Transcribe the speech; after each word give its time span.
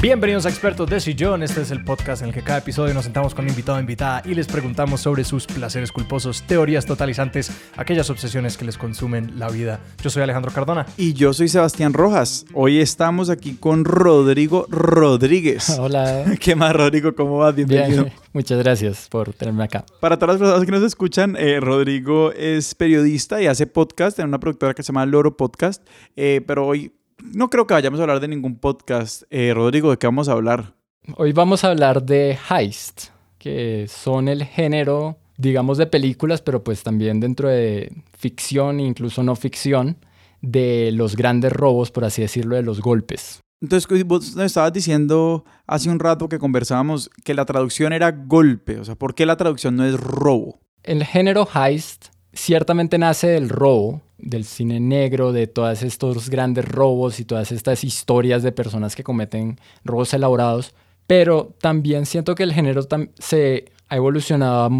Bienvenidos 0.00 0.46
a 0.46 0.48
Expertos 0.48 0.88
de 0.88 1.00
Sillón. 1.00 1.42
Este 1.42 1.60
es 1.60 1.72
el 1.72 1.82
podcast 1.82 2.22
en 2.22 2.28
el 2.28 2.34
que 2.34 2.42
cada 2.42 2.60
episodio 2.60 2.94
nos 2.94 3.02
sentamos 3.02 3.34
con 3.34 3.44
un 3.44 3.50
invitado 3.50 3.78
o 3.78 3.80
invitada 3.80 4.22
y 4.24 4.32
les 4.32 4.46
preguntamos 4.46 5.00
sobre 5.00 5.24
sus 5.24 5.44
placeres 5.48 5.90
culposos, 5.90 6.42
teorías 6.42 6.86
totalizantes, 6.86 7.50
aquellas 7.76 8.08
obsesiones 8.08 8.56
que 8.56 8.64
les 8.64 8.78
consumen 8.78 9.40
la 9.40 9.48
vida. 9.48 9.80
Yo 10.00 10.08
soy 10.08 10.22
Alejandro 10.22 10.52
Cardona. 10.52 10.86
Y 10.96 11.14
yo 11.14 11.32
soy 11.32 11.48
Sebastián 11.48 11.94
Rojas. 11.94 12.46
Hoy 12.54 12.78
estamos 12.78 13.28
aquí 13.28 13.56
con 13.56 13.84
Rodrigo 13.84 14.66
Rodríguez. 14.68 15.68
Hola. 15.80 16.26
¿Qué 16.40 16.54
más, 16.54 16.76
Rodrigo? 16.76 17.16
¿Cómo 17.16 17.38
vas? 17.38 17.56
Bienvenido. 17.56 18.04
Bien, 18.04 18.14
muchas 18.32 18.58
gracias 18.62 19.08
por 19.10 19.32
tenerme 19.32 19.64
acá. 19.64 19.84
Para 19.98 20.16
todas 20.16 20.34
las 20.34 20.38
personas 20.38 20.64
que 20.64 20.70
nos 20.70 20.84
escuchan, 20.84 21.34
eh, 21.36 21.58
Rodrigo 21.58 22.30
es 22.30 22.76
periodista 22.76 23.42
y 23.42 23.48
hace 23.48 23.66
podcast 23.66 24.20
en 24.20 24.28
una 24.28 24.38
productora 24.38 24.74
que 24.74 24.84
se 24.84 24.92
llama 24.92 25.06
Loro 25.06 25.36
Podcast. 25.36 25.84
Eh, 26.14 26.40
pero 26.46 26.68
hoy 26.68 26.92
no 27.22 27.50
creo 27.50 27.66
que 27.66 27.74
vayamos 27.74 28.00
a 28.00 28.02
hablar 28.02 28.20
de 28.20 28.28
ningún 28.28 28.56
podcast. 28.56 29.22
Eh, 29.30 29.52
Rodrigo, 29.54 29.90
¿de 29.90 29.98
qué 29.98 30.06
vamos 30.06 30.28
a 30.28 30.32
hablar? 30.32 30.74
Hoy 31.16 31.32
vamos 31.32 31.64
a 31.64 31.70
hablar 31.70 32.02
de 32.02 32.38
heist, 32.50 33.08
que 33.38 33.86
son 33.88 34.28
el 34.28 34.44
género, 34.44 35.18
digamos, 35.36 35.78
de 35.78 35.86
películas, 35.86 36.42
pero 36.42 36.62
pues 36.62 36.82
también 36.82 37.20
dentro 37.20 37.48
de 37.48 37.92
ficción 38.16 38.80
incluso 38.80 39.22
no 39.22 39.36
ficción, 39.36 39.96
de 40.40 40.90
los 40.92 41.16
grandes 41.16 41.52
robos, 41.52 41.90
por 41.90 42.04
así 42.04 42.22
decirlo, 42.22 42.56
de 42.56 42.62
los 42.62 42.80
golpes. 42.80 43.40
Entonces, 43.60 44.04
vos 44.04 44.36
nos 44.36 44.44
estabas 44.44 44.72
diciendo 44.72 45.44
hace 45.66 45.90
un 45.90 45.98
rato 45.98 46.28
que 46.28 46.38
conversábamos 46.38 47.10
que 47.24 47.34
la 47.34 47.44
traducción 47.44 47.92
era 47.92 48.12
golpe. 48.12 48.78
O 48.78 48.84
sea, 48.84 48.94
¿por 48.94 49.14
qué 49.14 49.26
la 49.26 49.36
traducción 49.36 49.76
no 49.76 49.84
es 49.84 49.98
robo? 49.98 50.60
El 50.84 51.04
género 51.04 51.48
heist 51.52 52.06
ciertamente 52.32 52.98
nace 52.98 53.28
del 53.28 53.48
robo, 53.48 54.00
del 54.18 54.44
cine 54.44 54.80
negro, 54.80 55.32
de 55.32 55.46
todos 55.46 55.82
estos 55.82 56.28
grandes 56.30 56.64
robos 56.66 57.20
y 57.20 57.24
todas 57.24 57.52
estas 57.52 57.84
historias 57.84 58.42
de 58.42 58.52
personas 58.52 58.96
que 58.96 59.04
cometen 59.04 59.58
robos 59.84 60.12
elaborados, 60.14 60.74
pero 61.06 61.54
también 61.60 62.04
siento 62.04 62.34
que 62.34 62.42
el 62.42 62.52
género 62.52 62.82
se 63.18 63.72
ha 63.88 63.96
evolucionado 63.96 64.70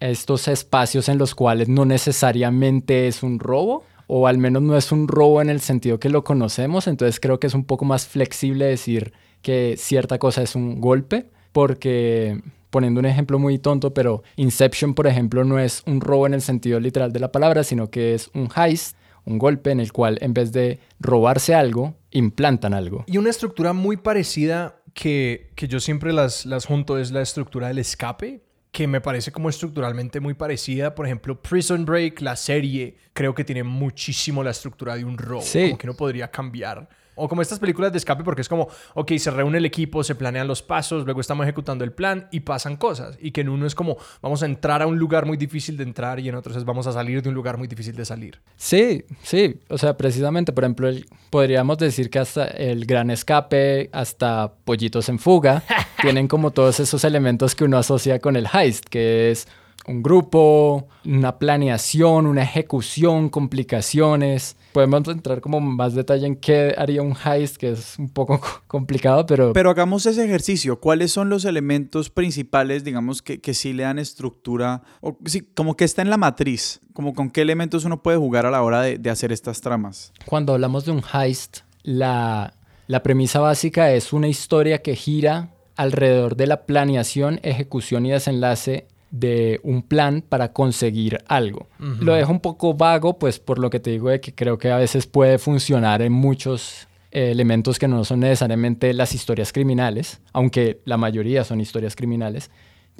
a 0.00 0.06
estos 0.06 0.48
espacios 0.48 1.08
en 1.08 1.18
los 1.18 1.34
cuales 1.34 1.68
no 1.68 1.84
necesariamente 1.84 3.08
es 3.08 3.22
un 3.22 3.38
robo, 3.38 3.84
o 4.06 4.26
al 4.26 4.38
menos 4.38 4.62
no 4.62 4.76
es 4.76 4.90
un 4.90 5.06
robo 5.06 5.40
en 5.40 5.50
el 5.50 5.60
sentido 5.60 6.00
que 6.00 6.08
lo 6.08 6.24
conocemos, 6.24 6.86
entonces 6.86 7.20
creo 7.20 7.38
que 7.38 7.46
es 7.46 7.54
un 7.54 7.64
poco 7.64 7.84
más 7.84 8.06
flexible 8.06 8.66
decir 8.66 9.12
que 9.42 9.76
cierta 9.78 10.18
cosa 10.18 10.42
es 10.42 10.54
un 10.54 10.80
golpe, 10.80 11.30
porque 11.52 12.40
poniendo 12.70 13.00
un 13.00 13.06
ejemplo 13.06 13.38
muy 13.38 13.58
tonto, 13.58 13.94
pero 13.94 14.22
Inception, 14.36 14.94
por 14.94 15.06
ejemplo, 15.06 15.44
no 15.44 15.58
es 15.58 15.82
un 15.86 16.00
robo 16.00 16.26
en 16.26 16.34
el 16.34 16.42
sentido 16.42 16.80
literal 16.80 17.12
de 17.12 17.20
la 17.20 17.32
palabra, 17.32 17.64
sino 17.64 17.90
que 17.90 18.14
es 18.14 18.30
un 18.34 18.48
heist, 18.54 18.96
un 19.24 19.38
golpe 19.38 19.70
en 19.70 19.80
el 19.80 19.92
cual 19.92 20.18
en 20.20 20.32
vez 20.34 20.52
de 20.52 20.78
robarse 21.00 21.54
algo, 21.54 21.94
implantan 22.10 22.74
algo. 22.74 23.04
Y 23.06 23.18
una 23.18 23.30
estructura 23.30 23.72
muy 23.72 23.96
parecida 23.96 24.76
que, 24.94 25.50
que 25.54 25.68
yo 25.68 25.80
siempre 25.80 26.12
las, 26.12 26.46
las 26.46 26.64
junto 26.66 26.98
es 26.98 27.10
la 27.10 27.20
estructura 27.22 27.68
del 27.68 27.78
escape, 27.78 28.42
que 28.72 28.86
me 28.86 29.00
parece 29.00 29.32
como 29.32 29.48
estructuralmente 29.48 30.20
muy 30.20 30.34
parecida. 30.34 30.94
Por 30.94 31.06
ejemplo, 31.06 31.40
Prison 31.40 31.84
Break, 31.84 32.20
la 32.20 32.36
serie, 32.36 32.96
creo 33.12 33.34
que 33.34 33.44
tiene 33.44 33.62
muchísimo 33.64 34.44
la 34.44 34.50
estructura 34.50 34.94
de 34.96 35.04
un 35.04 35.16
robo, 35.18 35.40
Sí. 35.42 35.62
como 35.66 35.78
que 35.78 35.86
no 35.86 35.94
podría 35.94 36.30
cambiar. 36.30 36.88
O 37.18 37.28
como 37.28 37.42
estas 37.42 37.58
películas 37.58 37.92
de 37.92 37.98
escape, 37.98 38.24
porque 38.24 38.42
es 38.42 38.48
como, 38.48 38.68
ok, 38.94 39.12
se 39.18 39.30
reúne 39.30 39.58
el 39.58 39.64
equipo, 39.66 40.02
se 40.04 40.14
planean 40.14 40.46
los 40.48 40.62
pasos, 40.62 41.04
luego 41.04 41.20
estamos 41.20 41.44
ejecutando 41.44 41.84
el 41.84 41.92
plan 41.92 42.28
y 42.30 42.40
pasan 42.40 42.76
cosas. 42.76 43.18
Y 43.20 43.32
que 43.32 43.40
en 43.42 43.48
uno 43.48 43.66
es 43.66 43.74
como, 43.74 43.96
vamos 44.22 44.42
a 44.42 44.46
entrar 44.46 44.82
a 44.82 44.86
un 44.86 44.98
lugar 44.98 45.26
muy 45.26 45.36
difícil 45.36 45.76
de 45.76 45.82
entrar 45.84 46.20
y 46.20 46.28
en 46.28 46.34
otros 46.34 46.56
es 46.56 46.64
vamos 46.64 46.86
a 46.86 46.92
salir 46.92 47.20
de 47.22 47.28
un 47.28 47.34
lugar 47.34 47.58
muy 47.58 47.68
difícil 47.68 47.94
de 47.96 48.04
salir. 48.04 48.40
Sí, 48.56 49.04
sí, 49.22 49.60
o 49.68 49.76
sea, 49.78 49.96
precisamente, 49.96 50.52
por 50.52 50.64
ejemplo, 50.64 50.88
el- 50.88 51.06
podríamos 51.30 51.78
decir 51.78 52.10
que 52.10 52.18
hasta 52.20 52.46
el 52.46 52.86
gran 52.86 53.10
escape, 53.10 53.90
hasta 53.92 54.52
pollitos 54.64 55.08
en 55.08 55.18
fuga, 55.18 55.62
tienen 56.02 56.28
como 56.28 56.50
todos 56.52 56.80
esos 56.80 57.04
elementos 57.04 57.54
que 57.54 57.64
uno 57.64 57.78
asocia 57.78 58.18
con 58.20 58.36
el 58.36 58.46
heist, 58.52 58.84
que 58.86 59.30
es 59.30 59.48
un 59.86 60.02
grupo, 60.02 60.88
una 61.04 61.38
planeación, 61.38 62.26
una 62.26 62.42
ejecución, 62.42 63.30
complicaciones. 63.30 64.56
Podemos 64.72 65.08
entrar 65.08 65.40
como 65.40 65.60
más 65.60 65.94
detalle 65.94 66.26
en 66.26 66.36
qué 66.36 66.74
haría 66.76 67.02
un 67.02 67.16
heist, 67.16 67.56
que 67.56 67.70
es 67.72 67.98
un 67.98 68.10
poco 68.10 68.40
complicado, 68.66 69.24
pero... 69.26 69.52
Pero 69.52 69.70
hagamos 69.70 70.04
ese 70.06 70.24
ejercicio. 70.24 70.78
¿Cuáles 70.78 71.10
son 71.12 71.30
los 71.30 71.44
elementos 71.44 72.10
principales, 72.10 72.84
digamos, 72.84 73.22
que, 73.22 73.40
que 73.40 73.54
sí 73.54 73.72
le 73.72 73.84
dan 73.84 73.98
estructura? 73.98 74.82
O 75.00 75.16
sí, 75.24 75.48
como 75.54 75.76
que 75.76 75.84
está 75.84 76.02
en 76.02 76.10
la 76.10 76.18
matriz. 76.18 76.80
Como 76.92 77.14
con 77.14 77.30
qué 77.30 77.40
elementos 77.40 77.84
uno 77.84 78.02
puede 78.02 78.18
jugar 78.18 78.44
a 78.44 78.50
la 78.50 78.62
hora 78.62 78.82
de, 78.82 78.98
de 78.98 79.10
hacer 79.10 79.32
estas 79.32 79.60
tramas. 79.60 80.12
Cuando 80.26 80.52
hablamos 80.52 80.84
de 80.84 80.92
un 80.92 81.02
heist, 81.12 81.60
la, 81.82 82.52
la 82.86 83.02
premisa 83.02 83.40
básica 83.40 83.92
es 83.92 84.12
una 84.12 84.28
historia 84.28 84.82
que 84.82 84.94
gira 84.96 85.50
alrededor 85.76 86.36
de 86.36 86.46
la 86.46 86.66
planeación, 86.66 87.40
ejecución 87.42 88.04
y 88.04 88.10
desenlace 88.10 88.88
de 89.10 89.60
un 89.62 89.82
plan 89.82 90.22
para 90.26 90.52
conseguir 90.52 91.18
algo. 91.26 91.68
Lo 91.78 92.14
dejo 92.14 92.30
un 92.30 92.40
poco 92.40 92.74
vago, 92.74 93.18
pues 93.18 93.38
por 93.38 93.58
lo 93.58 93.70
que 93.70 93.80
te 93.80 93.90
digo 93.90 94.10
de 94.10 94.20
que 94.20 94.34
creo 94.34 94.58
que 94.58 94.70
a 94.70 94.76
veces 94.76 95.06
puede 95.06 95.38
funcionar 95.38 96.02
en 96.02 96.12
muchos 96.12 96.88
eh, 97.10 97.30
elementos 97.30 97.78
que 97.78 97.88
no 97.88 98.04
son 98.04 98.20
necesariamente 98.20 98.92
las 98.92 99.14
historias 99.14 99.52
criminales, 99.52 100.20
aunque 100.32 100.80
la 100.84 100.98
mayoría 100.98 101.44
son 101.44 101.60
historias 101.60 101.96
criminales. 101.96 102.50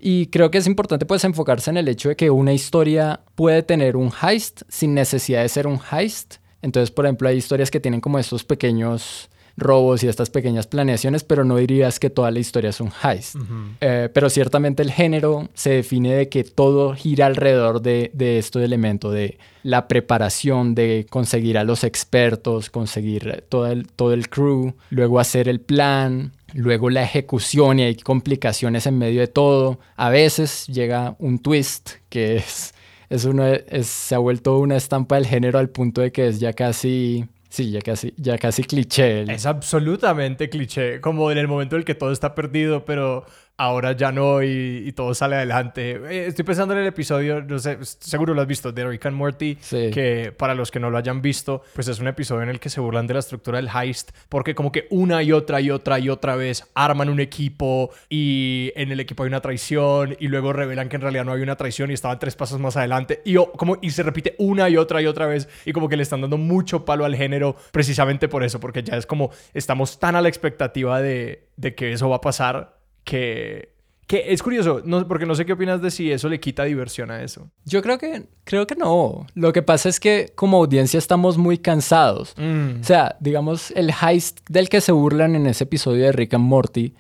Y 0.00 0.26
creo 0.26 0.50
que 0.50 0.58
es 0.58 0.66
importante 0.66 1.04
pues 1.06 1.24
enfocarse 1.24 1.70
en 1.70 1.76
el 1.76 1.88
hecho 1.88 2.08
de 2.08 2.16
que 2.16 2.30
una 2.30 2.52
historia 2.52 3.20
puede 3.34 3.62
tener 3.62 3.96
un 3.96 4.10
heist 4.22 4.62
sin 4.69 4.94
necesidad 4.94 5.42
de 5.42 5.48
ser 5.48 5.66
un 5.66 5.80
heist. 5.92 6.36
Entonces, 6.62 6.90
por 6.90 7.04
ejemplo, 7.04 7.28
hay 7.28 7.36
historias 7.36 7.70
que 7.70 7.80
tienen 7.80 8.00
como 8.00 8.19
estos 8.19 8.44
pequeños 8.44 9.28
robos 9.58 10.02
y 10.02 10.08
estas 10.08 10.30
pequeñas 10.30 10.66
planeaciones, 10.66 11.24
pero 11.24 11.44
no 11.44 11.56
dirías 11.56 11.98
que 11.98 12.10
toda 12.10 12.30
la 12.30 12.38
historia 12.38 12.70
es 12.70 12.80
un 12.80 12.91
heist. 13.02 13.36
Eh, 13.80 14.08
pero 14.12 14.30
ciertamente 14.30 14.82
el 14.82 14.91
género 14.92 15.48
se 15.54 15.70
define 15.70 16.14
de 16.14 16.28
que 16.28 16.44
todo 16.44 16.94
gira 16.94 17.26
alrededor 17.26 17.82
de, 17.82 18.10
de 18.14 18.38
este 18.38 18.62
elemento, 18.64 19.10
de 19.10 19.38
la 19.62 19.88
preparación, 19.88 20.74
de 20.74 21.06
conseguir 21.10 21.58
a 21.58 21.64
los 21.64 21.84
expertos, 21.84 22.70
conseguir 22.70 23.44
todo 23.48 23.66
el, 23.66 23.86
todo 23.88 24.12
el 24.14 24.28
crew, 24.28 24.74
luego 24.91 25.20
hacer 25.20 25.48
el 25.48 25.60
plan, 25.60 26.32
luego 26.54 26.88
la 26.90 27.02
ejecución 27.02 27.78
y 27.80 27.82
hay 27.82 27.94
complicaciones 27.96 28.86
en 28.86 28.96
medio 28.96 29.20
de 29.20 29.26
todo. 29.26 29.78
A 29.96 30.08
veces 30.10 30.66
llega 30.69 31.16
un 31.19 31.38
twist 31.40 31.90
que 32.08 32.36
es, 32.36 32.72
es 33.10 33.25
uno, 33.25 33.46
es- 33.46 33.86
se 33.86 34.14
ha 34.14 34.19
vuelto 34.19 34.58
una 34.58 34.76
estampa 34.76 35.16
del 35.16 35.26
género 35.26 35.58
al 35.58 35.69
punto 35.69 36.00
de 36.00 36.12
que 36.12 36.28
es 36.28 36.40
ya 36.40 36.52
casi, 36.52 37.26
sí, 37.48 37.70
ya 37.70 37.81
casi, 37.81 38.14
ya 38.16 38.38
casi 38.38 38.64
cliché. 38.64 39.22
Es 39.32 39.47
absolutamente 39.47 40.48
cliché, 40.48 41.00
como 41.00 41.31
en 41.31 41.38
el 41.38 41.48
momento 41.48 41.76
en 41.76 41.81
el 41.81 41.84
que 41.84 41.94
todo 41.94 42.12
está 42.12 42.34
perdido, 42.34 42.84
pero 42.84 43.25
ahora 43.58 43.92
ya 43.92 44.12
no 44.12 44.42
y, 44.42 44.84
y 44.86 44.92
todo 44.92 45.12
sale 45.14 45.36
adelante. 45.36 45.91
Eh, 46.08 46.26
Estoy 46.28 46.44
pensando 46.44 46.74
en 46.74 46.80
el 46.80 46.86
episodio, 46.86 47.42
no 47.42 47.58
sé, 47.58 47.76
seguro 47.82 48.32
lo 48.32 48.41
has 48.41 48.46
visto, 48.46 48.72
de 48.72 48.86
Rick 48.86 49.06
and 49.06 49.16
Morty, 49.16 49.58
Sí. 49.60 49.91
que 49.92 50.32
para 50.36 50.54
los 50.54 50.70
que 50.70 50.80
no 50.80 50.91
lo 50.91 50.96
hayan 50.98 51.20
visto, 51.20 51.62
pues 51.74 51.88
es 51.88 51.98
un 51.98 52.06
episodio 52.08 52.42
en 52.42 52.48
el 52.48 52.60
que 52.60 52.70
se 52.70 52.80
burlan 52.80 53.06
de 53.06 53.14
la 53.14 53.20
estructura 53.20 53.58
del 53.58 53.69
heist, 53.69 54.12
porque 54.28 54.54
como 54.54 54.72
que 54.72 54.86
una 54.91 55.22
y 55.22 55.32
otra 55.32 55.60
y 55.60 55.70
otra 55.70 55.98
y 55.98 56.08
otra 56.08 56.36
vez 56.36 56.66
arman 56.74 57.08
un 57.08 57.20
equipo 57.20 57.91
y 58.08 58.72
en 58.76 58.92
el 58.92 59.00
equipo 59.00 59.24
hay 59.24 59.28
una 59.28 59.41
traición 59.41 60.16
y 60.20 60.28
luego 60.28 60.52
revelan 60.52 60.88
que 60.88 60.96
en 60.96 61.02
realidad 61.02 61.25
no 61.25 61.32
hay 61.32 61.42
una 61.42 61.56
traición 61.56 61.90
y 61.90 61.94
estaban 61.94 62.19
tres 62.19 62.36
pasos 62.36 62.60
más 62.60 62.76
adelante 62.76 63.22
y, 63.25 63.36
o- 63.36 63.50
como, 63.52 63.78
y 63.82 63.90
se 63.90 64.02
repite 64.04 64.34
una 64.38 64.69
y 64.69 64.76
otra 64.76 65.02
y 65.02 65.06
otra 65.06 65.26
vez 65.26 65.48
y 65.64 65.72
como 65.72 65.88
que 65.88 65.96
le 65.96 66.04
están 66.04 66.20
dando 66.20 66.38
mucho 66.38 66.84
palo 66.84 67.04
al 67.04 67.16
género 67.16 67.56
precisamente 67.72 68.28
por 68.28 68.44
eso, 68.44 68.60
porque 68.60 68.82
ya 68.84 68.96
es 68.96 69.04
como 69.06 69.30
estamos 69.52 69.98
tan 69.98 70.14
a 70.14 70.22
la 70.22 70.28
expectativa 70.28 71.00
de, 71.02 71.48
de 71.56 71.75
que 71.75 71.92
eso 71.92 72.08
va 72.08 72.16
a 72.16 72.20
pasar 72.20 72.77
que, 73.08 73.70
que 74.06 74.34
es 74.34 74.42
curioso, 74.42 74.82
no, 74.84 75.08
porque 75.08 75.24
no 75.24 75.34
sé 75.34 75.46
qué 75.46 75.54
opinas 75.54 75.80
de 75.80 75.91
si 75.91 76.12
eso 76.12 76.28
le 76.28 76.38
quita 76.38 76.64
diversión 76.64 77.10
a 77.10 77.22
eso. 77.22 77.48
Yo 77.64 77.80
creo 77.80 77.96
que, 77.96 78.26
creo 78.44 78.66
que 78.66 78.74
no. 78.74 79.26
Lo 79.34 79.52
que 79.54 79.62
pasa 79.62 79.88
es 79.88 79.98
que 79.98 80.30
como 80.34 80.58
audiencia 80.58 80.98
estamos 80.98 81.38
muy 81.38 81.56
cansados. 81.56 82.34
Mm. 82.36 82.82
O 82.82 82.84
sea, 82.84 83.16
digamos, 83.20 83.70
el 83.70 83.90
heist 83.90 84.40
del 84.50 84.69
que 84.69 84.82
se 84.82 84.93
burlan 84.93 85.37
en 85.37 85.46
ese 85.46 85.64
episodio 85.64 86.05
de 86.05 86.12
Rick 86.12 86.34
and 86.34 86.44
Morty, 86.44 86.93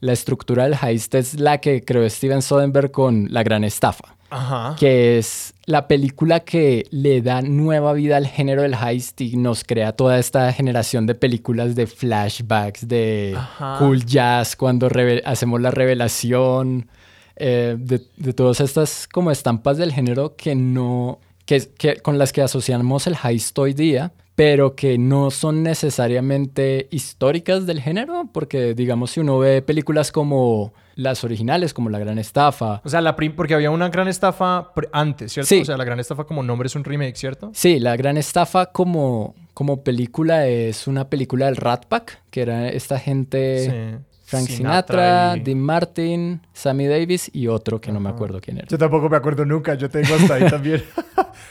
la 0.00 0.12
estructura 0.12 0.64
del 0.64 0.76
heist 0.82 1.14
es 1.14 1.38
la 1.38 1.58
que 1.58 1.84
creó 1.84 2.10
Steven 2.10 2.42
Soderbergh 2.42 2.90
con 2.90 3.28
La 3.30 3.44
Gran 3.44 3.62
Estafa, 3.62 4.16
Ajá. 4.30 4.74
que 4.76 5.18
es 5.18 5.51
la 5.66 5.86
película 5.86 6.40
que 6.40 6.86
le 6.90 7.22
da 7.22 7.40
nueva 7.42 7.92
vida 7.92 8.16
al 8.16 8.26
género 8.26 8.62
del 8.62 8.74
heist 8.74 9.20
y 9.20 9.36
nos 9.36 9.64
crea 9.64 9.92
toda 9.92 10.18
esta 10.18 10.52
generación 10.52 11.06
de 11.06 11.14
películas 11.14 11.74
de 11.74 11.86
flashbacks, 11.86 12.88
de 12.88 13.34
Ajá. 13.36 13.76
cool 13.78 14.04
jazz, 14.04 14.56
cuando 14.56 14.88
hacemos 15.24 15.60
la 15.60 15.70
revelación, 15.70 16.88
eh, 17.36 17.76
de, 17.78 18.02
de 18.16 18.32
todas 18.32 18.60
estas 18.60 19.08
como 19.08 19.30
estampas 19.30 19.78
del 19.78 19.92
género 19.92 20.36
que 20.36 20.54
no, 20.54 21.20
que, 21.46 21.60
que, 21.78 21.96
con 21.96 22.18
las 22.18 22.32
que 22.32 22.42
asociamos 22.42 23.06
el 23.06 23.16
heist 23.22 23.58
hoy 23.58 23.72
día, 23.72 24.12
pero 24.44 24.74
que 24.74 24.98
no 24.98 25.30
son 25.30 25.62
necesariamente 25.62 26.88
históricas 26.90 27.64
del 27.64 27.80
género, 27.80 28.28
porque 28.32 28.74
digamos 28.74 29.12
si 29.12 29.20
uno 29.20 29.38
ve 29.38 29.62
películas 29.62 30.10
como 30.10 30.72
las 30.96 31.22
originales, 31.22 31.72
como 31.72 31.88
La 31.90 32.00
Gran 32.00 32.18
Estafa, 32.18 32.80
O 32.84 32.88
sea, 32.88 33.00
la 33.00 33.14
prim- 33.14 33.36
porque 33.36 33.54
había 33.54 33.70
una 33.70 33.88
gran 33.88 34.08
estafa 34.08 34.72
antes, 34.92 35.32
¿cierto? 35.32 35.48
Sí. 35.48 35.60
O 35.60 35.64
sea, 35.64 35.76
la 35.76 35.84
gran 35.84 36.00
estafa 36.00 36.24
como 36.24 36.42
nombre 36.42 36.66
es 36.66 36.74
un 36.74 36.82
remake, 36.82 37.14
¿cierto? 37.16 37.50
Sí, 37.54 37.78
La 37.78 37.96
Gran 37.96 38.16
Estafa 38.16 38.66
como, 38.66 39.34
como 39.54 39.82
película 39.84 40.46
es 40.48 40.86
una 40.88 41.08
película 41.08 41.46
del 41.46 41.56
Rat 41.56 41.86
Pack, 41.86 42.22
que 42.30 42.42
era 42.42 42.68
esta 42.68 42.98
gente 42.98 43.70
Sí. 43.70 44.04
Frank 44.32 44.46
Sinatra 44.48 44.82
Sinatra, 44.86 45.36
y- 45.36 45.40
Dean 45.40 45.60
Martin, 45.60 46.40
Sammy 46.52 46.86
Davis 46.86 47.30
y 47.32 47.46
otro 47.46 47.80
que 47.80 47.92
no 47.92 48.00
me 48.00 48.08
acuerdo 48.10 48.40
quién 48.40 48.58
era. 48.58 48.66
Yo 48.68 48.78
tampoco 48.78 49.08
me 49.08 49.16
acuerdo 49.16 49.44
nunca, 49.44 49.74
yo 49.74 49.88
tengo 49.88 50.14
hasta 50.14 50.34
ahí 50.34 50.46
también. 50.50 50.82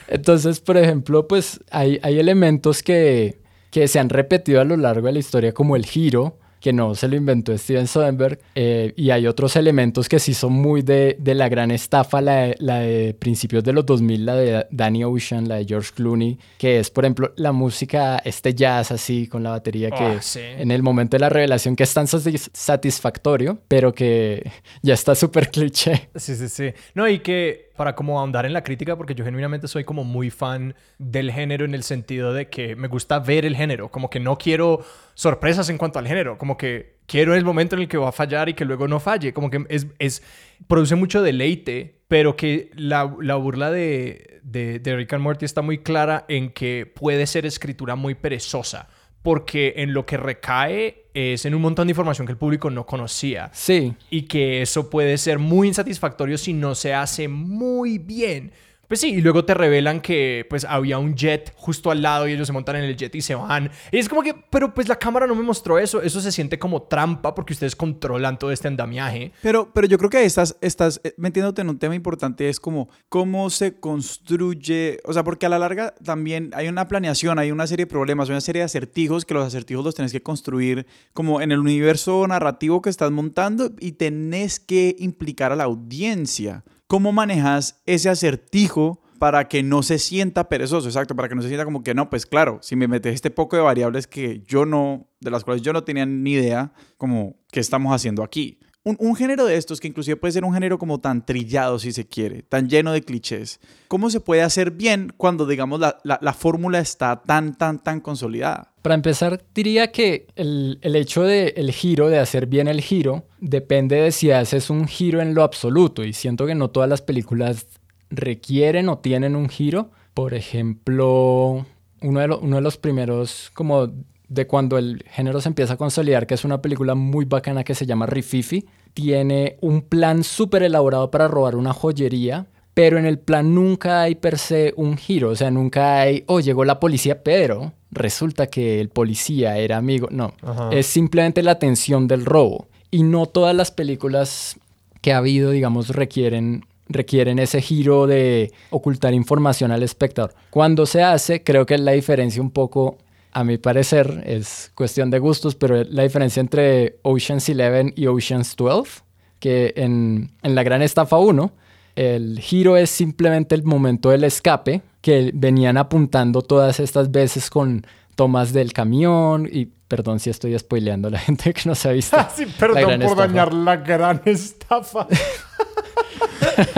Entonces, 0.08 0.60
por 0.60 0.78
ejemplo, 0.78 1.28
pues 1.28 1.60
hay, 1.72 2.00
hay 2.04 2.20
elementos 2.20 2.84
que, 2.84 3.40
que 3.70 3.88
se 3.88 4.00
han 4.00 4.10
repetido 4.10 4.62
a 4.62 4.66
lo 4.66 4.76
largo 4.78 5.08
de 5.08 5.14
la 5.14 5.20
historia, 5.20 5.54
como 5.54 5.76
el 5.76 5.86
giro, 5.86 6.38
que 6.62 6.72
no 6.72 6.96
se 6.96 7.08
lo 7.10 7.16
inventó 7.18 7.58
Steven 7.58 7.88
Soderbergh, 7.88 8.40
eh, 8.56 8.94
y 8.96 9.10
hay 9.10 9.28
otros 9.28 9.56
elementos 9.58 10.08
que 10.08 10.20
sí 10.20 10.34
son 10.34 10.54
muy 10.54 10.82
de, 10.84 11.18
de 11.20 11.36
la 11.36 11.50
gran 11.50 11.72
estafa, 11.72 12.22
la 12.22 12.36
de, 12.44 12.56
la 12.60 12.80
de 12.80 13.14
principios 13.14 13.64
de 13.64 13.74
los 13.74 13.86
2000, 13.86 14.26
la 14.26 14.36
de 14.36 14.66
Danny 14.72 15.04
Ocean, 15.04 15.50
la 15.50 15.56
de 15.56 15.66
George 15.66 15.92
Clooney, 15.96 16.38
que 16.58 16.80
es, 16.80 16.90
por 16.90 17.04
ejemplo, 17.04 17.34
la 17.36 17.52
música, 17.52 18.18
este 18.24 18.54
jazz 18.54 18.92
así 18.92 19.28
con 19.28 19.44
la 19.44 19.50
batería 19.50 19.90
que 19.90 20.04
Ah, 20.04 20.22
sí. 20.22 20.40
en 20.42 20.72
el 20.72 20.84
momento 20.84 21.18
de 21.18 21.22
la 21.22 21.30
revelación 21.30 21.76
que 21.76 21.84
es 21.84 21.94
tan 21.94 22.06
satis- 22.08 22.50
satisfactorio, 22.54 23.58
pero 23.68 23.94
que 23.94 24.50
ya 24.82 24.94
está 24.94 25.16
súper 25.16 25.50
cliché. 25.50 26.10
Sí, 26.16 26.36
sí, 26.36 26.48
sí. 26.50 26.72
No, 26.94 27.08
y 27.08 27.20
que 27.20 27.71
para 27.82 27.96
como 27.96 28.20
ahondar 28.20 28.46
en 28.46 28.54
la 28.54 28.64
crítica, 28.64 28.96
porque 28.96 29.16
yo 29.16 29.26
genuinamente 29.26 29.68
soy 29.68 29.84
como 29.84 30.04
muy 30.04 30.30
fan 30.30 30.76
del 31.00 31.32
género 31.32 31.66
en 31.66 31.74
el 31.74 31.82
sentido 31.82 32.32
de 32.32 32.48
que 32.48 32.76
me 32.76 32.88
gusta 32.88 33.18
ver 33.18 33.44
el 33.44 33.56
género, 33.56 33.90
como 33.90 34.08
que 34.08 34.20
no 34.20 34.38
quiero 34.38 34.86
sorpresas 35.16 35.68
en 35.70 35.80
cuanto 35.80 35.98
al 35.98 36.08
género, 36.08 36.38
como 36.38 36.58
que 36.58 36.98
quiero 37.08 37.34
el 37.34 37.44
momento 37.44 37.76
en 37.76 37.82
el 37.82 37.88
que 37.88 37.98
va 37.98 38.10
a 38.10 38.12
fallar 38.12 38.50
y 38.50 38.54
que 38.54 38.66
luego 38.66 38.88
no 38.88 39.00
falle, 39.00 39.34
como 39.34 39.50
que 39.50 39.66
es, 39.70 39.88
es 39.98 40.22
produce 40.68 40.94
mucho 40.94 41.24
deleite, 41.24 42.04
pero 42.08 42.36
que 42.36 42.70
la, 42.76 43.12
la 43.20 43.34
burla 43.38 43.72
de, 43.72 44.42
de, 44.44 44.78
de 44.78 44.96
Rick 44.96 45.14
and 45.14 45.24
Morty 45.24 45.46
está 45.46 45.64
muy 45.64 45.80
clara 45.80 46.26
en 46.28 46.52
que 46.52 46.86
puede 46.86 47.26
ser 47.26 47.48
escritura 47.48 47.96
muy 47.96 48.14
perezosa. 48.14 48.90
Porque 49.24 49.74
en 49.78 49.94
lo 49.94 50.06
que 50.06 50.18
recae 50.18 51.01
es 51.14 51.46
en 51.46 51.56
un 51.56 51.62
montón 51.62 51.88
de 51.88 51.92
información 51.92 52.26
que 52.26 52.32
el 52.32 52.38
público 52.38 52.70
no 52.70 52.86
conocía 52.86 53.50
Sí, 53.54 53.94
y 54.10 54.24
que 54.24 54.62
eso 54.62 54.90
puede 54.90 55.18
ser 55.18 55.40
muy 55.40 55.68
insatisfactorio 55.68 56.38
si 56.38 56.54
no 56.54 56.76
se 56.76 56.94
hace 56.94 57.28
muy 57.28 57.98
bien. 57.98 58.52
Pues 58.92 59.00
sí, 59.00 59.14
y 59.14 59.22
luego 59.22 59.46
te 59.46 59.54
revelan 59.54 60.02
que 60.02 60.46
pues 60.50 60.66
había 60.66 60.98
un 60.98 61.16
jet 61.16 61.54
justo 61.56 61.92
al 61.92 62.02
lado 62.02 62.28
y 62.28 62.34
ellos 62.34 62.48
se 62.48 62.52
montan 62.52 62.76
en 62.76 62.84
el 62.84 62.98
jet 62.98 63.16
y 63.16 63.22
se 63.22 63.36
van. 63.36 63.72
Y 63.90 63.98
es 63.98 64.10
como 64.10 64.22
que, 64.22 64.36
pero 64.50 64.74
pues 64.74 64.90
la 64.90 64.98
cámara 64.98 65.26
no 65.28 65.34
me 65.34 65.44
mostró 65.44 65.80
eso. 65.80 66.02
Eso 66.02 66.20
se 66.20 66.30
siente 66.30 66.60
como 66.60 66.82
trampa 66.82 67.34
porque 67.34 67.54
ustedes 67.54 67.74
controlan 67.74 68.38
todo 68.38 68.52
este 68.52 68.68
andamiaje. 68.68 69.32
Pero, 69.42 69.72
pero 69.72 69.88
yo 69.88 69.98
creo 69.98 70.10
que 70.10 70.26
estás, 70.26 70.58
estás 70.60 71.00
eh, 71.06 71.14
metiéndote 71.16 71.62
en 71.62 71.70
un 71.70 71.80
tema 71.80 71.96
importante, 71.96 72.50
es 72.50 72.60
como 72.60 72.90
cómo 73.08 73.50
se 73.50 73.80
construye, 73.80 75.00
o 75.06 75.14
sea, 75.14 75.24
porque 75.24 75.46
a 75.46 75.50
la 75.50 75.58
larga 75.58 75.96
también 76.04 76.52
hay 76.54 76.68
una 76.68 76.90
planeación, 76.90 77.40
hay 77.40 77.50
una 77.50 77.68
serie 77.68 77.86
de 77.86 77.90
problemas, 77.90 78.28
una 78.28 78.42
serie 78.42 78.60
de 78.60 78.66
acertijos 78.66 79.24
que 79.24 79.34
los 79.34 79.48
acertijos 79.48 79.86
los 79.86 79.96
tenés 79.96 80.12
que 80.12 80.22
construir 80.22 80.86
como 81.14 81.40
en 81.40 81.54
el 81.54 81.60
universo 81.60 82.28
narrativo 82.28 82.82
que 82.82 82.90
estás 82.90 83.12
montando 83.12 83.72
y 83.80 83.94
tenés 83.94 84.60
que 84.60 84.98
implicar 85.00 85.54
a 85.54 85.56
la 85.56 85.64
audiencia. 85.64 86.66
¿Cómo 86.92 87.14
manejas 87.14 87.82
ese 87.86 88.10
acertijo? 88.10 89.02
para 89.18 89.48
que 89.48 89.62
no 89.62 89.84
se 89.84 90.00
sienta 90.00 90.50
perezoso, 90.50 90.88
exacto, 90.88 91.16
para 91.16 91.30
que 91.30 91.36
no 91.36 91.44
se 91.44 91.48
sienta 91.48 91.64
como 91.64 91.84
que 91.84 91.94
no, 91.94 92.10
pues 92.10 92.26
claro, 92.26 92.58
si 92.64 92.76
me 92.76 92.88
metes 92.88 93.14
este 93.14 93.30
poco 93.30 93.56
de 93.56 93.62
variables 93.62 94.08
que 94.08 94.42
yo 94.48 94.66
no, 94.66 95.08
de 95.20 95.30
las 95.30 95.44
cuales 95.44 95.62
yo 95.62 95.74
no 95.74 95.84
tenía 95.84 96.08
ni 96.08 96.32
idea, 96.32 96.74
como, 96.98 97.36
¿qué 97.52 97.60
estamos 97.60 97.94
haciendo 97.94 98.24
aquí? 98.24 98.60
Un, 98.84 99.16
género 99.16 99.46
de 99.46 99.58
estos, 99.58 99.80
que 99.80 99.88
inclusive 99.88 100.18
puede 100.18 100.32
ser 100.32 100.44
un 100.44 100.56
género 100.56 100.80
como 100.80 101.00
tan 101.00 101.24
trillado, 101.24 101.78
si 101.78 101.92
se 101.92 102.08
quiere, 102.08 102.42
tan 102.42 102.68
lleno 102.68 102.92
de 102.94 103.04
clichés, 103.04 103.60
¿cómo 103.88 104.10
se 104.10 104.20
puede 104.20 104.42
hacer 104.42 104.72
bien 104.72 105.14
cuando, 105.16 105.46
digamos, 105.46 105.80
la 106.04 106.34
fórmula 106.34 106.80
está 106.80 107.22
tan, 107.22 107.54
tan, 107.54 107.78
tan 107.78 108.02
consolidada? 108.02 108.71
Para 108.82 108.96
empezar, 108.96 109.42
diría 109.54 109.92
que 109.92 110.28
el, 110.36 110.80
el 110.82 110.96
hecho 110.96 111.24
del 111.24 111.54
el 111.56 111.72
giro, 111.72 112.10
de 112.10 112.20
hacer 112.20 112.48
bien 112.48 112.68
el 112.68 112.82
giro, 112.82 113.26
depende 113.40 113.98
de 113.98 114.12
si 114.12 114.32
haces 114.32 114.70
un 114.70 114.88
giro 114.88 115.22
en 115.22 115.36
lo 115.36 115.44
absoluto. 115.44 116.04
Y 116.04 116.14
siento 116.14 116.46
que 116.46 116.56
no 116.56 116.70
todas 116.70 116.90
las 116.90 117.02
películas 117.02 117.68
requieren 118.10 118.90
o 118.90 119.00
tienen 119.00 119.36
un 119.36 119.50
giro. 119.50 119.92
Por 120.14 120.34
ejemplo, 120.34 121.66
uno 122.02 122.20
de, 122.20 122.28
lo, 122.28 122.40
uno 122.40 122.58
de 122.58 122.62
los 122.62 122.78
primeros, 122.78 123.52
como 123.54 123.92
de 124.28 124.48
cuando 124.48 124.78
el 124.78 125.04
género 125.10 125.42
se 125.42 125.50
empieza 125.50 125.74
a 125.74 125.78
consolidar, 125.78 126.26
que 126.26 126.36
es 126.36 126.46
una 126.46 126.62
película 126.62 126.96
muy 126.96 127.26
bacana 127.26 127.64
que 127.64 127.76
se 127.76 127.86
llama 127.86 128.06
Rififi, 128.06 128.66
tiene 128.94 129.58
un 129.62 129.82
plan 129.82 130.24
súper 130.24 130.64
elaborado 130.64 131.12
para 131.12 131.28
robar 131.28 131.56
una 131.56 131.74
joyería, 131.74 132.48
pero 132.74 132.98
en 132.98 133.06
el 133.06 133.20
plan 133.20 133.54
nunca 133.54 134.02
hay 134.02 134.16
per 134.16 134.38
se 134.38 134.74
un 134.78 134.98
giro, 134.98 135.30
o 135.30 135.36
sea, 135.36 135.52
nunca 135.52 136.02
hay, 136.02 136.24
oh, 136.28 136.40
llegó 136.40 136.64
la 136.66 136.80
policía, 136.80 137.24
pero 137.24 137.74
resulta 137.92 138.48
que 138.48 138.80
el 138.80 138.90
policía 138.90 139.58
era 139.58 139.78
amigo. 139.78 140.08
No, 140.12 140.34
Ajá. 140.42 140.70
es 140.72 140.88
simplemente 140.88 141.44
la 141.44 141.60
tensión 141.60 142.08
del 142.08 142.26
robo. 142.26 142.68
Y 142.90 143.04
no 143.04 143.26
todas 143.26 143.56
las 143.56 143.72
películas 143.72 144.58
que 145.02 145.14
ha 145.14 145.18
habido, 145.18 145.52
digamos, 145.52 145.90
requieren 145.90 146.66
requieren 146.88 147.40
ese 147.40 147.62
giro 147.62 148.06
de 148.06 148.52
ocultar 148.70 149.14
información 149.14 149.72
al 149.72 149.82
espectador. 149.84 150.34
Cuando 150.50 150.86
se 150.86 151.04
hace, 151.04 151.42
creo 151.42 151.66
que 151.66 151.78
la 151.78 151.94
diferencia 151.94 152.42
un 152.42 152.52
poco, 152.52 152.98
a 153.32 153.46
mi 153.46 153.58
parecer, 153.58 154.24
es 154.26 154.72
cuestión 154.76 155.10
de 155.10 155.20
gustos, 155.20 155.56
pero 155.56 155.84
la 155.86 156.04
diferencia 156.04 156.42
entre 156.42 156.98
Ocean's 157.04 157.48
11 157.48 157.94
y 157.96 158.08
Ocean's 158.08 158.56
12, 158.58 159.04
que 159.40 159.74
en, 159.78 160.32
en 160.44 160.56
la 160.56 160.64
gran 160.64 160.82
estafa 160.82 161.18
1, 161.18 161.54
el 161.96 162.40
giro 162.40 162.78
es 162.78 162.90
simplemente 162.90 163.56
el 163.56 163.64
momento 163.64 164.10
del 164.10 164.24
escape, 164.24 164.82
que 165.02 165.32
venían 165.34 165.78
apuntando 165.78 166.42
todas 166.42 166.80
estas 166.80 167.12
veces 167.12 167.50
con 167.50 167.86
tomas 168.16 168.54
del 168.54 168.72
camión 168.74 169.50
y 169.52 169.66
perdón 169.88 170.20
si 170.20 170.30
estoy 170.30 170.58
spoileando 170.58 171.08
a 171.08 171.12
la 171.12 171.20
gente 171.28 171.54
que 171.54 171.62
no 171.66 171.76
se 171.76 171.90
ha 171.90 171.92
visto. 171.92 172.18
sí, 172.36 172.46
perdón 172.60 172.82
gran 172.84 173.00
por 173.02 173.10
estafa. 173.12 173.28
dañar 173.28 173.54
la 173.54 173.76
gran 173.78 174.22
estafa. 174.26 175.08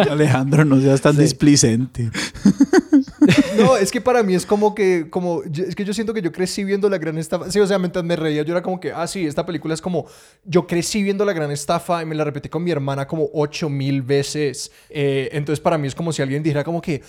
Alejandro, 0.10 0.66
no 0.66 0.80
seas 0.80 1.02
tan 1.02 1.18
displicente. 1.18 2.10
No, 3.58 3.78
es 3.78 3.92
que 3.92 4.02
para 4.02 4.24
mí 4.24 4.36
es 4.36 4.46
como 4.46 4.74
que, 4.74 5.08
como, 5.10 5.44
es 5.44 5.76
que 5.76 5.86
yo 5.86 5.94
siento 5.94 6.14
que 6.14 6.22
yo 6.22 6.32
crecí 6.32 6.64
viendo 6.64 6.90
la 6.90 6.98
gran 6.98 7.18
estafa. 7.18 7.52
Sí, 7.52 7.60
o 7.60 7.68
sea, 7.68 7.80
mientras 7.80 8.04
me 8.04 8.16
reía, 8.16 8.44
yo 8.44 8.54
era 8.54 8.62
como 8.62 8.80
que, 8.80 8.92
ah, 8.92 9.08
sí, 9.08 9.26
esta 9.26 9.46
película 9.46 9.74
es 9.74 9.82
como, 9.82 10.06
yo 10.46 10.68
crecí 10.68 11.04
viendo 11.04 11.26
la 11.26 11.34
gran 11.34 11.52
estafa 11.52 12.02
y 12.02 12.06
me 12.06 12.16
la 12.16 12.24
repetí 12.24 12.50
con 12.50 12.64
mi 12.64 12.72
hermana 12.72 13.08
como 13.08 13.30
ocho 13.34 13.70
mil 13.70 14.02
veces. 14.02 14.72
Eh, 14.90 15.30
entonces 15.32 15.60
para 15.60 15.78
mí 15.78 15.88
es 15.88 15.96
como 15.96 16.12
si 16.12 16.22
alguien 16.22 16.44
dijera 16.44 16.64
como 16.64 16.82
que, 16.82 17.02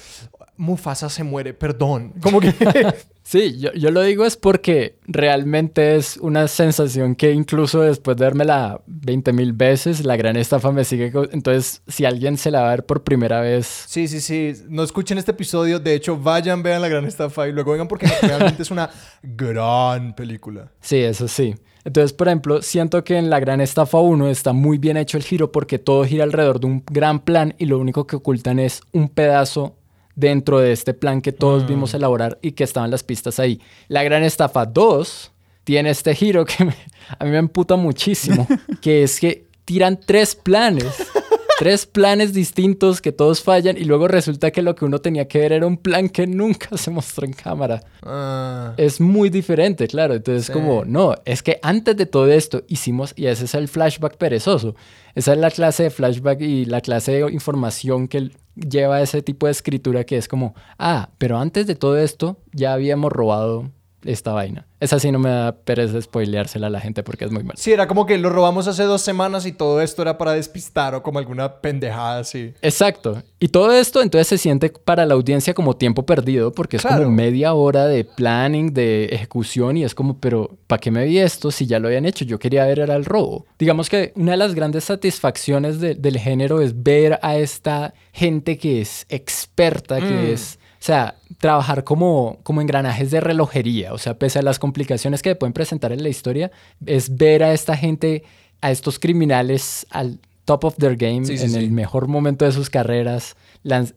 Mufasa 0.57 1.09
se 1.09 1.25
muere, 1.25 1.55
perdón. 1.55 2.13
Como 2.21 2.41
que, 2.41 2.53
Sí, 3.27 3.59
yo, 3.59 3.73
yo 3.73 3.91
lo 3.91 4.03
digo 4.03 4.27
es 4.27 4.37
porque 4.37 4.99
realmente 5.07 5.97
es 5.97 6.19
una 6.19 6.47
sensación 6.47 7.15
que 7.15 7.33
incluso 7.33 7.81
después 7.81 8.19
de 8.19 8.27
vérmela 8.27 8.83
20 8.87 9.33
mil 9.33 9.55
veces, 9.55 10.05
la 10.05 10.17
gran 10.17 10.37
estafa 10.37 10.71
me 10.73 10.85
sigue. 10.85 11.11
Entonces, 11.33 11.81
si 11.89 12.05
alguien 12.05 12.37
se 12.37 12.51
la 12.51 12.61
va 12.61 12.67
a 12.69 12.71
ver 12.73 12.85
por 12.85 13.03
primera 13.03 13.41
vez, 13.41 13.67
sí, 13.89 14.09
sí, 14.09 14.21
sí, 14.21 14.53
no 14.69 14.83
escuchen 14.83 15.17
este 15.17 15.31
episodio. 15.31 15.81
De 15.81 15.95
hecho, 15.95 16.19
vayan, 16.19 16.63
vean 16.63 16.83
la 16.83 16.89
gran 16.89 17.07
estafa 17.07 17.49
y 17.49 17.53
luego 17.53 17.73
vengan 17.73 17.89
porque 17.89 18.07
realmente 18.21 18.63
es 18.63 18.71
una 18.71 18.91
gran 19.23 20.15
película. 20.15 20.71
sí, 20.81 20.99
eso 20.99 21.27
sí. 21.27 21.55
Entonces, 21.85 22.13
por 22.13 22.29
ejemplo, 22.29 22.63
siento 22.63 23.05
que 23.05 23.17
en 23.19 23.29
la 23.29 23.41
gran 23.41 23.61
estafa 23.61 23.99
1 23.99 24.29
está 24.29 24.53
muy 24.53 24.79
bien 24.79 24.97
hecho 24.97 25.19
el 25.19 25.23
giro 25.23 25.53
porque 25.53 25.79
todo 25.79 26.05
gira 26.05 26.25
alrededor 26.25 26.61
de 26.61 26.67
un 26.67 26.83
gran 26.91 27.21
plan 27.21 27.55
y 27.59 27.67
lo 27.67 27.79
único 27.79 28.07
que 28.07 28.17
ocultan 28.17 28.59
es 28.59 28.81
un 28.93 29.09
pedazo 29.11 29.77
dentro 30.17 30.59
de 30.61 30.73
este 30.73 30.95
plan 30.95 31.21
que 31.21 31.33
todos 31.33 31.67
vimos 31.67 31.93
elaborar 31.95 32.39
y 32.43 32.53
que 32.53 32.65
estaban 32.65 32.91
las 32.91 33.03
pistas 33.03 33.39
ahí. 33.41 33.61
La 33.89 34.03
gran 34.03 34.23
estafa 34.23 34.65
2 34.67 35.33
tiene 35.65 35.91
este 35.91 36.15
giro 36.15 36.45
que 36.45 36.65
me- 36.67 36.77
a 37.19 37.25
mí 37.25 37.31
me 37.31 37.39
emputa 37.39 37.77
muchísimo, 37.77 38.47
que 38.81 39.03
es 39.03 39.19
que 39.19 39.47
tiran 39.65 39.99
tres 39.99 40.35
planes, 40.35 40.85
tres 41.59 41.87
planes 41.87 42.35
distintos 42.35 43.01
que 43.01 43.13
todos 43.13 43.43
fallan 43.43 43.77
y 43.79 43.85
luego 43.85 44.07
resulta 44.09 44.51
que 44.51 44.61
lo 44.61 44.75
que 44.75 44.85
uno 44.85 44.99
tenía 45.01 45.27
que 45.27 45.39
ver 45.39 45.53
era 45.53 45.67
un 45.67 45.79
plan 45.79 46.09
que 46.09 46.27
nunca 46.27 46.77
se 46.77 46.91
mostró 46.91 47.25
en 47.27 47.33
cámara. 47.33 47.83
Ah. 48.03 48.75
Es 48.77 49.01
muy 49.01 49.31
diferente, 49.31 49.89
claro. 49.89 50.15
Entonces, 50.15 50.47
Sí. 50.47 50.53
como, 50.53 50.85
no, 50.85 51.15
es 51.25 51.43
que 51.43 51.59
antes 51.63 51.97
de 51.97 52.07
todo 52.07 52.29
esto 52.31 52.63
hicimos, 52.69 53.15
y 53.17 53.27
ese 53.27 53.47
es 53.47 53.55
el 53.55 53.69
flashback 53.69 54.17
perezoso. 54.17 54.75
Esa 55.15 55.33
es 55.33 55.39
la 55.39 55.51
clase 55.51 55.85
de 55.85 55.91
flashback 55.91 56.41
y 56.43 56.65
la 56.67 56.81
clase 56.81 57.13
de 57.13 57.33
información 57.33 58.07
que 58.09 58.31
lleva 58.55 59.03
ese 59.03 59.23
tipo 59.23 59.47
de 59.47 59.53
escritura 59.53 60.05
que 60.05 60.17
es 60.17 60.29
como, 60.29 60.55
ah, 60.79 61.11
pero 61.19 61.39
antes 61.39 61.67
de 61.67 61.75
todo 61.75 61.99
esto 61.99 62.39
ya 62.53 62.73
habíamos 62.73 63.13
robado 63.13 63.71
esta 64.05 64.33
vaina. 64.33 64.67
Esa 64.81 64.99
sí 64.99 65.11
no 65.11 65.19
me 65.19 65.31
da 65.31 65.53
pereza 65.53 66.01
spoileársela 66.01 66.67
a 66.67 66.71
la 66.71 66.81
gente 66.81 67.03
porque 67.03 67.25
es 67.25 67.31
muy 67.31 67.43
mal. 67.43 67.57
Sí, 67.57 67.73
era 67.73 67.87
como 67.89 68.05
que 68.07 68.19
lo 68.19 68.29
robamos 68.31 68.67
hace 68.69 68.83
dos 68.85 69.01
semanas 69.03 69.47
y 69.47 69.53
todo 69.53 69.81
esto 69.81 70.03
era 70.03 70.19
para 70.19 70.33
despistar 70.33 70.95
o 70.95 71.03
como 71.03 71.19
alguna 71.19 71.61
pendejada 71.61 72.19
así. 72.21 72.53
Exacto. 72.61 73.23
Y 73.41 73.49
todo 73.49 73.73
esto 73.73 74.03
entonces 74.03 74.29
se 74.29 74.39
siente 74.39 74.69
para 74.71 75.07
la 75.07 75.15
audiencia 75.15 75.55
como 75.55 75.77
tiempo 75.77 76.05
perdido 76.05 76.53
porque 76.53 76.77
es 76.77 76.83
como 76.83 77.11
media 77.11 77.55
hora 77.55 77.87
de 77.87 78.05
planning, 78.05 78.73
de 78.75 79.07
ejecución 79.07 79.77
y 79.77 79.85
es 79.85 79.95
como, 79.95 80.19
pero 80.19 80.51
¿para 80.67 80.81
qué 80.81 80.91
me 80.91 81.05
vi 81.05 81.19
esto 81.19 81.51
si 81.51 81.67
ya 81.67 81.79
lo 81.79 81.89
habían 81.89 82.05
hecho? 82.07 82.25
Yo 82.25 82.39
quería 82.39 82.67
ver 82.67 82.81
era 82.81 82.97
el 82.97 83.05
robo. 83.05 83.47
Digamos 83.59 83.89
que 83.89 84.13
una 84.17 84.33
de 84.33 84.37
las 84.39 84.55
grandes 84.55 84.85
satisfacciones 84.85 85.81
de- 85.81 85.95
del 85.95 86.19
género 86.19 86.61
es 86.61 86.83
ver 86.83 87.19
a 87.23 87.37
esta 87.37 87.95
gente 88.13 88.59
que 88.59 88.81
es 88.81 89.07
experta, 89.09 89.99
que 90.01 90.05
Mm. 90.07 90.33
es... 90.33 90.59
O 90.85 90.87
sea, 90.87 91.15
trabajar 91.39 91.83
como, 91.83 92.41
como 92.43 92.61
engranajes 92.61 93.11
de 93.11 93.19
relojería. 93.23 93.95
O 93.95 93.99
sea, 93.99 94.19
pese 94.19 94.41
a 94.41 94.43
las 94.43 94.59
complicaciones 94.59 95.23
que 95.23 95.35
pueden 95.35 95.55
presentar 95.55 95.93
en 95.93 96.03
la 96.03 96.11
historia, 96.11 96.51
es 96.85 97.17
ver 97.17 97.43
a 97.43 97.55
esta 97.55 97.75
gente 97.75 98.23
a 98.61 98.71
estos 98.71 98.99
criminales 98.99 99.87
al 99.89 100.19
top 100.45 100.65
of 100.65 100.77
their 100.77 100.95
game, 100.97 101.25
Sí, 101.25 101.39
sí, 101.39 101.45
en 101.45 101.51
sí. 101.53 101.57
el 101.59 101.71
mejor 101.71 102.07
momento 102.07 102.45
de 102.45 102.53
sus 102.53 102.69
carreras, 102.69 103.35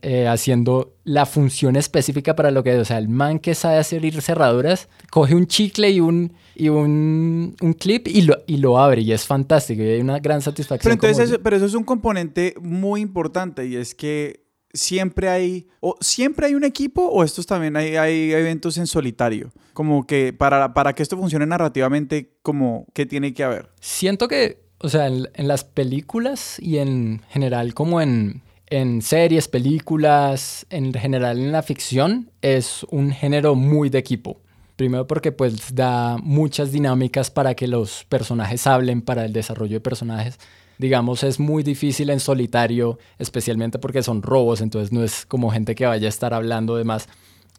eh, 0.01 0.27
haciendo 0.29 0.93
la 1.03 1.25
función 1.25 1.75
específica 1.75 2.37
para 2.37 2.51
lo 2.51 2.63
que 2.63 2.73
es. 2.75 2.79
O 2.79 2.85
sea, 2.85 2.99
el 2.99 3.09
man 3.09 3.39
que 3.39 3.53
sabe 3.53 3.79
hacer 3.79 4.05
ir 4.05 4.21
cerraduras, 4.21 4.87
coge 5.11 5.35
un 5.35 5.45
chicle 5.45 5.89
y 5.91 5.99
un, 5.99 6.31
y 6.55 6.69
un, 6.69 7.57
un 7.59 7.73
clip 7.73 8.07
y 8.07 8.21
lo, 8.21 8.37
y 8.47 8.57
lo 8.57 8.79
abre 8.79 9.01
y 9.01 9.11
es 9.11 9.25
fantástico 9.25 9.83
y 9.83 9.87
hay 9.89 9.99
una 9.99 10.19
gran 10.19 10.41
satisfacción. 10.41 10.83
Pero 10.89 10.93
entonces, 10.93 11.25
como- 11.25 11.35
eso, 11.35 11.43
pero 11.43 11.57
eso 11.57 11.65
es 11.65 11.73
un 11.73 11.83
componente 11.83 12.53
muy 12.61 13.01
importante 13.01 13.65
y 13.67 13.75
es 13.75 13.93
que 13.93 14.46
siempre 14.73 15.29
hay, 15.29 15.67
o 15.79 15.95
siempre 16.01 16.47
hay 16.47 16.55
un 16.55 16.63
equipo 16.63 17.07
o 17.07 17.23
estos 17.23 17.45
también 17.45 17.75
hay, 17.75 17.95
hay 17.95 18.31
eventos 18.31 18.77
en 18.77 18.87
solitario. 18.87 19.51
Como 19.73 20.07
que 20.07 20.33
para, 20.33 20.73
para 20.73 20.93
que 20.93 21.03
esto 21.03 21.17
funcione 21.17 21.45
narrativamente, 21.45 22.33
como 22.41 22.87
que 22.93 23.05
tiene 23.05 23.33
que 23.33 23.43
haber. 23.43 23.69
Siento 23.79 24.27
que, 24.27 24.63
o 24.79 24.89
sea, 24.89 25.07
en, 25.07 25.29
en 25.33 25.47
las 25.47 25.63
películas 25.63 26.57
y 26.59 26.77
en 26.77 27.21
general 27.29 27.73
como 27.73 28.01
en, 28.01 28.41
en 28.67 29.01
series, 29.01 29.47
películas, 29.47 30.65
en 30.69 30.93
general 30.93 31.39
en 31.39 31.51
la 31.51 31.63
ficción, 31.63 32.31
es 32.41 32.85
un 32.89 33.11
género 33.11 33.55
muy 33.55 33.89
de 33.89 33.99
equipo. 33.99 34.41
Primero 34.75 35.07
porque 35.07 35.31
pues 35.31 35.73
da 35.73 36.17
muchas 36.17 36.71
dinámicas 36.71 37.31
para 37.31 37.55
que 37.55 37.67
los 37.67 38.03
personajes 38.05 38.67
hablen, 38.67 39.01
para 39.01 39.25
el 39.25 39.33
desarrollo 39.33 39.77
de 39.77 39.81
personajes. 39.81 40.37
Digamos, 40.77 41.23
es 41.23 41.39
muy 41.39 41.63
difícil 41.63 42.09
en 42.09 42.19
solitario, 42.19 42.99
especialmente 43.17 43.79
porque 43.79 44.03
son 44.03 44.21
robos, 44.21 44.61
entonces 44.61 44.91
no 44.91 45.03
es 45.03 45.25
como 45.25 45.49
gente 45.49 45.75
que 45.75 45.85
vaya 45.85 46.07
a 46.07 46.09
estar 46.09 46.33
hablando 46.33 46.75
de 46.75 46.83
más. 46.83 47.07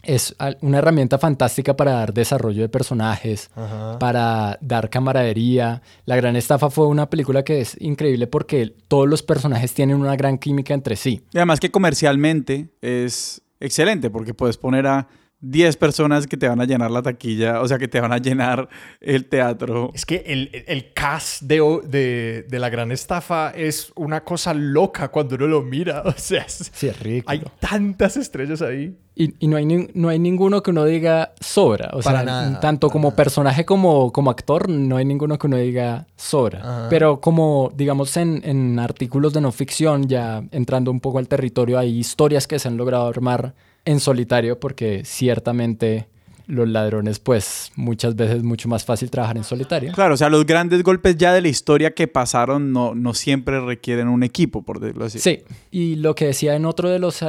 Es 0.04 0.36
una 0.60 0.78
herramienta 0.78 1.18
fantástica 1.18 1.76
para 1.76 1.92
dar 1.92 2.14
desarrollo 2.14 2.62
de 2.62 2.68
personajes, 2.68 3.50
para 3.98 4.56
dar 4.60 4.90
camaradería. 4.90 5.82
La 6.04 6.14
Gran 6.14 6.36
Estafa 6.36 6.70
fue 6.70 6.86
una 6.86 7.10
película 7.10 7.42
que 7.42 7.60
es 7.60 7.76
increíble 7.80 8.28
porque 8.28 8.72
todos 8.86 9.08
los 9.08 9.24
personajes 9.24 9.74
tienen 9.74 9.96
una 9.96 10.14
gran 10.14 10.38
química 10.38 10.72
entre 10.72 10.94
sí. 10.94 11.22
Y 11.32 11.38
además 11.38 11.58
que 11.58 11.72
comercialmente 11.72 12.68
es 12.80 13.42
excelente 13.58 14.08
porque 14.08 14.34
puedes 14.34 14.56
poner 14.56 14.86
a 14.86 15.08
10 15.40 15.76
personas 15.76 16.26
que 16.26 16.36
te 16.36 16.48
van 16.48 16.60
a 16.60 16.64
llenar 16.64 16.90
la 16.90 17.00
taquilla, 17.02 17.60
o 17.62 17.68
sea, 17.68 17.78
que 17.78 17.86
te 17.86 18.00
van 18.00 18.12
a 18.12 18.18
llenar 18.18 18.68
el 19.00 19.26
teatro. 19.26 19.92
Es 19.94 20.04
que 20.04 20.24
el, 20.26 20.50
el 20.66 20.92
cast 20.92 21.42
de, 21.42 21.60
de, 21.86 22.46
de 22.48 22.58
la 22.58 22.68
gran 22.70 22.90
estafa 22.90 23.50
es 23.50 23.92
una 23.94 24.24
cosa 24.24 24.52
loca 24.52 25.08
cuando 25.08 25.36
uno 25.36 25.46
lo 25.46 25.62
mira. 25.62 26.02
O 26.06 26.12
sea, 26.16 26.42
es- 26.42 26.70
Sí, 26.74 26.88
es 26.88 26.98
ridículo. 26.98 27.30
hay 27.32 27.42
tantas 27.60 28.16
estrellas 28.16 28.62
ahí. 28.62 28.96
Y, 29.14 29.34
y 29.38 29.48
no, 29.48 29.56
hay 29.56 29.64
nin- 29.64 29.90
no 29.94 30.08
hay 30.08 30.18
ninguno 30.18 30.62
que 30.62 30.70
uno 30.70 30.84
diga 30.84 31.32
sobra. 31.40 31.90
O 31.92 32.00
Para 32.00 32.18
sea, 32.18 32.24
nada, 32.24 32.60
tanto 32.60 32.86
para 32.88 32.92
como 32.92 33.08
nada. 33.08 33.16
personaje 33.16 33.64
como, 33.64 34.12
como 34.12 34.30
actor, 34.30 34.68
no 34.68 34.96
hay 34.96 35.04
ninguno 35.04 35.38
que 35.38 35.46
uno 35.48 35.56
diga 35.56 36.06
sobra. 36.16 36.60
Ajá. 36.60 36.86
Pero 36.90 37.20
como, 37.20 37.72
digamos, 37.76 38.16
en, 38.16 38.40
en 38.44 38.78
artículos 38.78 39.32
de 39.32 39.40
no 39.40 39.50
ficción, 39.52 40.08
ya 40.08 40.42
entrando 40.52 40.90
un 40.90 41.00
poco 41.00 41.18
al 41.18 41.26
territorio, 41.28 41.78
hay 41.78 41.96
historias 41.98 42.46
que 42.46 42.58
se 42.58 42.66
han 42.68 42.76
logrado 42.76 43.06
armar 43.08 43.54
en 43.84 44.00
solitario 44.00 44.60
porque 44.60 45.02
ciertamente 45.04 46.06
los 46.48 46.66
ladrones, 46.66 47.18
pues 47.18 47.70
muchas 47.76 48.16
veces 48.16 48.38
es 48.38 48.42
mucho 48.42 48.68
más 48.68 48.84
fácil 48.84 49.10
trabajar 49.10 49.36
en 49.36 49.44
solitario. 49.44 49.92
Claro, 49.92 50.14
o 50.14 50.16
sea, 50.16 50.30
los 50.30 50.46
grandes 50.46 50.82
golpes 50.82 51.16
ya 51.18 51.32
de 51.32 51.42
la 51.42 51.48
historia 51.48 51.94
que 51.94 52.08
pasaron 52.08 52.72
no, 52.72 52.94
no 52.94 53.12
siempre 53.12 53.60
requieren 53.60 54.08
un 54.08 54.22
equipo, 54.22 54.62
por 54.62 54.80
decirlo 54.80 55.04
así. 55.04 55.18
Sí, 55.18 55.40
y 55.70 55.96
lo 55.96 56.14
que 56.14 56.26
decía 56.26 56.56
en 56.56 56.64
otro 56.64 56.88
de 56.88 56.98
los, 56.98 57.20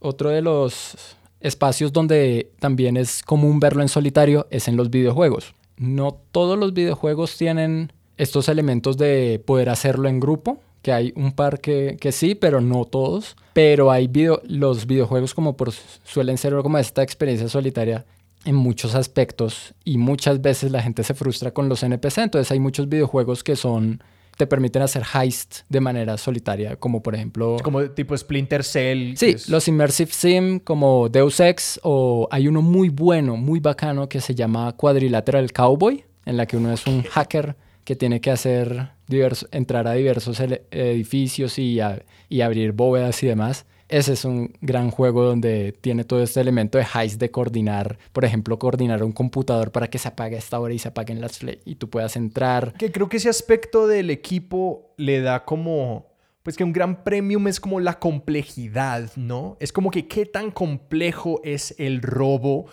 otro 0.00 0.30
de 0.30 0.42
los 0.42 1.16
espacios 1.40 1.92
donde 1.92 2.50
también 2.58 2.96
es 2.96 3.22
común 3.22 3.60
verlo 3.60 3.82
en 3.82 3.88
solitario 3.88 4.48
es 4.50 4.66
en 4.66 4.76
los 4.76 4.90
videojuegos. 4.90 5.54
No 5.76 6.18
todos 6.32 6.58
los 6.58 6.74
videojuegos 6.74 7.36
tienen 7.36 7.92
estos 8.16 8.48
elementos 8.48 8.96
de 8.96 9.40
poder 9.44 9.68
hacerlo 9.68 10.08
en 10.08 10.18
grupo, 10.18 10.60
que 10.86 10.92
hay 10.92 11.12
un 11.16 11.32
par 11.32 11.60
que, 11.60 11.96
que 12.00 12.12
sí, 12.12 12.36
pero 12.36 12.60
no 12.60 12.84
todos. 12.84 13.34
Pero 13.54 13.90
hay 13.90 14.06
video, 14.06 14.40
los 14.46 14.86
videojuegos 14.86 15.34
como 15.34 15.56
por, 15.56 15.72
suelen 16.04 16.38
ser 16.38 16.54
como 16.62 16.78
esta 16.78 17.02
experiencia 17.02 17.48
solitaria 17.48 18.04
en 18.44 18.54
muchos 18.54 18.94
aspectos 18.94 19.74
y 19.84 19.98
muchas 19.98 20.40
veces 20.40 20.70
la 20.70 20.80
gente 20.80 21.02
se 21.02 21.14
frustra 21.14 21.50
con 21.50 21.68
los 21.68 21.82
NPC. 21.82 22.18
Entonces 22.18 22.52
hay 22.52 22.60
muchos 22.60 22.88
videojuegos 22.88 23.42
que 23.42 23.56
son 23.56 24.00
te 24.36 24.46
permiten 24.46 24.82
hacer 24.82 25.02
heist 25.12 25.62
de 25.68 25.80
manera 25.80 26.16
solitaria, 26.18 26.76
como 26.76 27.02
por 27.02 27.16
ejemplo 27.16 27.56
como 27.64 27.82
tipo 27.90 28.16
Splinter 28.16 28.62
Cell. 28.62 29.14
Sí, 29.16 29.30
es- 29.30 29.48
los 29.48 29.66
Immersive 29.66 30.12
Sim 30.12 30.60
como 30.60 31.08
Deus 31.08 31.40
Ex 31.40 31.80
o 31.82 32.28
hay 32.30 32.46
uno 32.46 32.62
muy 32.62 32.90
bueno, 32.90 33.36
muy 33.36 33.58
bacano 33.58 34.08
que 34.08 34.20
se 34.20 34.36
llama 34.36 34.72
Quadrilateral 34.76 35.52
Cowboy, 35.52 36.04
en 36.26 36.36
la 36.36 36.46
que 36.46 36.56
uno 36.56 36.72
es 36.72 36.86
un 36.86 37.02
hacker 37.10 37.56
que 37.86 37.96
tiene 37.96 38.20
que 38.20 38.32
hacer 38.32 38.90
entrar 39.52 39.86
a 39.86 39.92
diversos 39.92 40.40
edificios 40.40 41.58
y, 41.58 41.78
y 42.28 42.40
abrir 42.40 42.72
bóvedas 42.72 43.22
y 43.22 43.28
demás. 43.28 43.64
Ese 43.88 44.14
es 44.14 44.24
un 44.24 44.52
gran 44.60 44.90
juego 44.90 45.22
donde 45.22 45.72
tiene 45.80 46.02
todo 46.02 46.20
este 46.20 46.40
elemento 46.40 46.78
de 46.78 46.86
heist 46.92 47.20
de 47.20 47.30
coordinar, 47.30 47.96
por 48.12 48.24
ejemplo, 48.24 48.58
coordinar 48.58 49.04
un 49.04 49.12
computador 49.12 49.70
para 49.70 49.88
que 49.88 49.98
se 49.98 50.08
apague 50.08 50.36
esta 50.36 50.58
hora 50.58 50.74
y 50.74 50.80
se 50.80 50.88
apaguen 50.88 51.20
las 51.20 51.38
y 51.64 51.76
tú 51.76 51.88
puedas 51.88 52.16
entrar. 52.16 52.72
Que 52.72 52.90
creo 52.90 53.08
que 53.08 53.18
ese 53.18 53.28
aspecto 53.28 53.86
del 53.86 54.10
equipo 54.10 54.92
le 54.96 55.20
da 55.20 55.44
como. 55.44 56.08
Pues 56.42 56.56
que 56.56 56.64
un 56.64 56.72
gran 56.72 57.04
premium 57.04 57.48
es 57.48 57.60
como 57.60 57.80
la 57.80 57.98
complejidad, 57.98 59.10
¿no? 59.16 59.56
Es 59.60 59.72
como 59.72 59.90
que 59.90 60.08
qué 60.08 60.26
tan 60.26 60.50
complejo 60.50 61.40
es 61.44 61.74
el 61.78 62.02
robo. 62.02 62.66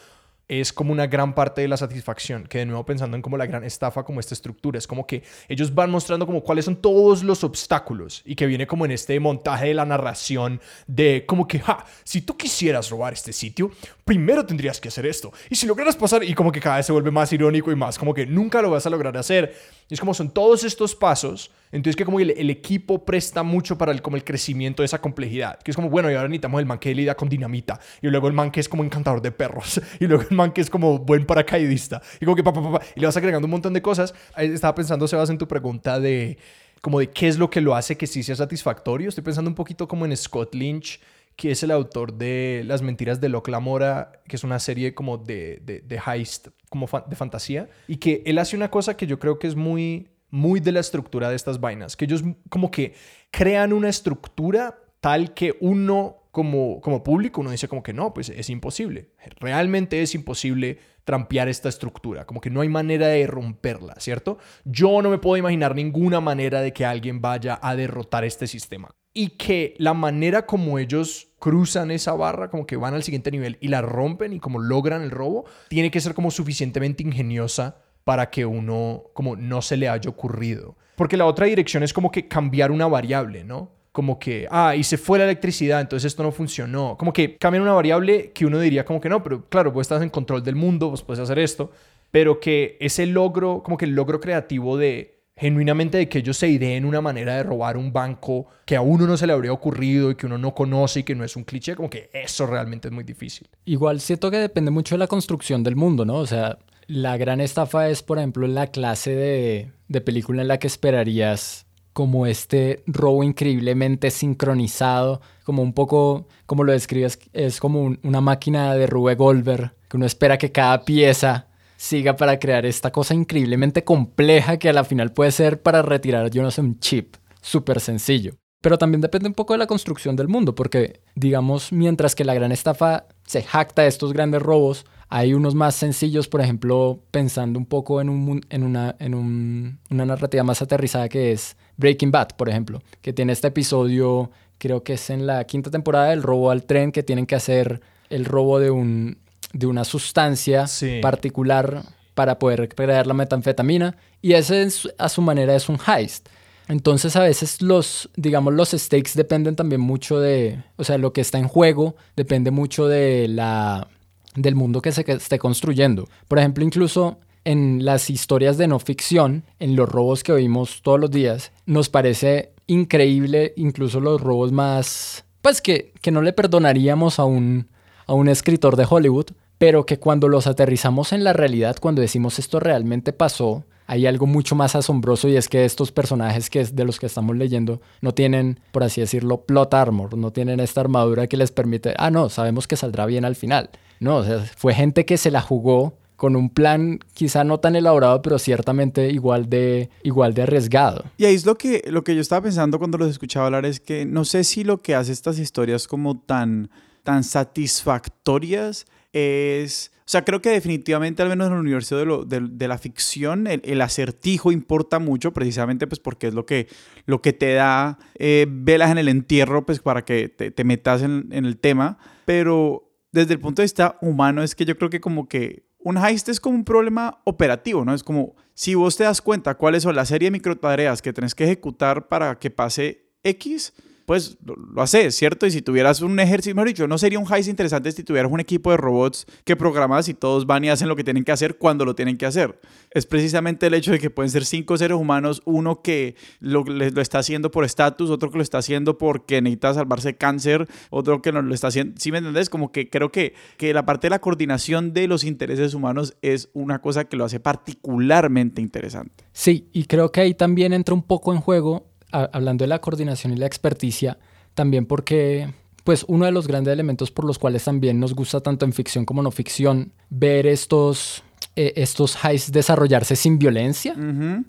Es 0.59 0.71
como 0.71 0.91
una 0.91 1.07
gran 1.07 1.33
parte 1.33 1.61
de 1.61 1.67
la 1.67 1.77
satisfacción. 1.77 2.43
Que 2.43 2.59
de 2.59 2.65
nuevo 2.65 2.85
pensando 2.85 3.15
en 3.15 3.21
como 3.21 3.37
la 3.37 3.45
gran 3.45 3.63
estafa, 3.63 4.03
como 4.03 4.19
esta 4.19 4.33
estructura. 4.33 4.77
Es 4.77 4.85
como 4.85 5.07
que 5.07 5.23
ellos 5.47 5.73
van 5.73 5.89
mostrando 5.89 6.25
como 6.25 6.43
cuáles 6.43 6.65
son 6.65 6.75
todos 6.75 7.23
los 7.23 7.43
obstáculos. 7.43 8.21
Y 8.25 8.35
que 8.35 8.45
viene 8.45 8.67
como 8.67 8.85
en 8.85 8.91
este 8.91 9.19
montaje 9.19 9.67
de 9.67 9.73
la 9.73 9.85
narración 9.85 10.61
de 10.85 11.25
como 11.25 11.47
que, 11.47 11.59
ja, 11.59 11.85
si 12.03 12.21
tú 12.21 12.37
quisieras 12.37 12.89
robar 12.89 13.13
este 13.13 13.33
sitio, 13.33 13.71
primero 14.05 14.45
tendrías 14.45 14.79
que 14.79 14.89
hacer 14.89 15.05
esto. 15.05 15.31
Y 15.49 15.55
si 15.55 15.65
lograras 15.65 15.95
pasar, 15.95 16.23
y 16.23 16.33
como 16.33 16.51
que 16.51 16.59
cada 16.59 16.77
vez 16.77 16.85
se 16.85 16.91
vuelve 16.91 17.11
más 17.11 17.31
irónico 17.33 17.71
y 17.71 17.75
más 17.75 17.97
como 17.97 18.13
que 18.13 18.25
nunca 18.25 18.61
lo 18.61 18.69
vas 18.69 18.85
a 18.85 18.89
lograr 18.89 19.17
hacer. 19.17 19.55
Y 19.89 19.93
es 19.93 19.99
como 19.99 20.13
son 20.13 20.29
todos 20.29 20.63
estos 20.63 20.95
pasos. 20.95 21.51
Entonces 21.71 21.95
que 21.95 22.05
como 22.05 22.19
el, 22.19 22.49
equipo 22.51 23.03
presta 23.03 23.41
mucho 23.41 23.77
para 23.77 23.91
el, 23.91 24.01
como 24.01 24.15
el 24.15 24.23
crecimiento 24.23 24.83
de 24.83 24.85
esa 24.85 25.01
complejidad. 25.01 25.59
Que 25.59 25.71
es 25.71 25.75
como, 25.75 25.89
bueno, 25.89 26.11
y 26.11 26.13
ahora 26.13 26.27
necesitamos 26.27 26.59
el 26.59 26.67
man 26.67 26.77
que 26.77 26.93
lidia 26.93 27.15
con 27.15 27.29
dinamita. 27.29 27.79
Y 28.01 28.07
luego 28.07 28.27
el 28.27 28.33
man 28.33 28.51
que 28.51 28.59
es 28.59 28.69
como 28.69 28.83
encantador 28.83 29.21
de 29.21 29.31
perros. 29.31 29.81
Y 29.99 30.07
luego 30.07 30.23
el 30.29 30.35
man 30.35 30.42
que 30.51 30.61
es 30.61 30.69
como 30.69 30.99
buen 30.99 31.25
paracaidista. 31.25 32.01
Y 32.19 32.25
como 32.25 32.35
que 32.35 32.43
pa, 32.43 32.51
Y 32.95 32.99
le 32.99 33.05
vas 33.05 33.15
agregando 33.17 33.45
un 33.45 33.51
montón 33.51 33.73
de 33.73 33.81
cosas. 33.81 34.13
Estaba 34.35 34.75
pensando, 34.75 35.07
Sebas, 35.07 35.29
en 35.29 35.37
tu 35.37 35.47
pregunta 35.47 35.99
de 35.99 36.37
como 36.81 36.99
de 36.99 37.09
qué 37.09 37.29
es 37.29 37.37
lo 37.37 37.49
que 37.49 37.61
lo 37.61 37.75
hace 37.75 37.95
que 37.95 38.07
sí 38.07 38.23
sea 38.23 38.35
satisfactorio. 38.35 39.07
Estoy 39.07 39.23
pensando 39.23 39.49
un 39.49 39.55
poquito 39.55 39.87
como 39.87 40.05
en 40.05 40.17
Scott 40.17 40.53
Lynch, 40.53 40.99
que 41.37 41.51
es 41.51 41.63
el 41.63 41.71
autor 41.71 42.13
de 42.13 42.63
Las 42.65 42.81
mentiras 42.81 43.21
de 43.21 43.29
Locke 43.29 43.47
Lamora, 43.49 44.11
que 44.27 44.35
es 44.35 44.43
una 44.43 44.59
serie 44.59 44.93
como 44.93 45.17
de, 45.17 45.61
de, 45.63 45.79
de 45.79 46.01
heist, 46.05 46.49
como 46.69 46.87
fa- 46.87 47.05
de 47.07 47.15
fantasía. 47.15 47.69
Y 47.87 47.95
que 47.97 48.21
él 48.25 48.37
hace 48.37 48.57
una 48.57 48.69
cosa 48.69 48.97
que 48.97 49.07
yo 49.07 49.17
creo 49.17 49.39
que 49.39 49.47
es 49.47 49.55
muy, 49.55 50.09
muy 50.29 50.59
de 50.59 50.73
la 50.73 50.81
estructura 50.81 51.29
de 51.29 51.37
estas 51.37 51.59
vainas. 51.61 51.95
Que 51.95 52.03
ellos 52.05 52.21
como 52.49 52.69
que 52.69 52.95
crean 53.31 53.71
una 53.71 53.87
estructura 53.87 54.77
tal 54.99 55.33
que 55.33 55.55
uno 55.61 56.17
como, 56.33 56.81
como 56.81 57.03
público, 57.03 57.41
uno 57.41 57.51
dice 57.51 57.67
como 57.67 57.83
que 57.83 57.93
no, 57.93 58.11
pues 58.11 58.29
es 58.29 58.49
imposible. 58.49 59.11
Realmente 59.39 60.01
es 60.01 60.15
imposible 60.15 60.79
trampear 61.03 61.47
esta 61.47 61.69
estructura, 61.69 62.25
como 62.25 62.41
que 62.41 62.49
no 62.49 62.61
hay 62.61 62.69
manera 62.69 63.05
de 63.05 63.27
romperla, 63.27 63.93
¿cierto? 63.99 64.39
Yo 64.65 65.03
no 65.03 65.11
me 65.11 65.19
puedo 65.19 65.37
imaginar 65.37 65.75
ninguna 65.75 66.21
manera 66.21 66.61
de 66.61 66.73
que 66.73 66.87
alguien 66.87 67.21
vaya 67.21 67.59
a 67.61 67.75
derrotar 67.75 68.23
este 68.23 68.47
sistema. 68.47 68.89
Y 69.13 69.37
que 69.37 69.75
la 69.77 69.93
manera 69.93 70.47
como 70.47 70.79
ellos 70.79 71.29
cruzan 71.37 71.91
esa 71.91 72.13
barra, 72.13 72.49
como 72.49 72.65
que 72.65 72.77
van 72.77 72.95
al 72.95 73.03
siguiente 73.03 73.29
nivel 73.29 73.59
y 73.61 73.67
la 73.67 73.83
rompen 73.83 74.33
y 74.33 74.39
como 74.39 74.57
logran 74.57 75.03
el 75.03 75.11
robo, 75.11 75.45
tiene 75.69 75.91
que 75.91 76.01
ser 76.01 76.15
como 76.15 76.31
suficientemente 76.31 77.03
ingeniosa 77.03 77.77
para 78.05 78.31
que 78.31 78.47
uno 78.47 79.03
como 79.13 79.35
no 79.35 79.61
se 79.61 79.77
le 79.77 79.87
haya 79.87 80.09
ocurrido. 80.09 80.77
Porque 80.95 81.15
la 81.15 81.27
otra 81.27 81.45
dirección 81.45 81.83
es 81.83 81.93
como 81.93 82.09
que 82.09 82.27
cambiar 82.27 82.71
una 82.71 82.87
variable, 82.87 83.43
¿no? 83.43 83.82
Como 83.93 84.19
que, 84.19 84.47
ah, 84.49 84.75
y 84.75 84.83
se 84.83 84.97
fue 84.97 85.19
la 85.19 85.23
electricidad, 85.23 85.79
entonces 85.79 86.07
esto 86.07 86.23
no 86.23 86.31
funcionó. 86.31 86.97
Como 86.97 87.13
que 87.13 87.37
cambian 87.37 87.63
una 87.63 87.73
variable 87.73 88.31
que 88.33 88.45
uno 88.45 88.59
diría 88.59 88.83
como 88.83 88.99
que 88.99 89.07
no, 89.07 89.23
pero 89.23 89.47
claro, 89.47 89.71
vos 89.71 89.81
estás 89.81 90.01
en 90.01 90.09
control 90.09 90.43
del 90.43 90.55
mundo, 90.55 90.89
vos 90.89 91.03
puedes 91.03 91.21
hacer 91.21 91.39
esto. 91.39 91.71
Pero 92.11 92.39
que 92.39 92.75
ese 92.81 93.05
logro, 93.05 93.63
como 93.63 93.77
que 93.77 93.85
el 93.85 93.91
logro 93.91 94.19
creativo 94.19 94.77
de 94.77 95.13
genuinamente 95.35 95.97
de 95.97 96.09
que 96.09 96.19
ellos 96.19 96.37
se 96.37 96.47
ideen 96.47 96.85
una 96.85 97.01
manera 97.01 97.35
de 97.35 97.43
robar 97.43 97.77
un 97.77 97.91
banco 97.91 98.47
que 98.65 98.75
a 98.75 98.81
uno 98.81 99.07
no 99.07 99.17
se 99.17 99.27
le 99.27 99.33
habría 99.33 99.51
ocurrido 99.51 100.11
y 100.11 100.15
que 100.15 100.25
uno 100.25 100.37
no 100.37 100.53
conoce 100.53 101.01
y 101.01 101.03
que 101.03 101.15
no 101.15 101.23
es 101.23 101.35
un 101.35 101.43
cliché, 101.43 101.75
como 101.75 101.89
que 101.89 102.09
eso 102.13 102.45
realmente 102.45 102.87
es 102.87 102.91
muy 102.91 103.03
difícil. 103.03 103.47
Igual 103.65 103.99
siento 103.99 104.29
que 104.29 104.37
depende 104.37 104.71
mucho 104.71 104.95
de 104.95 104.99
la 104.99 105.07
construcción 105.07 105.63
del 105.63 105.75
mundo, 105.75 106.05
¿no? 106.05 106.15
O 106.15 106.27
sea, 106.27 106.59
la 106.87 107.17
gran 107.17 107.41
estafa 107.41 107.89
es, 107.89 108.03
por 108.03 108.17
ejemplo, 108.17 108.47
la 108.47 108.67
clase 108.67 109.15
de, 109.15 109.71
de 109.87 110.01
película 110.01 110.41
en 110.41 110.47
la 110.47 110.59
que 110.59 110.67
esperarías 110.67 111.65
como 111.93 112.25
este 112.25 112.83
robo 112.87 113.23
increíblemente 113.23 114.11
sincronizado, 114.11 115.21
como 115.43 115.61
un 115.61 115.73
poco, 115.73 116.27
como 116.45 116.63
lo 116.63 116.71
describes, 116.71 117.19
es 117.33 117.59
como 117.59 117.81
un- 117.81 117.99
una 118.03 118.21
máquina 118.21 118.75
de 118.75 118.87
Rube 118.87 119.15
Goldberg, 119.15 119.73
que 119.89 119.97
uno 119.97 120.05
espera 120.05 120.37
que 120.37 120.51
cada 120.51 120.83
pieza 120.85 121.47
siga 121.77 122.15
para 122.15 122.39
crear 122.39 122.65
esta 122.65 122.91
cosa 122.91 123.13
increíblemente 123.13 123.83
compleja 123.83 124.57
que 124.57 124.69
a 124.69 124.73
la 124.73 124.83
final 124.83 125.11
puede 125.11 125.31
ser 125.31 125.61
para 125.61 125.81
retirar, 125.81 126.29
yo 126.31 126.41
no 126.41 126.49
sé, 126.51 126.61
un 126.61 126.79
chip 126.79 127.15
súper 127.41 127.79
sencillo. 127.79 128.35
Pero 128.61 128.77
también 128.77 129.01
depende 129.01 129.27
un 129.27 129.33
poco 129.33 129.53
de 129.53 129.59
la 129.59 129.67
construcción 129.67 130.15
del 130.15 130.29
mundo, 130.29 130.55
porque 130.55 131.01
digamos, 131.15 131.73
mientras 131.73 132.15
que 132.15 132.23
la 132.23 132.33
gran 132.33 132.53
estafa 132.53 133.07
se 133.27 133.43
jacta 133.43 133.81
de 133.81 133.89
estos 133.89 134.13
grandes 134.13 134.41
robos, 134.41 134.85
hay 135.15 135.35
unos 135.35 135.53
más 135.53 135.75
sencillos, 135.75 136.27
por 136.27 136.41
ejemplo, 136.41 136.99
pensando 137.11 137.59
un 137.59 137.67
poco 137.67 138.01
en, 138.01 138.09
un, 138.09 138.41
en, 138.49 138.63
una, 138.63 138.95
en 138.97 139.13
un, 139.13 139.77
una 139.91 140.05
narrativa 140.07 140.41
más 140.43 140.63
aterrizada 140.63 141.07
que 141.07 141.31
es 141.31 141.55
Breaking 141.77 142.09
Bad, 142.09 142.29
por 142.35 142.49
ejemplo, 142.49 142.81
que 143.03 143.13
tiene 143.13 143.31
este 143.31 143.49
episodio, 143.49 144.31
creo 144.57 144.83
que 144.83 144.93
es 144.93 145.11
en 145.11 145.27
la 145.27 145.43
quinta 145.43 145.69
temporada, 145.69 146.07
del 146.09 146.23
robo 146.23 146.49
al 146.49 146.63
tren, 146.63 146.91
que 146.91 147.03
tienen 147.03 147.27
que 147.27 147.35
hacer 147.35 147.79
el 148.09 148.25
robo 148.25 148.57
de, 148.59 148.71
un, 148.71 149.19
de 149.53 149.67
una 149.67 149.83
sustancia 149.83 150.65
Sí. 150.65 150.97
particular 150.99 151.83
para 152.15 152.39
poder 152.39 152.67
crear 152.69 153.05
la 153.05 153.13
metanfetamina. 153.13 153.95
Y 154.19 154.33
ese 154.33 154.63
es, 154.63 154.89
a 154.97 155.09
su 155.09 155.21
manera 155.21 155.55
es 155.55 155.69
un 155.69 155.77
heist. 155.85 156.27
Entonces 156.67 157.15
a 157.15 157.21
veces 157.21 157.61
los, 157.61 158.09
digamos, 158.15 158.53
los 158.53 158.71
stakes 158.71 159.11
dependen 159.13 159.55
también 159.55 159.81
mucho 159.81 160.19
de, 160.19 160.63
o 160.77 160.83
sea, 160.83 160.97
lo 160.97 161.13
que 161.13 161.21
está 161.21 161.37
en 161.37 161.47
juego 161.47 161.95
depende 162.15 162.49
mucho 162.49 162.87
de 162.87 163.27
la, 163.27 163.89
del 164.35 164.55
mundo 164.55 164.81
que 164.81 164.91
se 164.91 165.03
esté 165.11 165.39
construyendo. 165.39 166.07
Por 166.27 166.39
ejemplo, 166.39 166.63
incluso 166.63 167.19
en 167.45 167.83
las 167.83 168.09
historias 168.09 168.57
de 168.57 168.67
no 168.67 168.79
ficción, 168.79 169.43
en 169.59 169.75
los 169.75 169.89
robos 169.89 170.23
que 170.23 170.31
oímos 170.31 170.81
todos 170.81 170.99
los 170.99 171.11
días, 171.11 171.51
nos 171.65 171.89
parece 171.89 172.51
increíble 172.67 173.53
incluso 173.57 173.99
los 173.99 174.21
robos 174.21 174.51
más, 174.51 175.25
pues 175.41 175.61
que, 175.61 175.93
que 176.01 176.11
no 176.11 176.21
le 176.21 176.33
perdonaríamos 176.33 177.19
a 177.19 177.25
un, 177.25 177.67
a 178.07 178.13
un 178.13 178.29
escritor 178.29 178.75
de 178.75 178.87
Hollywood, 178.89 179.27
pero 179.57 179.85
que 179.85 179.99
cuando 179.99 180.27
los 180.27 180.47
aterrizamos 180.47 181.13
en 181.13 181.23
la 181.23 181.33
realidad, 181.33 181.77
cuando 181.79 182.01
decimos 182.01 182.39
esto 182.39 182.59
realmente 182.59 183.13
pasó, 183.13 183.65
hay 183.85 184.07
algo 184.07 184.25
mucho 184.25 184.55
más 184.55 184.75
asombroso 184.75 185.27
y 185.27 185.35
es 185.35 185.49
que 185.49 185.65
estos 185.65 185.91
personajes 185.91 186.49
que 186.49 186.61
es 186.61 186.75
de 186.75 186.85
los 186.85 186.99
que 186.99 187.05
estamos 187.05 187.35
leyendo 187.35 187.81
no 188.01 188.13
tienen, 188.13 188.59
por 188.71 188.83
así 188.83 189.01
decirlo, 189.01 189.41
plot 189.41 189.73
armor, 189.73 190.17
no 190.17 190.31
tienen 190.31 190.59
esta 190.59 190.81
armadura 190.81 191.27
que 191.27 191.37
les 191.37 191.51
permite, 191.51 191.93
ah, 191.97 192.09
no, 192.09 192.29
sabemos 192.29 192.67
que 192.67 192.77
saldrá 192.77 193.05
bien 193.05 193.25
al 193.25 193.35
final. 193.35 193.69
No, 194.03 194.17
o 194.17 194.23
sea, 194.23 194.39
fue 194.57 194.73
gente 194.73 195.05
que 195.05 195.17
se 195.17 195.31
la 195.31 195.41
jugó 195.41 195.97
con 196.15 196.35
un 196.35 196.49
plan 196.49 196.99
quizá 197.13 197.43
no 197.43 197.59
tan 197.59 197.75
elaborado, 197.75 198.21
pero 198.21 198.37
ciertamente 198.39 199.09
igual 199.09 199.49
de, 199.49 199.89
igual 200.03 200.33
de 200.33 200.43
arriesgado. 200.43 201.03
Y 201.17 201.25
ahí 201.25 201.35
es 201.35 201.45
lo 201.45 201.55
que, 201.55 201.83
lo 201.87 202.03
que 202.03 202.15
yo 202.15 202.21
estaba 202.21 202.43
pensando 202.43 202.77
cuando 202.79 202.97
los 202.97 203.09
escuchaba 203.09 203.47
hablar, 203.47 203.65
es 203.65 203.79
que 203.79 204.05
no 204.05 204.23
sé 204.23 204.43
si 204.43 204.63
lo 204.63 204.81
que 204.81 204.95
hace 204.95 205.11
estas 205.11 205.37
historias 205.39 205.87
como 205.87 206.19
tan, 206.19 206.69
tan 207.03 207.23
satisfactorias 207.23 208.85
es... 209.11 209.91
O 210.05 210.09
sea, 210.13 210.25
creo 210.25 210.41
que 210.41 210.49
definitivamente, 210.49 211.23
al 211.23 211.29
menos 211.29 211.47
en 211.47 211.53
el 211.53 211.59
universo 211.59 211.95
de, 211.97 212.05
lo- 212.05 212.25
de- 212.25 212.41
de 212.51 212.67
la 212.67 212.77
ficción, 212.77 213.47
el, 213.47 213.61
el 213.63 213.81
acertijo 213.81 214.51
importa 214.51 214.99
mucho, 214.99 215.31
precisamente 215.31 215.87
pues 215.87 215.99
porque 215.99 216.27
es 216.27 216.33
lo 216.33 216.45
que, 216.45 216.67
lo 217.05 217.21
que 217.21 217.31
te 217.31 217.53
da 217.53 217.97
eh, 218.15 218.45
velas 218.49 218.91
en 218.91 218.97
el 218.97 219.07
entierro, 219.07 219.65
pues 219.65 219.79
para 219.79 220.03
que 220.03 220.27
te, 220.27 220.51
te 220.51 220.63
metas 220.65 221.03
en, 221.03 221.29
en 221.31 221.45
el 221.45 221.57
tema. 221.57 221.97
Pero 222.25 222.91
desde 223.13 223.33
el 223.33 223.39
punto 223.39 223.61
de 223.61 223.65
vista 223.65 223.97
humano, 224.01 224.43
es 224.43 224.55
que 224.55 224.65
yo 224.65 224.75
creo 224.75 224.89
que 224.89 224.99
como 224.99 225.29
que 225.29 225.63
un 225.79 225.97
heist 225.97 226.29
es 226.29 226.39
como 226.39 226.57
un 226.57 226.65
problema 226.65 227.21
operativo, 227.25 227.85
¿no? 227.85 227.93
Es 227.93 228.03
como 228.03 228.35
si 228.55 228.73
vos 228.75 228.97
te 228.97 229.03
das 229.03 229.21
cuenta 229.21 229.55
cuáles 229.55 229.83
son 229.83 229.95
la 229.95 230.05
serie 230.05 230.27
de 230.27 230.31
microtareas 230.31 231.01
que 231.01 231.13
tenés 231.13 231.35
que 231.35 231.43
ejecutar 231.43 232.07
para 232.07 232.39
que 232.39 232.49
pase 232.49 233.11
X, 233.23 233.73
pues 234.05 234.37
lo, 234.43 234.55
lo 234.55 234.81
haces, 234.81 235.15
¿cierto? 235.15 235.45
Y 235.45 235.51
si 235.51 235.61
tuvieras 235.61 236.01
un 236.01 236.19
ejército, 236.19 236.55
mejor 236.55 236.67
dicho, 236.67 236.87
no 236.87 236.97
sería 236.97 237.19
un 237.19 237.31
heist 237.31 237.49
interesante 237.49 237.91
si 237.91 238.03
tuvieras 238.03 238.31
un 238.31 238.39
equipo 238.39 238.71
de 238.71 238.77
robots 238.77 239.25
que 239.43 239.55
programas 239.55 240.09
y 240.09 240.13
todos 240.13 240.45
van 240.45 240.63
y 240.63 240.69
hacen 240.69 240.87
lo 240.87 240.95
que 240.95 241.03
tienen 241.03 241.23
que 241.23 241.31
hacer 241.31 241.57
cuando 241.57 241.85
lo 241.85 241.95
tienen 241.95 242.17
que 242.17 242.25
hacer. 242.25 242.59
Es 242.91 243.05
precisamente 243.05 243.67
el 243.67 243.73
hecho 243.73 243.91
de 243.91 243.99
que 243.99 244.09
pueden 244.09 244.29
ser 244.29 244.45
cinco 244.45 244.77
seres 244.77 244.97
humanos, 244.97 245.41
uno 245.45 245.81
que 245.81 246.15
lo, 246.39 246.63
está 247.01 247.19
haciendo 247.19 247.51
por 247.51 247.65
estatus, 247.65 248.09
otro 248.09 248.31
que 248.31 248.37
lo 248.37 248.43
está 248.43 248.59
haciendo 248.59 248.97
porque 248.97 249.41
necesita 249.41 249.73
salvarse 249.73 250.09
de 250.09 250.17
cáncer, 250.17 250.67
otro 250.89 251.21
que 251.21 251.31
no 251.31 251.41
lo 251.41 251.53
está 251.53 251.67
haciendo, 251.67 251.95
¿sí 251.97 252.11
me 252.11 252.19
entendés? 252.19 252.49
Como 252.49 252.71
que 252.71 252.89
creo 252.89 253.11
que, 253.11 253.33
que 253.57 253.73
la 253.73 253.85
parte 253.85 254.07
de 254.07 254.11
la 254.11 254.19
coordinación 254.19 254.93
de 254.93 255.07
los 255.07 255.23
intereses 255.23 255.73
humanos 255.73 256.15
es 256.21 256.49
una 256.53 256.79
cosa 256.79 257.05
que 257.05 257.17
lo 257.17 257.25
hace 257.25 257.39
particularmente 257.39 258.61
interesante. 258.61 259.25
Sí, 259.31 259.69
y 259.71 259.85
creo 259.85 260.11
que 260.11 260.21
ahí 260.21 260.33
también 260.33 260.73
entra 260.73 260.93
un 260.93 261.03
poco 261.03 261.33
en 261.33 261.39
juego, 261.39 261.92
a- 262.13 262.29
hablando 262.31 262.63
de 262.63 262.67
la 262.69 262.79
coordinación 262.79 263.33
y 263.33 263.37
la 263.37 263.45
experticia, 263.47 264.17
también 264.53 264.85
porque, 264.85 265.49
pues, 265.83 266.05
uno 266.07 266.25
de 266.25 266.31
los 266.31 266.47
grandes 266.47 266.71
elementos 266.71 267.11
por 267.11 267.25
los 267.25 267.39
cuales 267.39 267.63
también 267.65 267.99
nos 267.99 268.13
gusta 268.13 268.39
tanto 268.39 268.63
en 268.65 268.71
ficción 268.73 269.03
como 269.05 269.21
no 269.21 269.31
ficción, 269.31 269.91
ver 270.09 270.47
estos, 270.47 271.23
eh, 271.55 271.73
estos 271.75 272.15
heists 272.23 272.51
desarrollarse 272.51 273.15
sin 273.15 273.37
violencia. 273.37 273.93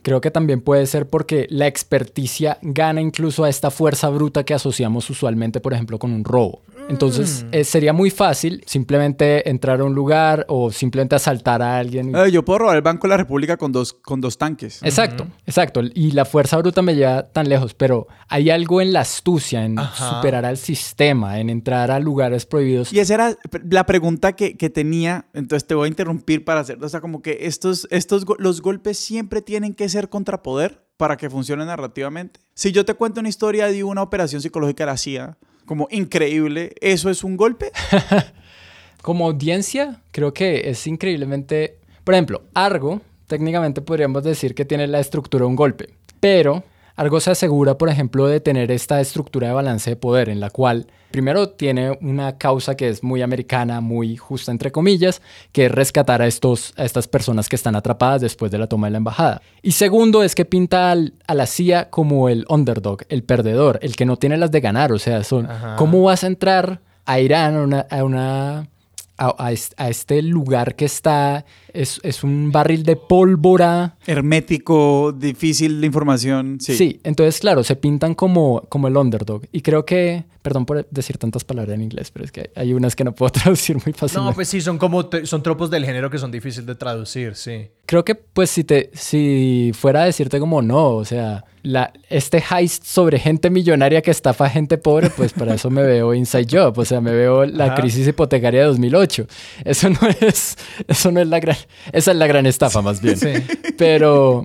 Creo 0.02 0.20
que 0.20 0.30
también 0.30 0.60
puede 0.60 0.86
ser 0.86 1.08
porque 1.08 1.46
la 1.50 1.66
experticia 1.66 2.58
gana 2.62 3.00
incluso 3.00 3.44
a 3.44 3.48
esta 3.48 3.70
fuerza 3.70 4.08
bruta 4.10 4.44
que 4.44 4.54
asociamos 4.54 5.10
usualmente, 5.10 5.60
por 5.60 5.72
ejemplo, 5.74 5.98
con 5.98 6.12
un 6.12 6.24
robo. 6.24 6.62
Entonces, 6.88 7.46
eh, 7.52 7.64
sería 7.64 7.92
muy 7.92 8.10
fácil 8.10 8.62
simplemente 8.66 9.48
entrar 9.48 9.80
a 9.80 9.84
un 9.84 9.94
lugar 9.94 10.44
o 10.48 10.70
simplemente 10.70 11.14
asaltar 11.14 11.62
a 11.62 11.78
alguien. 11.78 12.14
Eh, 12.14 12.30
yo 12.30 12.44
puedo 12.44 12.60
robar 12.60 12.76
el 12.76 12.82
Banco 12.82 13.06
de 13.06 13.10
la 13.10 13.16
República 13.16 13.56
con 13.56 13.72
dos, 13.72 13.92
con 13.92 14.20
dos 14.20 14.38
tanques. 14.38 14.82
Exacto, 14.82 15.26
exacto. 15.46 15.80
Y 15.94 16.12
la 16.12 16.24
fuerza 16.24 16.56
bruta 16.58 16.82
me 16.82 16.94
lleva 16.94 17.28
tan 17.28 17.48
lejos, 17.48 17.74
pero 17.74 18.06
hay 18.28 18.50
algo 18.50 18.80
en 18.80 18.92
la 18.92 19.00
astucia, 19.00 19.64
en 19.64 19.78
Ajá. 19.78 20.16
superar 20.16 20.44
al 20.44 20.56
sistema, 20.56 21.40
en 21.40 21.50
entrar 21.50 21.90
a 21.90 21.98
lugares 21.98 22.46
prohibidos. 22.46 22.92
Y 22.92 23.00
esa 23.00 23.14
era 23.14 23.36
la 23.68 23.86
pregunta 23.86 24.34
que, 24.34 24.56
que 24.56 24.70
tenía, 24.70 25.26
entonces 25.34 25.66
te 25.66 25.74
voy 25.74 25.86
a 25.86 25.88
interrumpir 25.88 26.44
para 26.44 26.60
hacer, 26.60 26.82
o 26.82 26.88
sea, 26.88 27.00
como 27.00 27.22
que 27.22 27.38
estos, 27.42 27.88
estos, 27.90 28.24
los 28.38 28.60
golpes 28.60 28.98
siempre 28.98 29.42
tienen 29.42 29.74
que 29.74 29.88
ser 29.88 30.08
contra 30.08 30.42
poder 30.42 30.84
para 30.96 31.16
que 31.16 31.28
funcione 31.28 31.64
narrativamente. 31.64 32.40
Si 32.54 32.72
yo 32.72 32.84
te 32.84 32.94
cuento 32.94 33.20
una 33.20 33.28
historia 33.28 33.66
de 33.66 33.84
una 33.84 34.02
operación 34.02 34.40
psicológica 34.40 34.84
de 34.84 34.90
la 34.90 34.96
CIA, 34.96 35.38
como 35.66 35.88
increíble, 35.90 36.74
¿eso 36.80 37.10
es 37.10 37.24
un 37.24 37.36
golpe? 37.36 37.72
Como 39.02 39.26
audiencia, 39.26 40.00
creo 40.12 40.32
que 40.32 40.70
es 40.70 40.86
increíblemente... 40.86 41.76
Por 42.04 42.14
ejemplo, 42.14 42.42
Argo, 42.54 43.02
técnicamente 43.26 43.82
podríamos 43.82 44.24
decir 44.24 44.54
que 44.54 44.64
tiene 44.64 44.86
la 44.86 45.00
estructura 45.00 45.42
de 45.42 45.48
un 45.48 45.56
golpe, 45.56 45.90
pero 46.20 46.64
Argo 46.96 47.20
se 47.20 47.30
asegura, 47.30 47.76
por 47.76 47.88
ejemplo, 47.88 48.26
de 48.26 48.40
tener 48.40 48.70
esta 48.70 49.00
estructura 49.00 49.48
de 49.48 49.54
balance 49.54 49.90
de 49.90 49.96
poder 49.96 50.28
en 50.30 50.40
la 50.40 50.48
cual, 50.48 50.86
primero, 51.14 51.48
tiene 51.48 51.96
una 52.00 52.38
causa 52.38 52.74
que 52.76 52.88
es 52.88 53.04
muy 53.04 53.22
americana, 53.22 53.80
muy 53.80 54.16
justa, 54.16 54.50
entre 54.50 54.72
comillas, 54.72 55.22
que 55.52 55.66
es 55.66 55.70
rescatar 55.70 56.20
a, 56.20 56.26
estos, 56.26 56.74
a 56.76 56.84
estas 56.84 57.06
personas 57.06 57.48
que 57.48 57.54
están 57.54 57.76
atrapadas 57.76 58.20
después 58.20 58.50
de 58.50 58.58
la 58.58 58.66
toma 58.66 58.88
de 58.88 58.90
la 58.90 58.98
embajada. 58.98 59.40
Y 59.62 59.70
segundo, 59.72 60.24
es 60.24 60.34
que 60.34 60.44
pinta 60.44 60.90
al- 60.90 61.12
a 61.28 61.34
la 61.34 61.46
CIA 61.46 61.88
como 61.90 62.28
el 62.28 62.44
underdog, 62.48 63.02
el 63.08 63.22
perdedor, 63.22 63.78
el 63.80 63.94
que 63.94 64.04
no 64.06 64.16
tiene 64.16 64.36
las 64.38 64.50
de 64.50 64.60
ganar. 64.60 64.90
O 64.90 64.98
sea, 64.98 65.22
son, 65.22 65.48
Ajá. 65.48 65.76
¿cómo 65.76 66.02
vas 66.02 66.24
a 66.24 66.26
entrar 66.26 66.80
a 67.06 67.20
Irán, 67.20 67.54
a 67.54 67.62
una, 67.62 67.80
a 67.88 68.02
una 68.02 68.68
a, 69.16 69.32
a 69.38 69.52
es- 69.52 69.72
a 69.76 69.88
este 69.90 70.20
lugar 70.22 70.74
que 70.74 70.84
está, 70.86 71.44
es, 71.74 72.00
es 72.02 72.24
un 72.24 72.50
barril 72.50 72.84
de 72.84 72.96
pólvora. 72.96 73.96
Hermético, 74.06 75.12
difícil 75.12 75.80
de 75.80 75.86
información. 75.86 76.58
Sí. 76.60 76.74
Sí. 76.74 77.00
entonces 77.04 77.40
claro, 77.40 77.62
se 77.64 77.76
pintan 77.76 78.14
como, 78.14 78.62
como 78.68 78.88
el 78.88 78.96
underdog. 78.96 79.42
Y 79.52 79.60
creo 79.60 79.84
que, 79.84 80.24
perdón 80.42 80.64
por 80.64 80.88
decir 80.90 81.18
tantas 81.18 81.44
palabras 81.44 81.74
en 81.74 81.82
inglés, 81.82 82.10
pero 82.10 82.24
es 82.24 82.32
que 82.32 82.50
hay 82.54 82.72
unas 82.72 82.96
que 82.96 83.04
no 83.04 83.14
puedo 83.14 83.30
traducir 83.32 83.76
muy 83.76 83.92
fácilmente. 83.92 84.30
No, 84.30 84.34
pues 84.34 84.48
sí, 84.48 84.60
son 84.60 84.78
como 84.78 85.08
son 85.24 85.42
tropos 85.42 85.70
del 85.70 85.84
género 85.84 86.08
que 86.10 86.18
son 86.18 86.30
difíciles 86.30 86.66
de 86.66 86.74
traducir, 86.76 87.34
sí. 87.34 87.68
Creo 87.86 88.04
que 88.04 88.14
pues 88.14 88.50
si 88.50 88.64
te 88.64 88.90
si 88.94 89.72
fuera 89.74 90.02
a 90.02 90.04
decirte 90.06 90.38
como 90.40 90.62
no, 90.62 90.90
o 90.90 91.04
sea, 91.04 91.44
la, 91.64 91.92
este 92.10 92.42
heist 92.50 92.84
sobre 92.84 93.18
gente 93.18 93.50
millonaria 93.50 94.02
que 94.02 94.10
estafa 94.10 94.46
a 94.46 94.50
gente 94.50 94.78
pobre, 94.78 95.10
pues 95.10 95.32
para 95.32 95.54
eso 95.54 95.70
me 95.70 95.82
veo 95.82 96.12
Inside 96.14 96.46
Job, 96.50 96.78
o 96.78 96.84
sea, 96.84 97.00
me 97.00 97.12
veo 97.12 97.46
la 97.46 97.66
Ajá. 97.66 97.74
crisis 97.76 98.06
hipotecaria 98.06 98.60
de 98.60 98.66
2008. 98.66 99.26
Eso 99.64 99.88
no 99.88 99.98
es 100.20 100.56
eso 100.86 101.10
no 101.10 101.20
es 101.20 101.28
la 101.28 101.40
gran 101.40 101.56
esa 101.92 102.10
es 102.12 102.16
la 102.16 102.26
gran 102.26 102.46
estafa 102.46 102.82
más 102.82 103.00
bien. 103.00 103.16
Sí. 103.16 103.28
Pero 103.76 104.44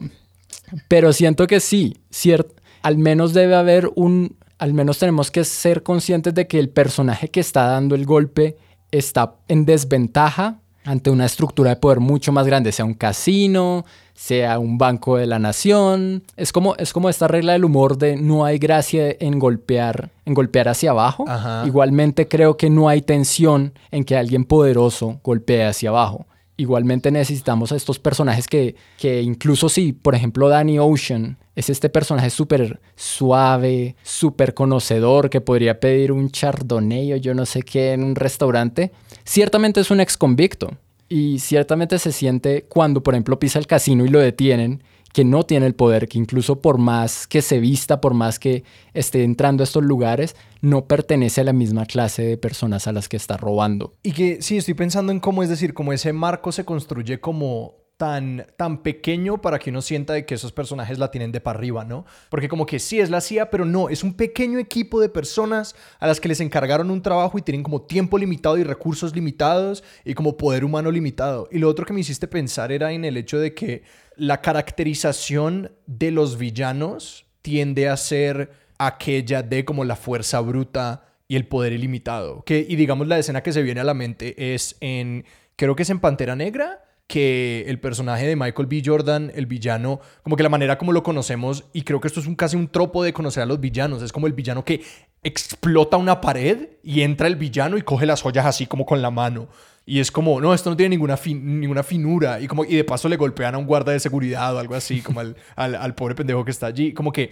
pero 0.88 1.14
siento 1.14 1.48
que 1.48 1.60
sí, 1.60 1.98
cier- 2.12 2.48
al 2.82 2.98
menos 2.98 3.34
debe 3.34 3.56
haber 3.56 3.90
un 3.96 4.36
al 4.58 4.74
menos 4.74 5.00
tenemos 5.00 5.32
que 5.32 5.46
ser 5.46 5.84
conscientes 5.84 6.34
de 6.34 6.48
que 6.48 6.60
el 6.60 6.70
personaje 6.70 7.30
que 7.30 7.40
está 7.40 7.64
dando 7.66 7.96
el 7.96 8.06
golpe 8.06 8.58
está 8.92 9.36
en 9.48 9.66
desventaja 9.66 10.60
ante 10.84 11.10
una 11.12 11.26
estructura 11.26 11.70
de 11.72 11.76
poder 11.78 12.00
mucho 12.00 12.32
más 12.32 12.46
grande, 12.48 12.72
sea 12.72 12.84
un 12.84 12.94
casino, 12.96 13.86
sea 14.16 14.60
un 14.60 14.78
banco 14.78 15.18
de 15.18 15.28
la 15.28 15.38
nación. 15.40 16.24
Es 16.36 16.52
como, 16.52 16.76
es 16.76 16.92
como 16.94 17.10
esta 17.10 17.28
regla 17.28 17.54
del 17.54 17.64
humor 17.64 17.98
de 17.98 18.18
no 18.18 18.44
hay 18.44 18.58
gracia 18.58 19.16
en 19.20 19.40
golpear, 19.40 20.10
en 20.26 20.34
golpear 20.34 20.68
hacia 20.68 20.92
abajo. 20.92 21.26
Ajá. 21.28 21.64
Igualmente 21.66 22.28
creo 22.28 22.58
que 22.58 22.70
no 22.70 22.90
hay 22.90 23.02
tensión 23.02 23.74
en 23.92 24.04
que 24.04 24.18
alguien 24.18 24.44
poderoso 24.46 25.20
golpee 25.24 25.64
hacia 25.66 25.90
abajo. 25.90 26.26
Igualmente 26.60 27.10
necesitamos 27.10 27.72
a 27.72 27.78
estos 27.78 28.00
personajes 28.00 28.46
que, 28.46 28.76
que 28.98 29.22
incluso 29.22 29.70
si, 29.70 29.94
por 29.94 30.14
ejemplo, 30.14 30.50
Danny 30.50 30.78
Ocean 30.78 31.38
es 31.56 31.70
este 31.70 31.88
personaje 31.88 32.30
súper 32.30 32.82
suave, 32.98 33.96
súper 34.04 34.54
conocedor, 34.54 35.30
que 35.30 35.40
podría 35.40 35.80
pedir 35.80 36.12
un 36.12 36.30
chardonnay 36.30 37.14
o 37.14 37.16
yo 37.16 37.34
no 37.34 37.46
sé 37.46 37.62
qué 37.62 37.94
en 37.94 38.04
un 38.04 38.14
restaurante, 38.14 38.92
ciertamente 39.24 39.80
es 39.80 39.90
un 39.90 40.02
ex 40.02 40.18
convicto. 40.18 40.72
Y 41.08 41.40
ciertamente 41.40 41.98
se 41.98 42.12
siente 42.12 42.66
cuando, 42.68 43.04
por 43.04 43.14
ejemplo, 43.14 43.40
pisa 43.40 43.58
el 43.58 43.66
casino 43.66 44.04
y 44.04 44.10
lo 44.10 44.20
detienen, 44.20 44.84
que 45.14 45.26
no 45.26 45.44
tiene 45.44 45.66
el 45.66 45.76
poder, 45.76 46.08
que 46.08 46.18
incluso 46.18 46.62
por 46.62 46.78
más 46.78 47.28
que 47.28 47.42
se 47.42 47.60
vista, 47.60 48.02
por 48.02 48.14
más 48.14 48.40
que 48.40 48.64
esté 48.94 49.24
entrando 49.24 49.64
a 49.64 49.66
estos 49.66 49.84
lugares, 49.84 50.36
no 50.62 50.86
pertenece 50.86 51.42
a 51.42 51.46
la 51.46 51.54
misma 51.54 51.86
clase 51.86 52.24
de 52.24 52.38
personas 52.38 52.88
a 52.88 52.92
las 52.92 53.10
que 53.10 53.18
está 53.18 53.38
robando. 53.38 53.94
Y 54.04 54.12
que 54.12 54.42
sí, 54.42 54.58
estoy 54.58 54.74
pensando 54.74 55.12
en 55.12 55.20
cómo, 55.20 55.44
es 55.44 55.50
decir, 55.50 55.74
cómo 55.74 55.94
ese 55.94 56.14
marco 56.14 56.52
se 56.52 56.66
construye 56.66 57.20
como 57.20 57.80
tan, 58.00 58.48
tan 58.56 58.82
pequeño 58.82 59.42
para 59.42 59.60
que 59.60 59.72
uno 59.72 59.82
sienta 59.82 60.14
de 60.14 60.26
que 60.26 60.36
esos 60.36 60.54
personajes 60.54 60.98
la 61.00 61.12
tienen 61.12 61.34
de 61.34 61.42
para 61.42 61.60
arriba, 61.60 61.84
¿no? 61.84 62.06
Porque 62.30 62.48
como 62.48 62.66
que 62.66 62.80
sí 62.80 63.02
es 63.02 63.10
la 63.10 63.20
CIA, 63.20 63.50
pero 63.50 63.66
no, 63.66 63.90
es 63.90 64.06
un 64.06 64.14
pequeño 64.14 64.58
equipo 64.58 65.02
de 65.02 65.10
personas 65.10 65.76
a 66.00 66.08
las 66.08 66.22
que 66.22 66.30
les 66.30 66.40
encargaron 66.40 66.92
un 66.92 67.02
trabajo 67.02 67.38
y 67.38 67.42
tienen 67.42 67.62
como 67.62 67.82
tiempo 67.82 68.18
limitado 68.18 68.58
y 68.58 68.64
recursos 68.64 69.14
limitados 69.14 69.84
y 70.06 70.14
como 70.14 70.38
poder 70.38 70.64
humano 70.64 70.92
limitado. 70.92 71.50
Y 71.52 71.58
lo 71.58 71.68
otro 71.68 71.86
que 71.86 71.92
me 71.92 72.00
hiciste 72.00 72.30
pensar 72.30 72.72
era 72.72 72.94
en 72.94 73.04
el 73.04 73.18
hecho 73.18 73.38
de 73.38 73.54
que 73.54 73.84
la 74.20 74.42
caracterización 74.42 75.72
de 75.88 76.12
los 76.12 76.38
villanos 76.38 77.26
tiende 77.42 77.90
a 77.90 77.98
ser 77.98 78.52
aquella 78.78 79.42
de 79.42 79.66
como 79.66 79.86
la 79.86 79.96
fuerza 79.96 80.40
bruta 80.42 81.06
y 81.28 81.36
el 81.36 81.48
poder 81.48 81.74
ilimitado. 81.74 82.44
Que, 82.44 82.66
y 82.68 82.76
digamos 82.76 83.08
la 83.08 83.18
escena 83.18 83.42
que 83.42 83.54
se 83.54 83.62
viene 83.62 83.82
a 83.82 83.84
la 83.84 83.94
mente 83.94 84.54
es 84.54 84.76
en, 84.82 85.26
creo 85.56 85.76
que 85.76 85.84
es 85.84 85.90
en 85.90 86.00
Pantera 86.00 86.36
Negra, 86.36 86.84
que 87.08 87.66
el 87.68 87.80
personaje 87.80 88.28
de 88.28 88.36
Michael 88.36 88.68
B. 88.68 88.84
Jordan, 88.86 89.32
el 89.34 89.48
villano, 89.48 90.00
como 90.22 90.36
que 90.36 90.44
la 90.44 90.50
manera 90.50 90.78
como 90.78 90.92
lo 90.92 91.02
conocemos, 91.02 91.66
y 91.74 91.82
creo 91.82 92.00
que 92.00 92.08
esto 92.08 92.20
es 92.20 92.28
un, 92.28 92.36
casi 92.36 92.56
un 92.56 92.68
tropo 92.68 93.04
de 93.04 93.14
conocer 93.14 93.42
a 93.42 93.46
los 93.48 93.60
villanos, 93.60 94.04
es 94.04 94.12
como 94.12 94.28
el 94.28 94.34
villano 94.34 94.64
que 94.64 94.84
explota 95.24 95.98
una 95.98 96.22
pared 96.22 96.70
y 96.84 97.02
entra 97.02 97.28
el 97.28 97.36
villano 97.36 97.78
y 97.78 97.82
coge 97.82 98.06
las 98.06 98.22
joyas 98.22 98.46
así 98.46 98.68
como 98.68 98.86
con 98.86 99.02
la 99.02 99.10
mano. 99.10 99.48
Y 99.90 100.00
es 100.00 100.12
como, 100.12 100.40
no, 100.40 100.54
esto 100.54 100.70
no 100.70 100.78
tiene 100.78 100.90
ninguna, 100.90 101.18
ninguna 101.26 101.82
finura. 101.82 102.40
Y, 102.40 102.46
como, 102.46 102.64
y 102.64 102.76
de 102.76 102.84
paso 102.84 103.10
le 103.10 103.18
golpean 103.18 103.56
a 103.56 103.58
un 103.58 103.66
guarda 103.66 103.92
de 103.92 104.00
seguridad 104.00 104.56
o 104.56 104.60
algo 104.60 104.76
así, 104.76 105.02
como 105.02 105.20
al, 105.20 105.36
al, 105.56 105.74
al 105.74 105.96
pobre 105.96 106.14
pendejo 106.14 106.46
que 106.46 106.52
está 106.52 106.68
allí. 106.68 106.94
Como 106.94 107.12
que 107.12 107.32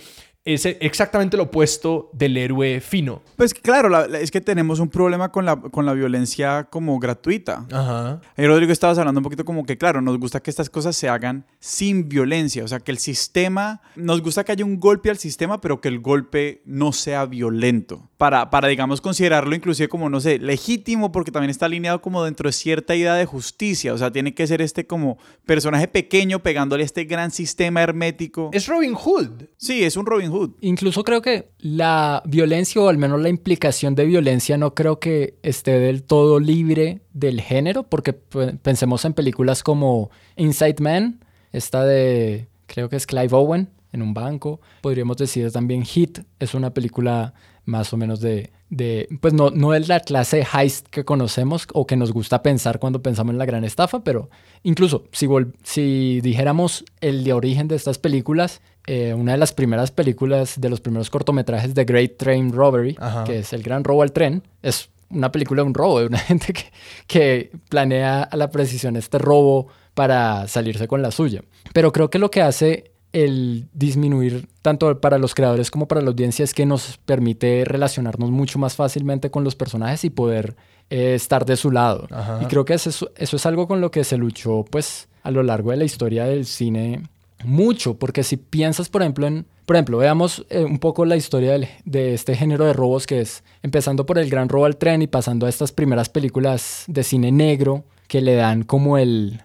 es 0.53 0.65
exactamente 0.65 1.35
lo 1.35 1.43
opuesto 1.43 2.09
del 2.13 2.37
héroe 2.37 2.79
fino. 2.79 3.21
Pues 3.35 3.53
claro, 3.53 4.05
es 4.15 4.31
que 4.31 4.39
tenemos 4.39 4.79
un 4.79 4.87
problema 4.87 5.29
con 5.29 5.45
la, 5.45 5.57
con 5.57 5.85
la 5.85 5.91
violencia 5.91 6.67
como 6.69 6.97
gratuita. 6.99 7.65
Ajá. 7.69 8.21
Y 8.37 8.47
Rodrigo, 8.47 8.71
estabas 8.71 8.97
hablando 8.97 9.19
un 9.19 9.23
poquito 9.23 9.43
como 9.43 9.65
que, 9.65 9.77
claro, 9.77 10.01
nos 10.01 10.17
gusta 10.17 10.39
que 10.39 10.49
estas 10.49 10.69
cosas 10.69 10.95
se 10.95 11.09
hagan 11.09 11.45
sin 11.59 12.07
violencia. 12.07 12.63
O 12.63 12.67
sea, 12.67 12.79
que 12.79 12.91
el 12.91 12.97
sistema, 12.97 13.81
nos 13.97 14.21
gusta 14.21 14.45
que 14.45 14.53
haya 14.53 14.63
un 14.63 14.79
golpe 14.79 15.09
al 15.09 15.17
sistema, 15.17 15.59
pero 15.59 15.81
que 15.81 15.89
el 15.89 15.99
golpe 15.99 16.61
no 16.65 16.93
sea 16.93 17.25
violento. 17.25 18.09
Para, 18.17 18.49
para 18.49 18.69
digamos, 18.69 19.01
considerarlo 19.01 19.53
inclusive 19.53 19.89
como, 19.89 20.09
no 20.09 20.21
sé, 20.21 20.39
legítimo, 20.39 21.11
porque 21.11 21.31
también 21.31 21.49
está 21.49 21.65
alineado 21.65 22.01
como 22.01 22.23
dentro 22.23 22.47
de 22.47 22.53
cierta 22.53 22.95
idea 22.95 23.15
de 23.15 23.25
justicia. 23.25 23.93
O 23.93 23.97
sea, 23.97 24.11
tiene 24.11 24.33
que 24.33 24.47
ser 24.47 24.61
este 24.61 24.87
como 24.87 25.17
personaje 25.45 25.89
pequeño 25.89 26.39
pegándole 26.39 26.83
a 26.83 26.85
este 26.85 27.03
gran 27.03 27.31
sistema 27.31 27.83
hermético. 27.83 28.49
Es 28.53 28.67
Robin 28.67 28.93
Hood. 28.93 29.43
Sí, 29.57 29.83
es 29.83 29.97
un 29.97 30.05
Robin 30.05 30.31
Hood. 30.31 30.36
Incluso 30.61 31.03
creo 31.03 31.21
que 31.21 31.49
la 31.59 32.21
violencia 32.25 32.81
o 32.81 32.89
al 32.89 32.97
menos 32.97 33.21
la 33.21 33.29
implicación 33.29 33.95
de 33.95 34.05
violencia 34.05 34.57
no 34.57 34.73
creo 34.73 34.99
que 34.99 35.35
esté 35.43 35.79
del 35.79 36.03
todo 36.03 36.39
libre 36.39 37.01
del 37.13 37.41
género, 37.41 37.83
porque 37.83 38.13
pensemos 38.13 39.05
en 39.05 39.13
películas 39.13 39.63
como 39.63 40.09
Inside 40.35 40.77
Man, 40.79 41.19
esta 41.51 41.85
de 41.85 42.47
creo 42.65 42.89
que 42.89 42.95
es 42.95 43.05
Clive 43.07 43.29
Owen 43.31 43.69
en 43.91 44.01
un 44.01 44.13
banco. 44.13 44.61
Podríamos 44.81 45.17
decir 45.17 45.51
también 45.51 45.83
Hit, 45.83 46.19
es 46.39 46.53
una 46.53 46.73
película 46.73 47.33
más 47.65 47.91
o 47.91 47.97
menos 47.97 48.21
de, 48.21 48.51
de 48.69 49.09
pues 49.19 49.33
no, 49.33 49.49
no 49.49 49.73
es 49.73 49.87
la 49.87 49.99
clase 49.99 50.45
heist 50.53 50.87
que 50.87 51.03
conocemos 51.03 51.67
o 51.73 51.85
que 51.85 51.97
nos 51.97 52.13
gusta 52.13 52.41
pensar 52.41 52.79
cuando 52.79 53.01
pensamos 53.01 53.33
en 53.33 53.37
la 53.37 53.45
gran 53.45 53.63
estafa, 53.65 54.03
pero 54.03 54.29
incluso 54.63 55.03
si, 55.11 55.27
si 55.63 56.21
dijéramos 56.21 56.85
el 57.01 57.23
de 57.23 57.33
origen 57.33 57.67
de 57.67 57.75
estas 57.75 57.97
películas, 57.97 58.61
eh, 58.87 59.13
una 59.13 59.33
de 59.33 59.37
las 59.37 59.53
primeras 59.53 59.91
películas, 59.91 60.59
de 60.59 60.69
los 60.69 60.79
primeros 60.79 61.09
cortometrajes 61.09 61.75
de 61.75 61.83
Great 61.83 62.17
Train 62.17 62.53
Robbery, 62.53 62.97
que 63.25 63.39
es 63.39 63.51
El 63.51 63.61
Gran 63.61 63.83
Robo 63.83 64.01
al 64.01 64.13
Tren, 64.13 64.41
es 64.63 64.89
una 65.09 65.31
película 65.31 65.61
de 65.61 65.67
un 65.67 65.73
robo, 65.73 65.99
de 65.99 66.07
una 66.07 66.17
gente 66.19 66.53
que, 66.53 66.71
que 67.05 67.51
planea 67.69 68.23
a 68.23 68.37
la 68.37 68.49
precisión 68.49 68.95
este 68.95 69.17
robo 69.19 69.67
para 69.93 70.47
salirse 70.47 70.87
con 70.87 71.01
la 71.01 71.11
suya. 71.11 71.43
Pero 71.73 71.91
creo 71.91 72.09
que 72.09 72.19
lo 72.19 72.31
que 72.31 72.41
hace 72.41 72.91
el 73.13 73.67
disminuir 73.73 74.47
tanto 74.61 74.99
para 75.01 75.17
los 75.17 75.33
creadores 75.33 75.71
como 75.71 75.87
para 75.87 76.01
la 76.01 76.09
audiencia 76.09 76.43
es 76.43 76.53
que 76.53 76.65
nos 76.65 76.97
permite 77.05 77.63
relacionarnos 77.65 78.31
mucho 78.31 78.59
más 78.59 78.75
fácilmente 78.75 79.31
con 79.31 79.43
los 79.43 79.55
personajes 79.55 80.03
y 80.03 80.09
poder 80.09 80.55
eh, 80.89 81.15
estar 81.15 81.45
de 81.45 81.57
su 81.57 81.71
lado. 81.71 82.07
Y 82.41 82.45
creo 82.45 82.63
que 82.63 82.75
eso, 82.75 83.11
eso 83.15 83.35
es 83.35 83.45
algo 83.45 83.67
con 83.67 83.81
lo 83.81 83.91
que 83.91 84.03
se 84.03 84.17
luchó 84.17 84.63
pues 84.69 85.07
a 85.23 85.31
lo 85.31 85.43
largo 85.43 85.71
de 85.71 85.77
la 85.77 85.85
historia 85.85 86.25
del 86.25 86.45
cine 86.45 87.03
mucho, 87.43 87.95
porque 87.97 88.23
si 88.23 88.37
piensas, 88.37 88.89
por 88.89 89.01
ejemplo, 89.01 89.27
en, 89.27 89.45
por 89.65 89.75
ejemplo, 89.75 89.97
veamos 89.97 90.45
eh, 90.49 90.63
un 90.63 90.79
poco 90.79 91.05
la 91.05 91.17
historia 91.17 91.59
de 91.85 92.13
este 92.13 92.35
género 92.35 92.65
de 92.65 92.73
robos 92.73 93.05
que 93.05 93.21
es 93.21 93.43
empezando 93.63 94.05
por 94.05 94.17
el 94.17 94.29
gran 94.29 94.49
robo 94.49 94.65
al 94.65 94.77
tren 94.77 95.01
y 95.01 95.07
pasando 95.07 95.45
a 95.45 95.49
estas 95.49 95.71
primeras 95.71 96.09
películas 96.09 96.85
de 96.87 97.03
cine 97.03 97.31
negro 97.31 97.83
que 98.07 98.21
le 98.21 98.35
dan 98.35 98.63
como 98.63 98.97
el, 98.97 99.41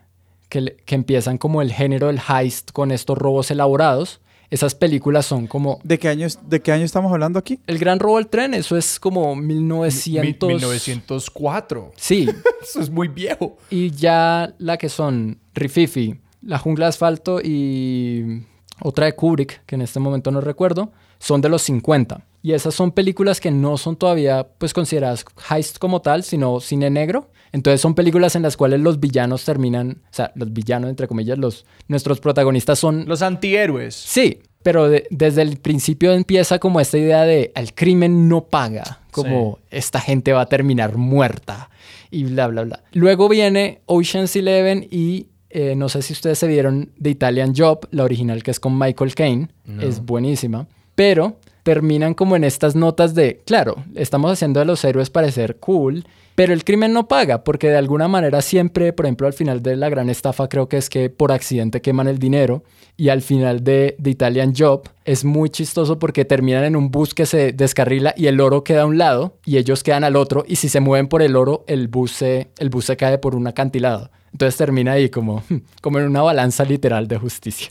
que, 0.49 0.77
que 0.85 0.95
empiezan 0.95 1.39
como 1.39 1.61
el 1.61 1.73
género 1.73 2.07
del 2.07 2.21
heist 2.21 2.73
con 2.73 2.93
estos 2.93 3.19
robos 3.19 3.51
elaborados. 3.51 4.21
Esas 4.53 4.75
películas 4.75 5.25
son 5.25 5.47
como... 5.47 5.81
¿De 5.83 5.99
qué, 5.99 6.11
año, 6.11 6.27
¿De 6.43 6.61
qué 6.61 6.73
año 6.73 6.85
estamos 6.85 7.11
hablando 7.11 7.39
aquí? 7.39 7.59
El 7.67 7.79
Gran 7.79 7.99
Robo 7.99 8.19
al 8.19 8.29
Tren, 8.29 8.53
eso 8.53 8.77
es 8.77 9.01
como 9.01 9.35
1900... 9.35 10.47
1904. 10.47 11.93
Sí. 11.97 12.29
eso 12.63 12.81
es 12.81 12.91
muy 12.91 13.09
viejo. 13.09 13.57
Y 13.71 13.93
ya 13.93 14.53
la 14.59 14.77
que 14.77 14.91
son 14.91 15.39
Rififi, 15.55 16.21
la 16.43 16.59
jungla 16.59 16.87
de 16.87 16.89
asfalto 16.91 17.41
y 17.43 18.43
otra 18.81 19.07
de 19.07 19.15
Kubrick, 19.15 19.65
que 19.65 19.77
en 19.77 19.83
este 19.83 20.01
momento 20.01 20.31
no 20.31 20.41
recuerdo, 20.41 20.93
son 21.19 21.41
de 21.41 21.49
los 21.49 21.63
50. 21.63 22.25
Y 22.43 22.53
esas 22.53 22.75
son 22.75 22.91
películas 22.91 23.41
que 23.41 23.53
no 23.53 23.79
son 23.79 23.97
todavía 23.97 24.49
pues 24.59 24.75
consideradas 24.75 25.25
heist 25.49 25.79
como 25.79 26.03
tal, 26.03 26.25
sino 26.25 26.59
cine 26.61 26.91
negro. 26.91 27.31
Entonces 27.53 27.81
son 27.81 27.95
películas 27.95 28.35
en 28.35 28.43
las 28.43 28.57
cuales 28.57 28.81
los 28.81 28.99
villanos 28.99 29.45
terminan, 29.45 30.03
o 30.05 30.15
sea, 30.15 30.33
los 30.35 30.53
villanos 30.53 30.91
entre 30.91 31.07
comillas, 31.07 31.39
los 31.39 31.67
nuestros 31.87 32.19
protagonistas 32.19 32.79
son 32.79 33.05
los 33.07 33.23
antihéroes. 33.23 33.95
Sí, 33.95 34.41
pero 34.63 34.89
desde 35.11 35.43
el 35.43 35.59
principio 35.59 36.13
empieza 36.13 36.59
como 36.59 36.81
esta 36.81 36.99
idea 36.99 37.23
de 37.23 37.53
el 37.55 37.75
crimen 37.75 38.29
no 38.29 38.45
paga, 38.45 39.01
como 39.11 39.59
esta 39.71 40.01
gente 40.01 40.33
va 40.33 40.43
a 40.43 40.47
terminar 40.47 40.97
muerta 40.97 41.69
y 42.11 42.25
bla 42.25 42.47
bla 42.49 42.63
bla. 42.63 42.83
Luego 42.93 43.29
viene 43.29 43.83
Ocean's 43.87 44.35
Eleven 44.35 44.89
y 44.91 45.27
eh, 45.53 45.75
no 45.77 45.89
sé 45.89 46.03
si 46.03 46.13
ustedes 46.13 46.39
se 46.39 46.47
vieron 46.47 46.91
The 47.01 47.11
Italian 47.11 47.55
Job, 47.55 47.87
la 47.91 48.05
original 48.05 48.43
que 48.43 48.51
es 48.51 48.61
con 48.61 48.79
Michael 48.79 49.15
Caine. 49.15 49.49
Es 49.81 50.05
buenísima. 50.05 50.67
Pero 50.95 51.37
terminan 51.63 52.15
como 52.15 52.37
en 52.37 52.45
estas 52.45 52.75
notas 52.75 53.15
de, 53.15 53.41
claro, 53.47 53.77
estamos 53.95 54.33
haciendo 54.33 54.61
a 54.61 54.65
los 54.65 54.85
héroes 54.85 55.11
parecer 55.11 55.57
cool, 55.57 56.05
pero 56.35 56.53
el 56.53 56.65
crimen 56.65 56.93
no 56.93 57.09
paga, 57.09 57.45
porque 57.45 57.69
de 57.69 57.77
alguna 57.77 58.09
manera 58.09 58.41
siempre, 58.41 58.93
por 58.93 59.07
ejemplo, 59.07 59.27
al 59.27 59.33
final 59.33 59.63
de 59.63 59.77
la 59.77 59.89
gran 59.89 60.09
estafa 60.09 60.49
creo 60.49 60.69
que 60.69 60.79
es 60.79 60.89
que 60.89 61.11
por 61.11 61.31
accidente 61.31 61.83
queman 61.83 62.09
el 62.09 62.19
dinero, 62.19 62.65
y 62.97 63.09
al 63.09 63.23
final 63.23 63.65
de 63.65 63.97
The 64.03 64.11
Italian 64.11 64.55
Job 64.57 64.89
es 65.05 65.25
muy 65.25 65.51
chistoso 65.51 65.99
porque 65.99 66.25
terminan 66.25 66.65
en 66.65 66.77
un 66.77 66.91
bus 66.91 67.15
que 67.15 67.27
se 67.27 67.53
descarrila 67.53 68.13
y 68.17 68.27
el 68.27 68.41
oro 68.41 68.65
queda 68.65 68.83
a 68.83 68.87
un 68.87 68.99
lado 68.99 69.39
y 69.47 69.57
ellos 69.57 69.83
quedan 69.83 70.05
al 70.05 70.17
otro, 70.17 70.45
y 70.47 70.57
si 70.57 70.69
se 70.69 70.81
mueven 70.81 71.09
por 71.09 71.23
el 71.23 71.37
oro, 71.37 71.65
el 71.69 71.89
bus 71.89 72.13
se, 72.13 72.51
el 72.59 72.71
bus 72.71 72.87
se 72.87 72.97
cae 72.97 73.19
por 73.19 73.35
un 73.35 73.47
acantilado. 73.47 74.11
Entonces 74.33 74.57
termina 74.57 74.93
ahí 74.93 75.11
como, 75.11 75.43
como 75.81 75.99
en 75.99 76.07
una 76.07 76.23
balanza 76.23 76.65
literal 76.65 77.09
de 77.09 77.19
justicia. 77.19 77.69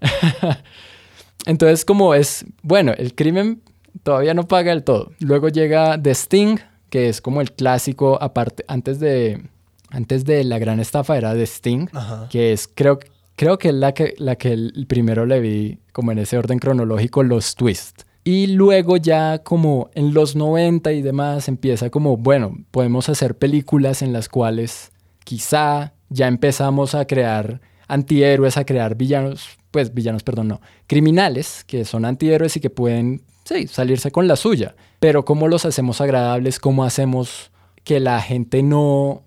Entonces 1.46 1.84
como 1.84 2.14
es, 2.14 2.44
bueno, 2.62 2.92
el 2.96 3.14
crimen 3.14 3.62
todavía 4.02 4.34
no 4.34 4.46
paga 4.46 4.70
del 4.70 4.84
todo. 4.84 5.12
Luego 5.20 5.48
llega 5.48 6.00
The 6.00 6.10
Sting, 6.10 6.58
que 6.90 7.08
es 7.08 7.20
como 7.20 7.40
el 7.40 7.52
clásico, 7.52 8.18
aparte, 8.20 8.64
antes 8.68 9.00
de, 9.00 9.42
antes 9.90 10.24
de 10.24 10.44
la 10.44 10.58
gran 10.58 10.80
estafa 10.80 11.16
era 11.16 11.34
The 11.34 11.42
Sting, 11.44 11.88
que 12.30 12.52
es, 12.52 12.68
creo, 12.74 12.98
creo 13.36 13.58
que 13.58 13.68
es 13.68 13.74
la 13.74 13.92
que, 13.92 14.14
la 14.18 14.36
que 14.36 14.52
el 14.52 14.86
primero 14.88 15.26
le 15.26 15.40
vi 15.40 15.78
como 15.92 16.12
en 16.12 16.18
ese 16.18 16.38
orden 16.38 16.58
cronológico, 16.58 17.22
los 17.22 17.54
twists. 17.54 18.04
Y 18.24 18.48
luego 18.48 18.98
ya 18.98 19.38
como 19.38 19.88
en 19.94 20.12
los 20.12 20.36
90 20.36 20.92
y 20.92 21.00
demás 21.00 21.48
empieza 21.48 21.88
como, 21.88 22.18
bueno, 22.18 22.58
podemos 22.70 23.08
hacer 23.08 23.38
películas 23.38 24.02
en 24.02 24.12
las 24.12 24.28
cuales 24.28 24.92
quizá 25.24 25.94
ya 26.08 26.26
empezamos 26.26 26.94
a 26.94 27.06
crear 27.06 27.60
antihéroes, 27.86 28.56
a 28.56 28.64
crear 28.64 28.94
villanos, 28.94 29.58
pues 29.70 29.92
villanos, 29.94 30.22
perdón, 30.22 30.48
no, 30.48 30.60
criminales 30.86 31.64
que 31.66 31.84
son 31.84 32.04
antihéroes 32.04 32.56
y 32.56 32.60
que 32.60 32.70
pueden, 32.70 33.22
sí, 33.44 33.66
salirse 33.66 34.10
con 34.10 34.28
la 34.28 34.36
suya. 34.36 34.74
Pero 35.00 35.24
¿cómo 35.24 35.48
los 35.48 35.64
hacemos 35.64 36.00
agradables? 36.00 36.58
¿Cómo 36.58 36.84
hacemos 36.84 37.50
que 37.84 38.00
la 38.00 38.20
gente 38.20 38.62
no... 38.62 39.22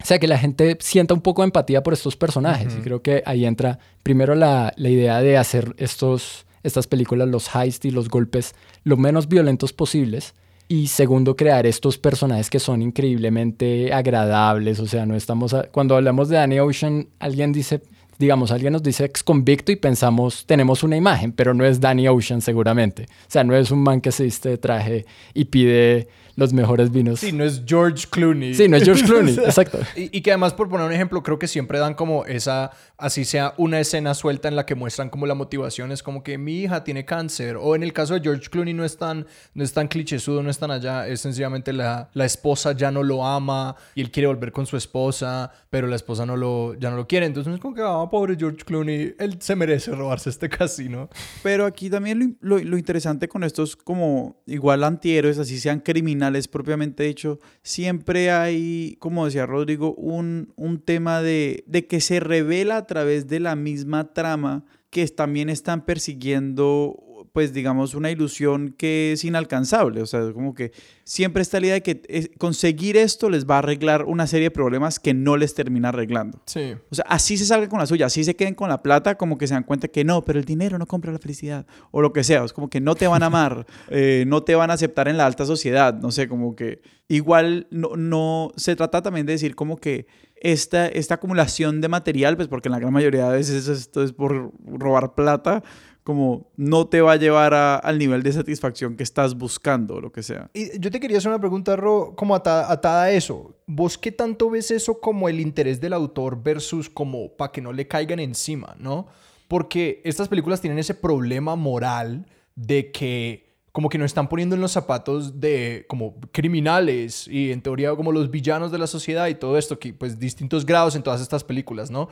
O 0.00 0.04
sea, 0.04 0.18
que 0.18 0.26
la 0.26 0.36
gente 0.36 0.76
sienta 0.80 1.14
un 1.14 1.20
poco 1.20 1.42
de 1.42 1.46
empatía 1.46 1.84
por 1.84 1.92
estos 1.92 2.16
personajes. 2.16 2.74
Y 2.76 2.82
creo 2.82 3.02
que 3.02 3.22
ahí 3.24 3.46
entra 3.46 3.78
primero 4.02 4.34
la, 4.34 4.72
la 4.76 4.88
idea 4.88 5.20
de 5.20 5.36
hacer 5.36 5.76
estos, 5.78 6.44
estas 6.64 6.88
películas, 6.88 7.28
los 7.28 7.54
heist 7.54 7.84
y 7.84 7.92
los 7.92 8.08
golpes, 8.08 8.56
lo 8.82 8.96
menos 8.96 9.28
violentos 9.28 9.72
posibles 9.72 10.34
Y 10.68 10.86
segundo, 10.86 11.36
crear 11.36 11.66
estos 11.66 11.98
personajes 11.98 12.48
que 12.48 12.58
son 12.58 12.82
increíblemente 12.82 13.92
agradables. 13.92 14.80
O 14.80 14.86
sea, 14.86 15.04
no 15.04 15.14
estamos. 15.14 15.54
Cuando 15.70 15.96
hablamos 15.96 16.28
de 16.28 16.36
Danny 16.36 16.60
Ocean, 16.60 17.08
alguien 17.18 17.52
dice, 17.52 17.82
digamos, 18.18 18.52
alguien 18.52 18.72
nos 18.72 18.82
dice 18.82 19.04
ex 19.04 19.22
convicto 19.22 19.72
y 19.72 19.76
pensamos, 19.76 20.46
tenemos 20.46 20.82
una 20.82 20.96
imagen, 20.96 21.32
pero 21.32 21.52
no 21.52 21.64
es 21.64 21.80
Danny 21.80 22.08
Ocean 22.08 22.40
seguramente. 22.40 23.04
O 23.04 23.30
sea, 23.30 23.44
no 23.44 23.54
es 23.54 23.70
un 23.70 23.82
man 23.82 24.00
que 24.00 24.12
se 24.12 24.24
viste 24.24 24.48
de 24.48 24.58
traje 24.58 25.04
y 25.34 25.44
pide 25.46 26.08
los 26.36 26.52
mejores 26.52 26.90
vinos. 26.90 27.20
Sí, 27.20 27.32
no 27.32 27.44
es 27.44 27.62
George 27.66 28.06
Clooney. 28.10 28.54
Sí, 28.54 28.68
no 28.68 28.76
es 28.76 28.84
George 28.84 29.04
Clooney, 29.04 29.34
exacto. 29.44 29.78
Y, 29.96 30.16
y, 30.16 30.20
que 30.22 30.30
además, 30.30 30.54
por 30.54 30.68
poner 30.68 30.86
un 30.86 30.92
ejemplo, 30.92 31.22
creo 31.22 31.38
que 31.38 31.46
siempre 31.46 31.78
dan 31.78 31.94
como 31.94 32.24
esa, 32.24 32.70
así 32.96 33.24
sea 33.24 33.54
una 33.58 33.80
escena 33.80 34.14
suelta 34.14 34.48
en 34.48 34.56
la 34.56 34.64
que 34.64 34.74
muestran 34.74 35.10
como 35.10 35.26
la 35.26 35.34
motivación, 35.34 35.92
es 35.92 36.02
como 36.02 36.22
que 36.22 36.38
mi 36.38 36.60
hija 36.62 36.84
tiene 36.84 37.04
cáncer, 37.04 37.56
o 37.56 37.74
en 37.74 37.82
el 37.82 37.92
caso 37.92 38.14
de 38.14 38.20
George 38.20 38.48
Clooney 38.50 38.74
no 38.74 38.84
es 38.84 38.96
tan, 38.96 39.26
no 39.54 39.64
es 39.64 39.72
tan 39.72 39.88
clichésudo, 39.88 40.42
no 40.42 40.50
es 40.50 40.58
tan 40.58 40.70
allá, 40.70 41.06
es 41.06 41.20
sencillamente 41.20 41.72
la, 41.72 42.08
la 42.14 42.24
esposa 42.24 42.72
ya 42.72 42.90
no 42.90 43.02
lo 43.02 43.26
ama 43.26 43.76
y 43.94 44.00
él 44.00 44.10
quiere 44.10 44.26
volver 44.28 44.52
con 44.52 44.66
su 44.66 44.76
esposa, 44.76 45.50
pero 45.68 45.86
la 45.86 45.96
esposa 45.96 46.24
no 46.24 46.36
lo, 46.36 46.74
ya 46.74 46.90
no 46.90 46.96
lo 46.96 47.06
quiere, 47.06 47.26
entonces 47.26 47.54
es 47.54 47.60
como 47.60 47.74
que, 47.74 47.82
ah, 47.84 48.08
pobre 48.10 48.36
George 48.38 48.64
Clooney, 48.64 49.14
él 49.18 49.36
se 49.40 49.56
merece 49.56 49.90
robarse 49.92 50.30
este 50.30 50.48
casino. 50.48 51.08
Pero 51.42 51.66
aquí 51.66 51.90
también 51.90 52.38
lo, 52.40 52.58
lo, 52.58 52.64
lo 52.64 52.78
interesante 52.78 53.28
con 53.28 53.44
estos 53.44 53.76
como 53.76 54.42
igual 54.46 54.84
antihéroes, 54.84 55.38
así 55.38 55.58
sean 55.58 55.80
criminales 55.80 56.21
propiamente 56.48 57.02
dicho, 57.04 57.40
siempre 57.62 58.30
hay, 58.30 58.96
como 58.98 59.24
decía 59.24 59.46
Rodrigo, 59.46 59.94
un, 59.94 60.52
un 60.56 60.80
tema 60.80 61.22
de, 61.22 61.64
de 61.66 61.86
que 61.86 62.00
se 62.00 62.20
revela 62.20 62.76
a 62.76 62.86
través 62.86 63.28
de 63.28 63.40
la 63.40 63.56
misma 63.56 64.12
trama 64.12 64.64
que 64.90 65.06
también 65.08 65.48
están 65.48 65.84
persiguiendo 65.84 67.02
pues 67.32 67.54
digamos, 67.54 67.94
una 67.94 68.10
ilusión 68.10 68.74
que 68.76 69.12
es 69.12 69.24
inalcanzable. 69.24 70.02
O 70.02 70.06
sea, 70.06 70.32
como 70.32 70.54
que 70.54 70.72
siempre 71.04 71.42
está 71.42 71.60
la 71.60 71.66
idea 71.66 71.74
de 71.74 71.82
que 71.82 72.30
conseguir 72.38 72.96
esto 72.96 73.30
les 73.30 73.46
va 73.46 73.56
a 73.56 73.58
arreglar 73.58 74.04
una 74.04 74.26
serie 74.26 74.46
de 74.46 74.50
problemas 74.50 75.00
que 75.00 75.14
no 75.14 75.36
les 75.36 75.54
termina 75.54 75.88
arreglando. 75.88 76.42
Sí. 76.46 76.74
O 76.90 76.94
sea, 76.94 77.06
así 77.08 77.38
se 77.38 77.46
salgan 77.46 77.70
con 77.70 77.78
la 77.78 77.86
suya, 77.86 78.06
así 78.06 78.22
se 78.22 78.36
queden 78.36 78.54
con 78.54 78.68
la 78.68 78.82
plata, 78.82 79.16
como 79.16 79.38
que 79.38 79.46
se 79.46 79.54
dan 79.54 79.62
cuenta 79.64 79.88
que 79.88 80.04
no, 80.04 80.24
pero 80.24 80.38
el 80.38 80.44
dinero 80.44 80.76
no 80.78 80.86
compra 80.86 81.10
la 81.10 81.18
felicidad. 81.18 81.66
O 81.90 82.02
lo 82.02 82.12
que 82.12 82.22
sea, 82.22 82.44
es 82.44 82.52
como 82.52 82.68
que 82.68 82.80
no 82.80 82.94
te 82.94 83.06
van 83.06 83.22
a 83.22 83.26
amar, 83.26 83.66
eh, 83.88 84.24
no 84.26 84.42
te 84.42 84.54
van 84.54 84.70
a 84.70 84.74
aceptar 84.74 85.08
en 85.08 85.16
la 85.16 85.24
alta 85.24 85.46
sociedad. 85.46 85.94
No 85.94 86.10
sé, 86.10 86.28
como 86.28 86.54
que 86.54 86.82
igual 87.08 87.66
no, 87.70 87.96
no 87.96 88.52
se 88.56 88.76
trata 88.76 89.00
también 89.00 89.24
de 89.24 89.32
decir 89.32 89.54
como 89.54 89.78
que 89.78 90.06
esta, 90.42 90.88
esta 90.88 91.14
acumulación 91.14 91.80
de 91.80 91.88
material, 91.88 92.36
pues 92.36 92.48
porque 92.48 92.68
en 92.68 92.72
la 92.72 92.80
gran 92.80 92.92
mayoría 92.92 93.28
de 93.30 93.36
veces 93.36 93.68
esto 93.68 94.02
es 94.02 94.12
por 94.12 94.50
robar 94.66 95.14
plata, 95.14 95.62
como 96.04 96.50
no 96.56 96.88
te 96.88 97.00
va 97.00 97.12
a 97.12 97.16
llevar 97.16 97.54
a, 97.54 97.76
al 97.76 97.98
nivel 97.98 98.22
de 98.22 98.32
satisfacción 98.32 98.96
que 98.96 99.02
estás 99.02 99.36
buscando, 99.36 100.00
lo 100.00 100.10
que 100.10 100.22
sea. 100.22 100.50
Y 100.52 100.78
yo 100.78 100.90
te 100.90 100.98
quería 100.98 101.18
hacer 101.18 101.30
una 101.30 101.40
pregunta, 101.40 101.76
Ro, 101.76 102.14
como 102.16 102.34
atada, 102.34 102.70
atada, 102.72 103.04
a 103.04 103.10
eso. 103.12 103.56
¿Vos 103.66 103.96
qué 103.98 104.10
tanto 104.10 104.50
ves 104.50 104.70
eso 104.70 105.00
como 105.00 105.28
el 105.28 105.38
interés 105.40 105.80
del 105.80 105.92
autor 105.92 106.42
versus 106.42 106.90
como 106.90 107.36
para 107.36 107.52
que 107.52 107.60
no 107.60 107.72
le 107.72 107.86
caigan 107.86 108.18
encima, 108.18 108.74
no? 108.78 109.06
Porque 109.46 110.00
estas 110.04 110.28
películas 110.28 110.60
tienen 110.60 110.78
ese 110.78 110.94
problema 110.94 111.54
moral 111.56 112.26
de 112.56 112.90
que 112.90 113.52
como 113.70 113.88
que 113.88 113.96
no 113.96 114.04
están 114.04 114.28
poniendo 114.28 114.54
en 114.54 114.60
los 114.60 114.72
zapatos 114.72 115.40
de 115.40 115.86
como 115.88 116.20
criminales 116.30 117.26
y 117.26 117.52
en 117.52 117.62
teoría 117.62 117.94
como 117.96 118.12
los 118.12 118.30
villanos 118.30 118.70
de 118.70 118.78
la 118.78 118.86
sociedad 118.86 119.28
y 119.28 119.34
todo 119.34 119.56
esto, 119.56 119.78
que 119.78 119.94
pues 119.94 120.18
distintos 120.18 120.66
grados 120.66 120.94
en 120.94 121.02
todas 121.02 121.22
estas 121.22 121.42
películas, 121.42 121.90
¿no? 121.90 122.10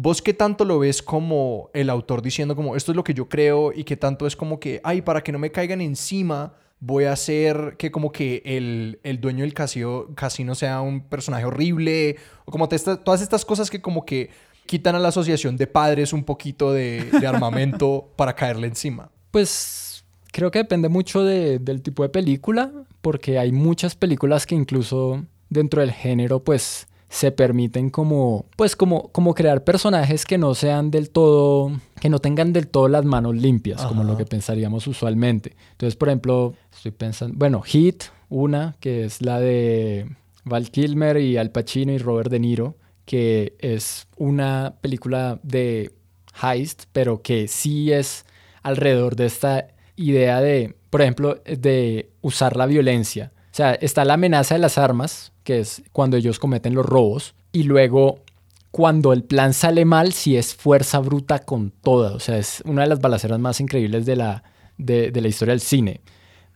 ¿Vos 0.00 0.22
qué 0.22 0.32
tanto 0.32 0.64
lo 0.64 0.78
ves 0.78 1.02
como 1.02 1.70
el 1.74 1.90
autor 1.90 2.22
diciendo 2.22 2.54
como 2.54 2.76
esto 2.76 2.92
es 2.92 2.96
lo 2.96 3.02
que 3.02 3.14
yo 3.14 3.28
creo 3.28 3.72
y 3.74 3.82
qué 3.82 3.96
tanto 3.96 4.28
es 4.28 4.36
como 4.36 4.60
que, 4.60 4.80
ay, 4.84 5.02
para 5.02 5.24
que 5.24 5.32
no 5.32 5.40
me 5.40 5.50
caigan 5.50 5.80
encima, 5.80 6.54
voy 6.78 7.06
a 7.06 7.12
hacer 7.12 7.74
que 7.76 7.90
como 7.90 8.12
que 8.12 8.40
el, 8.44 9.00
el 9.02 9.20
dueño 9.20 9.42
del 9.42 9.54
casino, 9.54 10.06
casino 10.14 10.54
sea 10.54 10.82
un 10.82 11.00
personaje 11.00 11.46
horrible 11.46 12.14
o 12.44 12.52
como 12.52 12.68
te, 12.68 12.78
todas 12.78 13.22
estas 13.22 13.44
cosas 13.44 13.70
que 13.70 13.82
como 13.82 14.06
que 14.06 14.30
quitan 14.66 14.94
a 14.94 15.00
la 15.00 15.08
asociación 15.08 15.56
de 15.56 15.66
padres 15.66 16.12
un 16.12 16.22
poquito 16.22 16.72
de, 16.72 17.02
de 17.20 17.26
armamento 17.26 18.12
para 18.16 18.36
caerle 18.36 18.68
encima? 18.68 19.10
Pues 19.32 20.04
creo 20.30 20.52
que 20.52 20.60
depende 20.60 20.88
mucho 20.88 21.24
de, 21.24 21.58
del 21.58 21.82
tipo 21.82 22.04
de 22.04 22.10
película, 22.10 22.70
porque 23.00 23.36
hay 23.40 23.50
muchas 23.50 23.96
películas 23.96 24.46
que 24.46 24.54
incluso 24.54 25.24
dentro 25.50 25.80
del 25.80 25.90
género 25.90 26.44
pues 26.44 26.86
se 27.08 27.32
permiten 27.32 27.90
como, 27.90 28.46
pues 28.56 28.76
como, 28.76 29.08
como 29.08 29.34
crear 29.34 29.64
personajes 29.64 30.26
que 30.26 30.36
no 30.36 30.54
sean 30.54 30.90
del 30.90 31.10
todo, 31.10 31.72
que 32.00 32.08
no 32.10 32.18
tengan 32.18 32.52
del 32.52 32.68
todo 32.68 32.88
las 32.88 33.04
manos 33.04 33.34
limpias, 33.34 33.84
como 33.86 34.04
lo 34.04 34.16
que 34.16 34.26
pensaríamos 34.26 34.86
usualmente. 34.86 35.56
Entonces, 35.72 35.96
por 35.96 36.08
ejemplo, 36.08 36.54
estoy 36.72 36.92
pensando, 36.92 37.34
bueno, 37.38 37.62
Hit, 37.62 38.04
una, 38.28 38.76
que 38.80 39.04
es 39.04 39.22
la 39.22 39.40
de 39.40 40.14
Val 40.44 40.70
Kilmer 40.70 41.16
y 41.18 41.38
Al 41.38 41.50
Pacino 41.50 41.92
y 41.92 41.98
Robert 41.98 42.30
De 42.30 42.40
Niro, 42.40 42.76
que 43.06 43.56
es 43.58 44.06
una 44.16 44.74
película 44.82 45.40
de 45.42 45.92
heist, 46.42 46.84
pero 46.92 47.22
que 47.22 47.48
sí 47.48 47.90
es 47.90 48.26
alrededor 48.62 49.16
de 49.16 49.26
esta 49.26 49.68
idea 49.96 50.40
de, 50.42 50.76
por 50.90 51.00
ejemplo, 51.00 51.40
de 51.44 52.10
usar 52.20 52.56
la 52.56 52.66
violencia. 52.66 53.32
O 53.50 53.54
sea, 53.58 53.74
está 53.74 54.04
la 54.04 54.14
amenaza 54.14 54.54
de 54.54 54.60
las 54.60 54.76
armas, 54.76 55.32
que 55.48 55.60
es 55.60 55.82
cuando 55.92 56.18
ellos 56.18 56.38
cometen 56.38 56.74
los 56.74 56.84
robos, 56.84 57.34
y 57.52 57.62
luego 57.62 58.18
cuando 58.70 59.14
el 59.14 59.24
plan 59.24 59.54
sale 59.54 59.86
mal, 59.86 60.12
si 60.12 60.36
es 60.36 60.54
fuerza 60.54 60.98
bruta 60.98 61.38
con 61.38 61.70
toda. 61.70 62.12
O 62.12 62.20
sea, 62.20 62.36
es 62.36 62.62
una 62.66 62.82
de 62.82 62.88
las 62.88 63.00
balaceras 63.00 63.40
más 63.40 63.58
increíbles 63.58 64.04
de 64.04 64.16
la, 64.16 64.42
de, 64.76 65.10
de 65.10 65.20
la 65.22 65.28
historia 65.28 65.52
del 65.52 65.62
cine. 65.62 66.02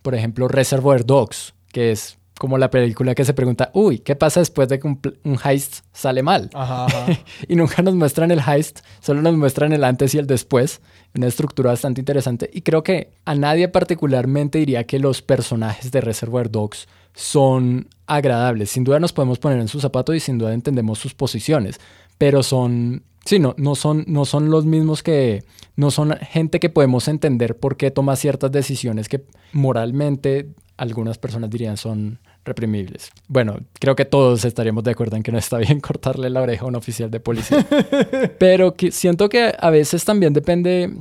Por 0.02 0.14
ejemplo, 0.14 0.46
Reservoir 0.46 1.06
Dogs, 1.06 1.54
que 1.72 1.90
es 1.90 2.18
como 2.38 2.58
la 2.58 2.70
película 2.70 3.14
que 3.14 3.24
se 3.24 3.32
pregunta, 3.32 3.70
uy, 3.72 4.00
¿qué 4.00 4.14
pasa 4.14 4.40
después 4.40 4.68
de 4.68 4.78
que 4.78 4.86
un, 4.86 5.00
un 5.24 5.38
heist 5.42 5.86
sale 5.94 6.22
mal? 6.22 6.50
Ajá, 6.52 6.84
ajá. 6.84 7.06
y 7.48 7.56
nunca 7.56 7.80
nos 7.80 7.94
muestran 7.94 8.30
el 8.30 8.42
heist, 8.46 8.80
solo 9.00 9.22
nos 9.22 9.34
muestran 9.38 9.72
el 9.72 9.84
antes 9.84 10.14
y 10.14 10.18
el 10.18 10.26
después. 10.26 10.82
Una 11.14 11.28
estructura 11.28 11.70
bastante 11.70 12.02
interesante. 12.02 12.50
Y 12.52 12.60
creo 12.60 12.82
que 12.82 13.14
a 13.24 13.34
nadie 13.34 13.68
particularmente 13.68 14.58
diría 14.58 14.84
que 14.84 14.98
los 14.98 15.22
personajes 15.22 15.90
de 15.92 16.02
Reservoir 16.02 16.50
Dogs 16.50 16.88
son 17.14 17.88
agradables. 18.16 18.70
Sin 18.70 18.84
duda 18.84 19.00
nos 19.00 19.12
podemos 19.12 19.38
poner 19.38 19.58
en 19.58 19.68
su 19.68 19.80
zapato 19.80 20.14
y 20.14 20.20
sin 20.20 20.38
duda 20.38 20.52
entendemos 20.52 20.98
sus 20.98 21.14
posiciones, 21.14 21.80
pero 22.18 22.42
son, 22.42 23.04
sí, 23.24 23.38
no, 23.38 23.54
no, 23.56 23.74
son, 23.74 24.04
no 24.06 24.24
son 24.24 24.50
los 24.50 24.64
mismos 24.66 25.02
que, 25.02 25.44
no 25.76 25.90
son 25.90 26.16
gente 26.18 26.60
que 26.60 26.68
podemos 26.68 27.08
entender 27.08 27.58
por 27.58 27.76
qué 27.76 27.90
toma 27.90 28.16
ciertas 28.16 28.52
decisiones 28.52 29.08
que 29.08 29.24
moralmente 29.52 30.50
algunas 30.76 31.16
personas 31.16 31.48
dirían 31.48 31.76
son 31.76 32.18
reprimibles. 32.44 33.10
Bueno, 33.28 33.60
creo 33.78 33.96
que 33.96 34.04
todos 34.04 34.44
estaríamos 34.44 34.84
de 34.84 34.90
acuerdo 34.90 35.16
en 35.16 35.22
que 35.22 35.32
no 35.32 35.38
está 35.38 35.58
bien 35.58 35.80
cortarle 35.80 36.28
la 36.28 36.42
oreja 36.42 36.64
a 36.64 36.68
un 36.68 36.76
oficial 36.76 37.10
de 37.10 37.20
policía. 37.20 37.66
Pero 38.38 38.74
que 38.74 38.90
siento 38.90 39.28
que 39.28 39.54
a 39.58 39.70
veces 39.70 40.04
también 40.04 40.32
depende 40.32 40.92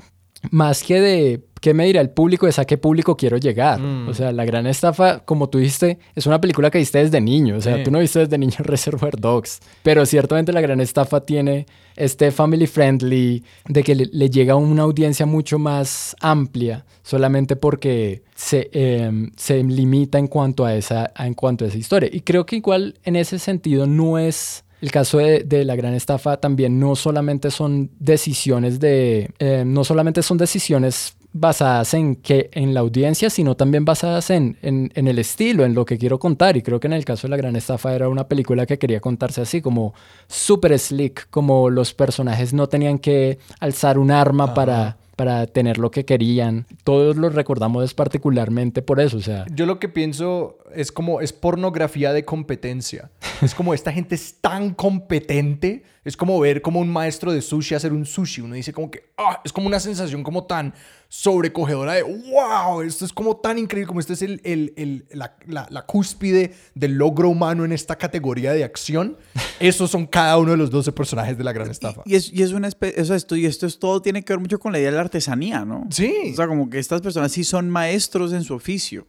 más 0.50 0.84
que 0.84 1.02
de 1.02 1.51
qué 1.62 1.74
me 1.74 1.86
dirá 1.86 2.02
el 2.02 2.10
público, 2.10 2.48
es 2.48 2.60
a 2.60 2.66
qué 2.66 2.78
público 2.78 3.16
quiero 3.16 3.38
llegar. 3.38 3.80
Mm. 3.80 4.10
O 4.10 4.14
sea, 4.14 4.32
La 4.34 4.44
Gran 4.46 4.68
Estafa, 4.68 5.20
como 5.20 5.48
tú 5.50 5.60
dijiste, 5.60 6.00
es 6.16 6.26
una 6.26 6.42
película 6.42 6.70
que 6.70 6.80
viste 6.80 6.98
desde 6.98 7.22
niño. 7.22 7.56
O 7.58 7.62
sea, 7.62 7.78
Sí. 7.78 7.84
tú 7.84 7.92
no 7.92 8.00
viste 8.00 8.20
desde 8.20 8.38
niño 8.38 8.56
Reservoir 8.60 9.16
Dogs. 9.20 9.60
Pero 9.84 10.06
ciertamente 10.06 10.52
La 10.52 10.60
Gran 10.62 10.82
Estafa 10.82 11.22
tiene 11.22 11.68
este 11.96 12.32
family 12.32 12.68
friendly 12.68 13.44
de 13.68 13.84
que 13.84 13.96
le, 13.96 14.10
le 14.12 14.30
llega 14.30 14.54
a 14.54 14.58
una 14.58 14.82
audiencia 14.84 15.26
mucho 15.26 15.60
más 15.60 16.16
amplia 16.20 16.86
solamente 17.04 17.56
porque 17.56 18.24
se, 18.36 18.70
eh, 18.74 19.12
se 19.38 19.64
limita 19.64 20.18
en 20.18 20.28
cuanto, 20.28 20.66
a 20.66 20.76
esa, 20.76 21.12
en 21.18 21.34
cuanto 21.36 21.64
a 21.66 21.68
esa 21.68 21.78
historia. 21.78 22.10
Y 22.12 22.22
creo 22.22 22.46
que 22.46 22.56
igual 22.58 22.96
en 23.04 23.16
ese 23.16 23.40
sentido 23.40 23.86
no 23.88 24.18
es... 24.18 24.64
El 24.82 24.90
caso 24.90 25.20
de, 25.20 25.44
de 25.44 25.64
la 25.64 25.76
gran 25.76 25.94
estafa 25.94 26.38
también 26.38 26.80
no 26.80 26.96
solamente 26.96 27.52
son 27.52 27.92
decisiones 28.00 28.80
de, 28.80 29.30
eh, 29.38 29.64
no 29.64 29.84
solamente 29.84 30.24
son 30.24 30.40
decisiones 30.40 31.14
basadas 31.34 31.94
en 31.94 32.16
que 32.16 32.50
en 32.54 32.74
la 32.74 32.82
audiencia, 32.82 33.30
sino 33.30 33.56
también 33.56 33.86
basadas 33.86 34.30
en, 34.30 34.58
en, 34.62 34.92
en 34.96 35.08
el 35.08 35.20
estilo, 35.20 35.66
en 35.66 35.74
lo 35.74 35.86
que 35.86 35.98
quiero 35.98 36.20
contar. 36.20 36.58
Y 36.58 36.62
creo 36.62 36.80
que 36.80 36.88
en 36.88 36.94
el 36.94 37.06
caso 37.06 37.28
de 37.28 37.32
la 37.32 37.38
gran 37.38 37.56
estafa 37.56 37.94
era 37.94 38.10
una 38.10 38.28
película 38.28 38.66
que 38.66 38.78
quería 38.78 39.00
contarse 39.00 39.42
así, 39.42 39.62
como 39.62 39.94
super 40.28 40.78
slick, 40.78 41.30
como 41.30 41.70
los 41.70 41.94
personajes 41.94 42.54
no 42.54 42.68
tenían 42.68 43.00
que 43.00 43.40
alzar 43.60 43.98
un 43.98 44.12
arma 44.12 44.54
para 44.54 44.98
para 45.22 45.46
tener 45.46 45.78
lo 45.78 45.92
que 45.92 46.04
querían. 46.04 46.66
Todos 46.84 47.16
los 47.16 47.36
recordamos 47.36 47.94
particularmente 47.94 48.82
por 48.82 49.00
eso, 49.00 49.18
o 49.18 49.22
sea, 49.22 49.46
Yo 49.54 49.68
lo 49.68 49.78
que 49.78 49.88
pienso 49.88 50.58
es 50.74 50.92
como 50.92 51.22
es 51.22 51.32
pornografía 51.32 52.12
de 52.12 52.26
competencia. 52.26 53.12
Es 53.42 53.54
como 53.54 53.76
esta 53.76 53.92
gente 53.92 54.16
es 54.16 54.36
tan 54.42 54.74
competente 54.74 55.84
Es 56.04 56.18
como 56.18 56.40
ver 56.40 56.62
como 56.64 56.80
un 56.80 56.92
maestro 56.92 57.32
de 57.32 57.42
sushi 57.42 57.76
hacer 57.76 57.94
un 57.94 58.06
sushi. 58.08 58.42
Uno 58.42 58.56
dice 58.56 58.74
como 58.74 58.90
que, 58.90 59.12
ah, 59.18 59.40
es 59.46 59.54
como 59.54 59.68
una 59.68 59.80
sensación 59.80 60.24
como 60.24 60.46
tan 60.46 60.74
sobrecogedora 61.10 61.94
de, 61.94 62.04
wow, 62.04 62.82
esto 62.82 63.06
es 63.06 63.14
como 63.14 63.36
tan 63.38 63.58
increíble, 63.60 63.86
como 63.88 64.00
este 64.00 64.14
es 64.14 64.22
el, 64.22 64.40
el, 64.44 64.74
el 64.78 65.06
la, 65.12 65.36
la, 65.46 65.68
la, 65.70 65.86
cúspide 65.86 66.54
del 66.74 66.94
logro 66.94 67.30
humano 67.30 67.66
en 67.66 67.72
esta 67.72 67.98
categoría 67.98 68.54
de 68.54 68.64
acción. 68.64 69.18
Esos 69.60 69.92
son 69.92 70.08
cada 70.08 70.38
uno 70.38 70.52
de 70.52 70.58
los 70.58 70.72
12 70.72 70.92
personajes 70.94 71.38
de 71.38 71.44
la 71.44 71.52
gran 71.52 71.70
estafa. 71.70 72.02
Y, 72.06 72.16
es, 72.16 72.32
y 72.34 72.42
es 72.42 72.54
una 72.54 72.68
especie, 72.68 73.00
esto, 73.16 73.36
y 73.36 73.46
esto 73.46 73.68
es 73.68 73.78
todo 73.78 74.02
tiene 74.02 74.24
que 74.24 74.34
ver 74.34 74.40
mucho 74.40 74.58
con 74.58 74.72
la 74.72 74.80
idea 74.80 74.90
de 74.90 74.96
la 74.96 75.02
artesanía, 75.04 75.66
¿no? 75.66 75.86
Sí. 75.92 76.14
O 76.32 76.36
sea, 76.36 76.48
como 76.48 76.70
que 76.70 76.80
estas 76.80 77.02
personas 77.02 77.32
sí 77.32 77.44
son 77.44 77.70
maestros 77.70 78.34
en 78.34 78.44
su 78.44 78.54
oficio. 78.56 79.06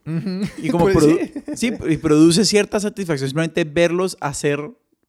Y 0.59 0.68
como 0.68 0.85
Pues 0.92 0.96
produ- 0.96 1.31
sí. 1.55 1.68
sí, 1.70 1.72
y 1.88 1.96
produce 1.96 2.44
cierta 2.44 2.81
satisfacción 2.81 3.31
simplemente 3.31 3.64
verlos 3.64 4.18
hacer 4.20 4.61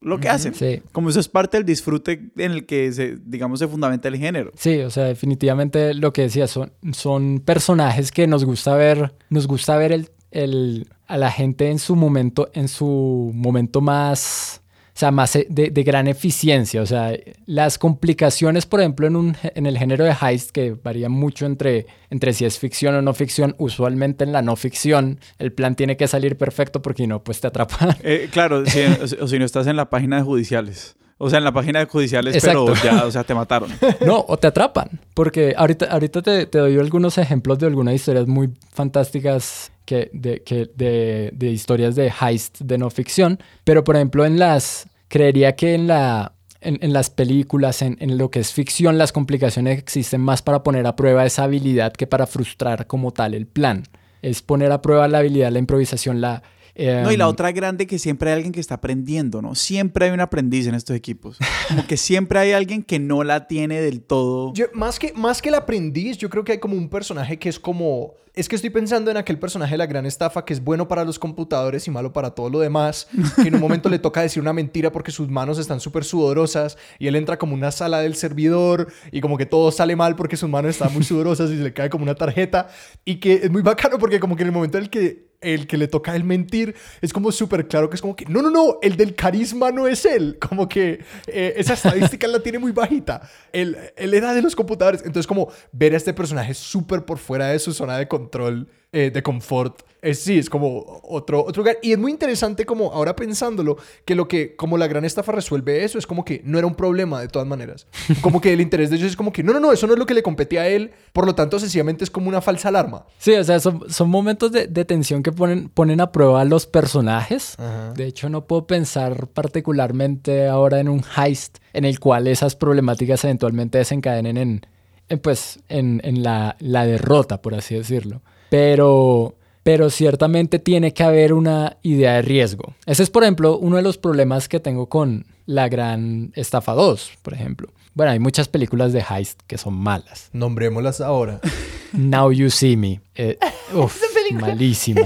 lo 0.04 0.20
que 0.20 0.28
hacen. 0.28 0.54
Sí. 0.54 0.82
Como 0.92 1.08
eso 1.10 1.18
es 1.20 1.28
parte 1.28 1.56
del 1.56 1.66
disfrute 1.66 2.30
en 2.36 2.52
el 2.52 2.66
que 2.66 2.92
se, 2.92 3.16
digamos, 3.24 3.58
se 3.58 3.66
fundamenta 3.68 4.08
el 4.08 4.16
género. 4.16 4.52
Sí, 4.56 4.78
o 4.80 4.90
sea, 4.90 5.04
definitivamente 5.04 5.94
lo 5.94 6.12
que 6.12 6.22
decía, 6.22 6.46
son, 6.46 6.72
son 6.92 7.40
personajes 7.40 8.12
que 8.12 8.26
nos 8.26 8.44
gusta 8.44 8.74
ver, 8.76 9.14
nos 9.30 9.46
gusta 9.46 9.76
ver 9.76 9.92
el, 9.92 10.10
el- 10.30 10.88
a 11.06 11.18
la 11.18 11.30
gente 11.30 11.70
en 11.70 11.78
su 11.78 11.96
momento, 11.96 12.50
en 12.54 12.68
su 12.68 13.30
momento 13.34 13.80
más, 13.82 14.62
sea, 14.98 15.10
más 15.10 15.34
eh, 15.36 15.46
de, 15.48 15.70
de 15.70 15.82
gran 15.82 16.06
eficiencia. 16.06 16.80
O 16.82 16.86
sea, 16.86 17.12
las 17.46 17.78
complicaciones, 17.78 18.66
por 18.66 18.80
ejemplo, 18.80 19.06
en, 19.06 19.16
un, 19.16 19.36
en 19.42 19.66
el 19.66 19.76
género 19.76 20.04
de 20.04 20.14
heist, 20.20 20.50
que 20.50 20.72
varía 20.72 21.08
mucho 21.08 21.46
entre, 21.46 21.86
entre 22.10 22.32
si 22.32 22.44
es 22.44 22.58
ficción 22.58 22.94
o 22.94 23.02
no 23.02 23.12
ficción, 23.14 23.54
usualmente 23.58 24.24
en 24.24 24.32
la 24.32 24.42
no 24.42 24.56
ficción, 24.56 25.20
el 25.38 25.52
plan 25.52 25.74
tiene 25.74 25.96
que 25.96 26.08
salir 26.08 26.36
perfecto 26.36 26.80
porque 26.80 27.02
si 27.02 27.06
no, 27.06 27.22
pues 27.24 27.40
te 27.40 27.48
atrapan. 27.48 27.96
Eh, 28.02 28.28
claro, 28.30 28.64
si, 28.66 28.80
o, 28.80 29.04
o 29.24 29.28
si 29.28 29.38
no 29.38 29.44
estás 29.44 29.66
en 29.66 29.76
la 29.76 29.90
página 29.90 30.16
de 30.16 30.22
judiciales. 30.22 30.96
O 31.24 31.30
sea, 31.30 31.38
en 31.38 31.44
la 31.44 31.52
página 31.52 31.78
de 31.78 31.86
judiciales, 31.86 32.36
pero 32.44 32.68
Exacto. 32.68 32.96
ya, 32.96 33.06
o 33.06 33.10
sea, 33.10 33.24
te 33.24 33.34
mataron. 33.34 33.70
No, 34.04 34.26
o 34.28 34.36
te 34.36 34.46
atrapan. 34.46 35.00
Porque 35.14 35.54
ahorita, 35.56 35.86
ahorita 35.86 36.20
te, 36.20 36.44
te 36.44 36.58
doy 36.58 36.76
algunos 36.78 37.16
ejemplos 37.16 37.58
de 37.58 37.66
algunas 37.66 37.94
historias 37.94 38.26
muy 38.26 38.50
fantásticas 38.74 39.72
que, 39.86 40.10
de, 40.12 40.42
que, 40.42 40.70
de, 40.74 41.30
de 41.32 41.50
historias 41.50 41.94
de 41.94 42.12
heist 42.20 42.60
de 42.60 42.76
no 42.76 42.90
ficción. 42.90 43.38
Pero, 43.64 43.84
por 43.84 43.96
ejemplo, 43.96 44.26
en 44.26 44.38
las... 44.38 44.86
Creería 45.08 45.56
que 45.56 45.74
en 45.74 45.86
la... 45.86 46.32
En, 46.60 46.78
en 46.82 46.92
las 46.92 47.08
películas, 47.08 47.80
en, 47.80 47.96
en 48.00 48.18
lo 48.18 48.30
que 48.30 48.40
es 48.40 48.52
ficción, 48.52 48.98
las 48.98 49.12
complicaciones 49.12 49.78
existen 49.78 50.20
más 50.20 50.42
para 50.42 50.62
poner 50.62 50.86
a 50.86 50.94
prueba 50.94 51.24
esa 51.24 51.44
habilidad 51.44 51.94
que 51.94 52.06
para 52.06 52.26
frustrar 52.26 52.86
como 52.86 53.12
tal 53.12 53.32
el 53.32 53.46
plan. 53.46 53.84
Es 54.20 54.42
poner 54.42 54.72
a 54.72 54.82
prueba 54.82 55.08
la 55.08 55.18
habilidad, 55.20 55.50
la 55.50 55.58
improvisación, 55.58 56.20
la... 56.20 56.42
No, 56.76 57.12
y 57.12 57.16
la 57.16 57.24
em, 57.24 57.30
otra 57.30 57.52
grande 57.52 57.86
que 57.86 57.98
siempre 57.98 58.30
hay 58.30 58.36
alguien 58.36 58.52
que 58.52 58.60
está 58.60 58.74
aprendiendo, 58.74 59.40
¿no? 59.40 59.54
Siempre 59.54 60.06
hay 60.06 60.10
un 60.10 60.20
aprendiz 60.20 60.66
en 60.66 60.74
estos 60.74 60.96
equipos. 60.96 61.38
Como 61.68 61.86
que 61.86 61.96
siempre 61.96 62.38
hay 62.38 62.52
alguien 62.52 62.82
que 62.82 62.98
no 62.98 63.22
la 63.22 63.46
tiene 63.46 63.80
del 63.80 64.00
todo. 64.02 64.52
Yo- 64.54 64.66
más, 64.72 64.98
que, 64.98 65.12
más 65.12 65.40
que 65.40 65.50
el 65.50 65.54
aprendiz, 65.54 66.18
yo 66.18 66.28
creo 66.28 66.42
que 66.42 66.52
hay 66.52 66.58
como 66.58 66.76
un 66.76 66.88
personaje 66.88 67.38
que 67.38 67.48
es 67.48 67.58
como... 67.60 68.14
Es 68.34 68.48
que 68.48 68.56
estoy 68.56 68.70
pensando 68.70 69.12
en 69.12 69.16
aquel 69.16 69.38
personaje 69.38 69.74
de 69.74 69.78
la 69.78 69.86
gran 69.86 70.06
estafa 70.06 70.44
que 70.44 70.52
es 70.52 70.64
bueno 70.64 70.88
para 70.88 71.04
los 71.04 71.20
computadores 71.20 71.86
y 71.86 71.92
malo 71.92 72.12
para 72.12 72.30
todo 72.30 72.50
lo 72.50 72.58
demás. 72.58 73.06
Que 73.40 73.46
en 73.46 73.54
un 73.54 73.60
momento 73.60 73.88
le 73.88 74.00
toca 74.00 74.22
decir 74.22 74.42
una 74.42 74.52
mentira 74.52 74.90
porque 74.90 75.12
sus 75.12 75.28
manos 75.28 75.56
están 75.60 75.78
súper 75.78 76.02
sudorosas 76.02 76.76
y 76.98 77.06
él 77.06 77.14
entra 77.14 77.38
como 77.38 77.52
a 77.54 77.58
una 77.58 77.70
sala 77.70 78.00
del 78.00 78.16
servidor 78.16 78.88
y 79.12 79.20
como 79.20 79.38
que 79.38 79.46
todo 79.46 79.70
sale 79.70 79.94
mal 79.94 80.16
porque 80.16 80.36
sus 80.36 80.48
manos 80.50 80.70
están 80.72 80.92
muy 80.92 81.04
sudorosas 81.04 81.48
y 81.52 81.58
se 81.58 81.62
le 81.62 81.72
cae 81.72 81.88
como 81.88 82.02
una 82.02 82.16
tarjeta. 82.16 82.66
Y 83.04 83.20
que 83.20 83.34
es 83.34 83.50
muy 83.52 83.62
bacano 83.62 83.98
porque 84.00 84.18
como 84.18 84.34
que 84.34 84.42
en 84.42 84.48
el 84.48 84.52
momento 84.52 84.78
en 84.78 84.82
el 84.84 84.90
que 84.90 85.28
el 85.44 85.66
que 85.66 85.76
le 85.76 85.88
toca 85.88 86.16
él 86.16 86.24
mentir 86.24 86.74
es 87.00 87.12
como 87.12 87.30
súper 87.32 87.68
claro 87.68 87.88
que 87.88 87.96
es 87.96 88.00
como 88.00 88.16
que 88.16 88.24
no, 88.26 88.42
no, 88.42 88.50
no, 88.50 88.78
el 88.82 88.96
del 88.96 89.14
carisma 89.14 89.70
no 89.70 89.86
es 89.86 90.04
él. 90.04 90.38
Como 90.40 90.68
que 90.68 91.04
eh, 91.26 91.54
esa 91.56 91.74
estadística 91.74 92.26
la 92.26 92.40
tiene 92.40 92.58
muy 92.58 92.72
bajita. 92.72 93.28
Él, 93.52 93.76
él 93.96 94.14
era 94.14 94.34
de 94.34 94.42
los 94.42 94.54
computadores. 94.54 95.02
Entonces, 95.04 95.26
como 95.26 95.50
ver 95.72 95.94
a 95.94 95.96
este 95.96 96.14
personaje 96.14 96.54
súper 96.54 97.04
por 97.04 97.18
fuera 97.18 97.48
de 97.48 97.58
su 97.58 97.72
zona 97.72 97.98
de 97.98 98.08
control, 98.08 98.68
eh, 98.94 99.10
de 99.10 99.22
confort. 99.24 99.82
Es, 100.00 100.20
sí, 100.20 100.38
es 100.38 100.48
como 100.48 101.00
otro, 101.02 101.44
otro 101.44 101.62
lugar. 101.62 101.78
Y 101.82 101.90
es 101.90 101.98
muy 101.98 102.12
interesante 102.12 102.64
como 102.64 102.92
ahora 102.92 103.16
pensándolo, 103.16 103.76
que 104.04 104.14
lo 104.14 104.28
que 104.28 104.54
como 104.54 104.78
la 104.78 104.86
gran 104.86 105.04
estafa 105.04 105.32
resuelve 105.32 105.82
eso 105.82 105.98
es 105.98 106.06
como 106.06 106.24
que 106.24 106.42
no 106.44 106.58
era 106.58 106.66
un 106.68 106.76
problema 106.76 107.20
de 107.20 107.26
todas 107.26 107.48
maneras. 107.48 107.88
Como 108.22 108.40
que 108.40 108.52
el 108.52 108.60
interés 108.60 108.90
de 108.90 108.96
ellos 108.96 109.10
es 109.10 109.16
como 109.16 109.32
que 109.32 109.42
no, 109.42 109.52
no, 109.52 109.58
no, 109.58 109.72
eso 109.72 109.88
no 109.88 109.94
es 109.94 109.98
lo 109.98 110.06
que 110.06 110.14
le 110.14 110.22
competía 110.22 110.60
a 110.60 110.68
él. 110.68 110.92
Por 111.12 111.26
lo 111.26 111.34
tanto, 111.34 111.58
sencillamente 111.58 112.04
es 112.04 112.10
como 112.10 112.28
una 112.28 112.40
falsa 112.40 112.68
alarma. 112.68 113.04
Sí, 113.18 113.32
o 113.32 113.42
sea, 113.42 113.58
son, 113.58 113.82
son 113.90 114.10
momentos 114.10 114.52
de, 114.52 114.68
de 114.68 114.84
tensión 114.84 115.24
que 115.24 115.32
ponen, 115.32 115.70
ponen 115.70 116.00
a 116.00 116.12
prueba 116.12 116.42
a 116.42 116.44
los 116.44 116.66
personajes. 116.66 117.56
De 117.96 118.06
hecho, 118.06 118.28
no 118.28 118.46
puedo 118.46 118.68
pensar 118.68 119.26
particularmente 119.26 120.46
ahora 120.46 120.78
en 120.78 120.88
un 120.88 121.02
heist 121.16 121.58
en 121.72 121.84
el 121.84 121.98
cual 121.98 122.28
esas 122.28 122.54
problemáticas 122.54 123.24
eventualmente 123.24 123.78
desencadenen 123.78 124.36
en, 124.36 124.66
en, 125.08 125.18
pues, 125.18 125.58
en, 125.68 126.00
en 126.04 126.22
la, 126.22 126.56
la 126.60 126.86
derrota, 126.86 127.42
por 127.42 127.54
así 127.54 127.74
decirlo. 127.74 128.22
Pero, 128.54 129.34
pero 129.64 129.90
ciertamente 129.90 130.60
tiene 130.60 130.92
que 130.94 131.02
haber 131.02 131.32
una 131.32 131.76
idea 131.82 132.14
de 132.14 132.22
riesgo. 132.22 132.74
Ese 132.86 133.02
es, 133.02 133.10
por 133.10 133.24
ejemplo, 133.24 133.58
uno 133.58 133.76
de 133.76 133.82
los 133.82 133.98
problemas 133.98 134.48
que 134.48 134.60
tengo 134.60 134.88
con 134.88 135.26
La 135.44 135.68
Gran 135.68 136.30
Estafa 136.36 136.72
2, 136.72 137.12
por 137.22 137.34
ejemplo. 137.34 137.68
Bueno, 137.94 138.12
hay 138.12 138.20
muchas 138.20 138.46
películas 138.46 138.92
de 138.92 139.02
heist 139.10 139.40
que 139.48 139.58
son 139.58 139.74
malas. 139.74 140.28
Nombrémoslas 140.32 141.00
ahora. 141.00 141.40
Now 141.92 142.30
You 142.30 142.48
See 142.48 142.76
Me. 142.76 143.00
Eh, 143.16 143.38
uf, 143.74 144.00
malísima. 144.40 145.02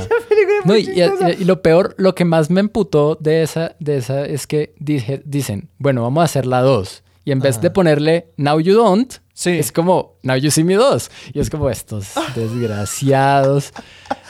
No, 0.66 0.76
y, 0.76 0.82
y- 0.90 1.42
y 1.42 1.44
lo 1.44 1.62
peor, 1.62 1.94
lo 1.96 2.14
que 2.14 2.24
más 2.26 2.50
me 2.50 2.61
emputó 2.61 3.16
de 3.18 3.42
esa, 3.42 3.76
de 3.80 3.96
esa 3.96 4.26
es 4.26 4.46
que 4.46 4.74
dije, 4.78 5.22
dicen, 5.24 5.70
bueno, 5.78 6.02
vamos 6.02 6.20
a 6.20 6.24
hacer 6.24 6.44
la 6.44 6.61
2. 6.61 7.02
Y 7.24 7.32
en 7.32 7.40
vez 7.40 7.61
de 7.61 7.70
ponerle 7.70 8.28
Now 8.37 8.58
You 8.61 8.74
Don't, 8.74 9.14
Sí. 9.38 9.51
es 9.51 9.70
como 9.70 10.16
Now 10.24 10.37
You 10.37 10.51
See 10.51 10.64
Me 10.64 10.74
2. 10.74 11.11
Y 11.33 11.38
es 11.38 11.48
como 11.48 11.70
estos 11.70 12.09
desgraciados. 12.35 13.72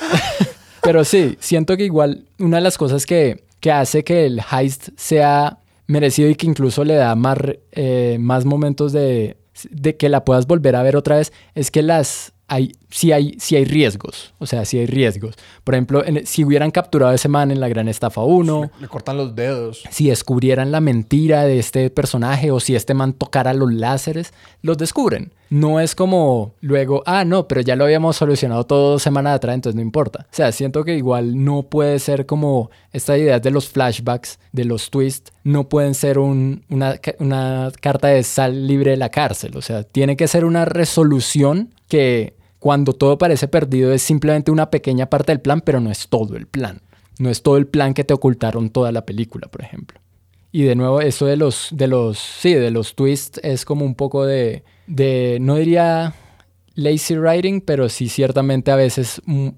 Pero 0.82 1.02
sí, 1.02 1.38
siento 1.40 1.78
que 1.78 1.84
igual 1.84 2.26
una 2.38 2.58
de 2.58 2.62
las 2.62 2.76
cosas 2.76 3.06
que, 3.06 3.44
que 3.60 3.72
hace 3.72 4.04
que 4.04 4.26
el 4.26 4.42
heist 4.52 4.90
sea 4.96 5.60
merecido 5.86 6.28
y 6.28 6.34
que 6.34 6.46
incluso 6.46 6.84
le 6.84 6.94
da 6.94 7.14
más, 7.14 7.38
eh, 7.72 8.18
más 8.20 8.44
momentos 8.44 8.92
de, 8.92 9.38
de 9.70 9.96
que 9.96 10.10
la 10.10 10.26
puedas 10.26 10.46
volver 10.46 10.76
a 10.76 10.82
ver 10.82 10.94
otra 10.94 11.16
vez 11.16 11.32
es 11.54 11.70
que 11.70 11.82
las 11.82 12.34
hay, 12.48 12.72
sí 12.90 13.12
hay, 13.12 13.36
sí 13.38 13.56
hay 13.56 13.64
riesgos. 13.66 14.32
O 14.38 14.46
sea, 14.46 14.64
sí 14.64 14.78
hay 14.78 14.86
riesgos. 14.86 15.34
Por 15.64 15.74
ejemplo, 15.74 16.04
en- 16.04 16.26
si 16.26 16.44
hubieran 16.44 16.70
capturado 16.70 17.12
a 17.12 17.14
ese 17.14 17.28
man 17.28 17.50
en 17.50 17.60
la 17.60 17.68
Gran 17.68 17.88
Estafa 17.88 18.22
1, 18.22 18.70
Le 18.80 18.88
cortan 18.88 19.16
los 19.18 19.34
dedos. 19.36 19.82
si 19.90 20.08
descubrieran 20.08 20.72
la 20.72 20.80
mentira 20.80 21.44
de 21.44 21.58
este 21.58 21.90
personaje 21.90 22.50
o 22.50 22.58
si 22.60 22.74
este 22.74 22.94
man 22.94 23.12
tocara 23.12 23.52
los 23.54 23.72
láseres, 23.72 24.32
los 24.62 24.78
descubren. 24.78 25.32
No 25.50 25.80
es 25.80 25.94
como 25.94 26.52
luego, 26.60 27.02
ah, 27.06 27.24
no, 27.24 27.48
pero 27.48 27.62
ya 27.62 27.74
lo 27.76 27.84
habíamos 27.84 28.16
solucionado 28.16 28.64
todo 28.64 28.92
dos 28.92 29.02
semanas 29.02 29.36
atrás, 29.36 29.54
entonces 29.54 29.76
no 29.76 29.80
importa. 29.82 30.26
O 30.30 30.34
sea, 30.34 30.52
siento 30.52 30.84
que 30.84 30.94
igual 30.96 31.42
no 31.42 31.62
puede 31.62 31.98
ser 32.00 32.26
como 32.26 32.70
esta 32.92 33.16
idea 33.16 33.40
de 33.40 33.50
los 33.50 33.68
flashbacks, 33.68 34.38
de 34.52 34.64
los 34.66 34.90
twists, 34.90 35.32
no 35.44 35.68
pueden 35.70 35.94
ser 35.94 36.18
un- 36.18 36.64
una, 36.68 36.98
ca- 36.98 37.14
una 37.18 37.72
carta 37.80 38.08
de 38.08 38.22
sal 38.24 38.66
libre 38.66 38.90
de 38.92 38.96
la 38.98 39.08
cárcel. 39.10 39.56
O 39.56 39.62
sea, 39.62 39.84
tiene 39.84 40.16
que 40.16 40.28
ser 40.28 40.44
una 40.44 40.66
resolución 40.66 41.74
que 41.88 42.34
cuando 42.58 42.92
todo 42.92 43.18
parece 43.18 43.48
perdido 43.48 43.92
es 43.92 44.02
simplemente 44.02 44.50
una 44.50 44.70
pequeña 44.70 45.08
parte 45.08 45.32
del 45.32 45.40
plan, 45.40 45.60
pero 45.60 45.80
no 45.80 45.90
es 45.90 46.08
todo 46.08 46.36
el 46.36 46.46
plan. 46.46 46.80
No 47.18 47.30
es 47.30 47.42
todo 47.42 47.56
el 47.56 47.66
plan 47.66 47.94
que 47.94 48.04
te 48.04 48.14
ocultaron 48.14 48.70
toda 48.70 48.92
la 48.92 49.04
película, 49.04 49.48
por 49.48 49.62
ejemplo. 49.62 50.00
Y 50.50 50.62
de 50.62 50.74
nuevo, 50.74 51.00
eso 51.00 51.26
de 51.26 51.36
los, 51.36 51.68
de 51.72 51.88
los, 51.88 52.18
sí, 52.18 52.54
de 52.54 52.70
los 52.70 52.94
twists 52.94 53.40
es 53.42 53.64
como 53.64 53.84
un 53.84 53.94
poco 53.94 54.24
de, 54.24 54.64
de, 54.86 55.38
no 55.40 55.56
diría 55.56 56.14
lazy 56.74 57.16
writing, 57.16 57.60
pero 57.60 57.88
sí 57.88 58.08
ciertamente 58.08 58.70
a 58.70 58.76
veces, 58.76 59.20
mm, 59.26 59.48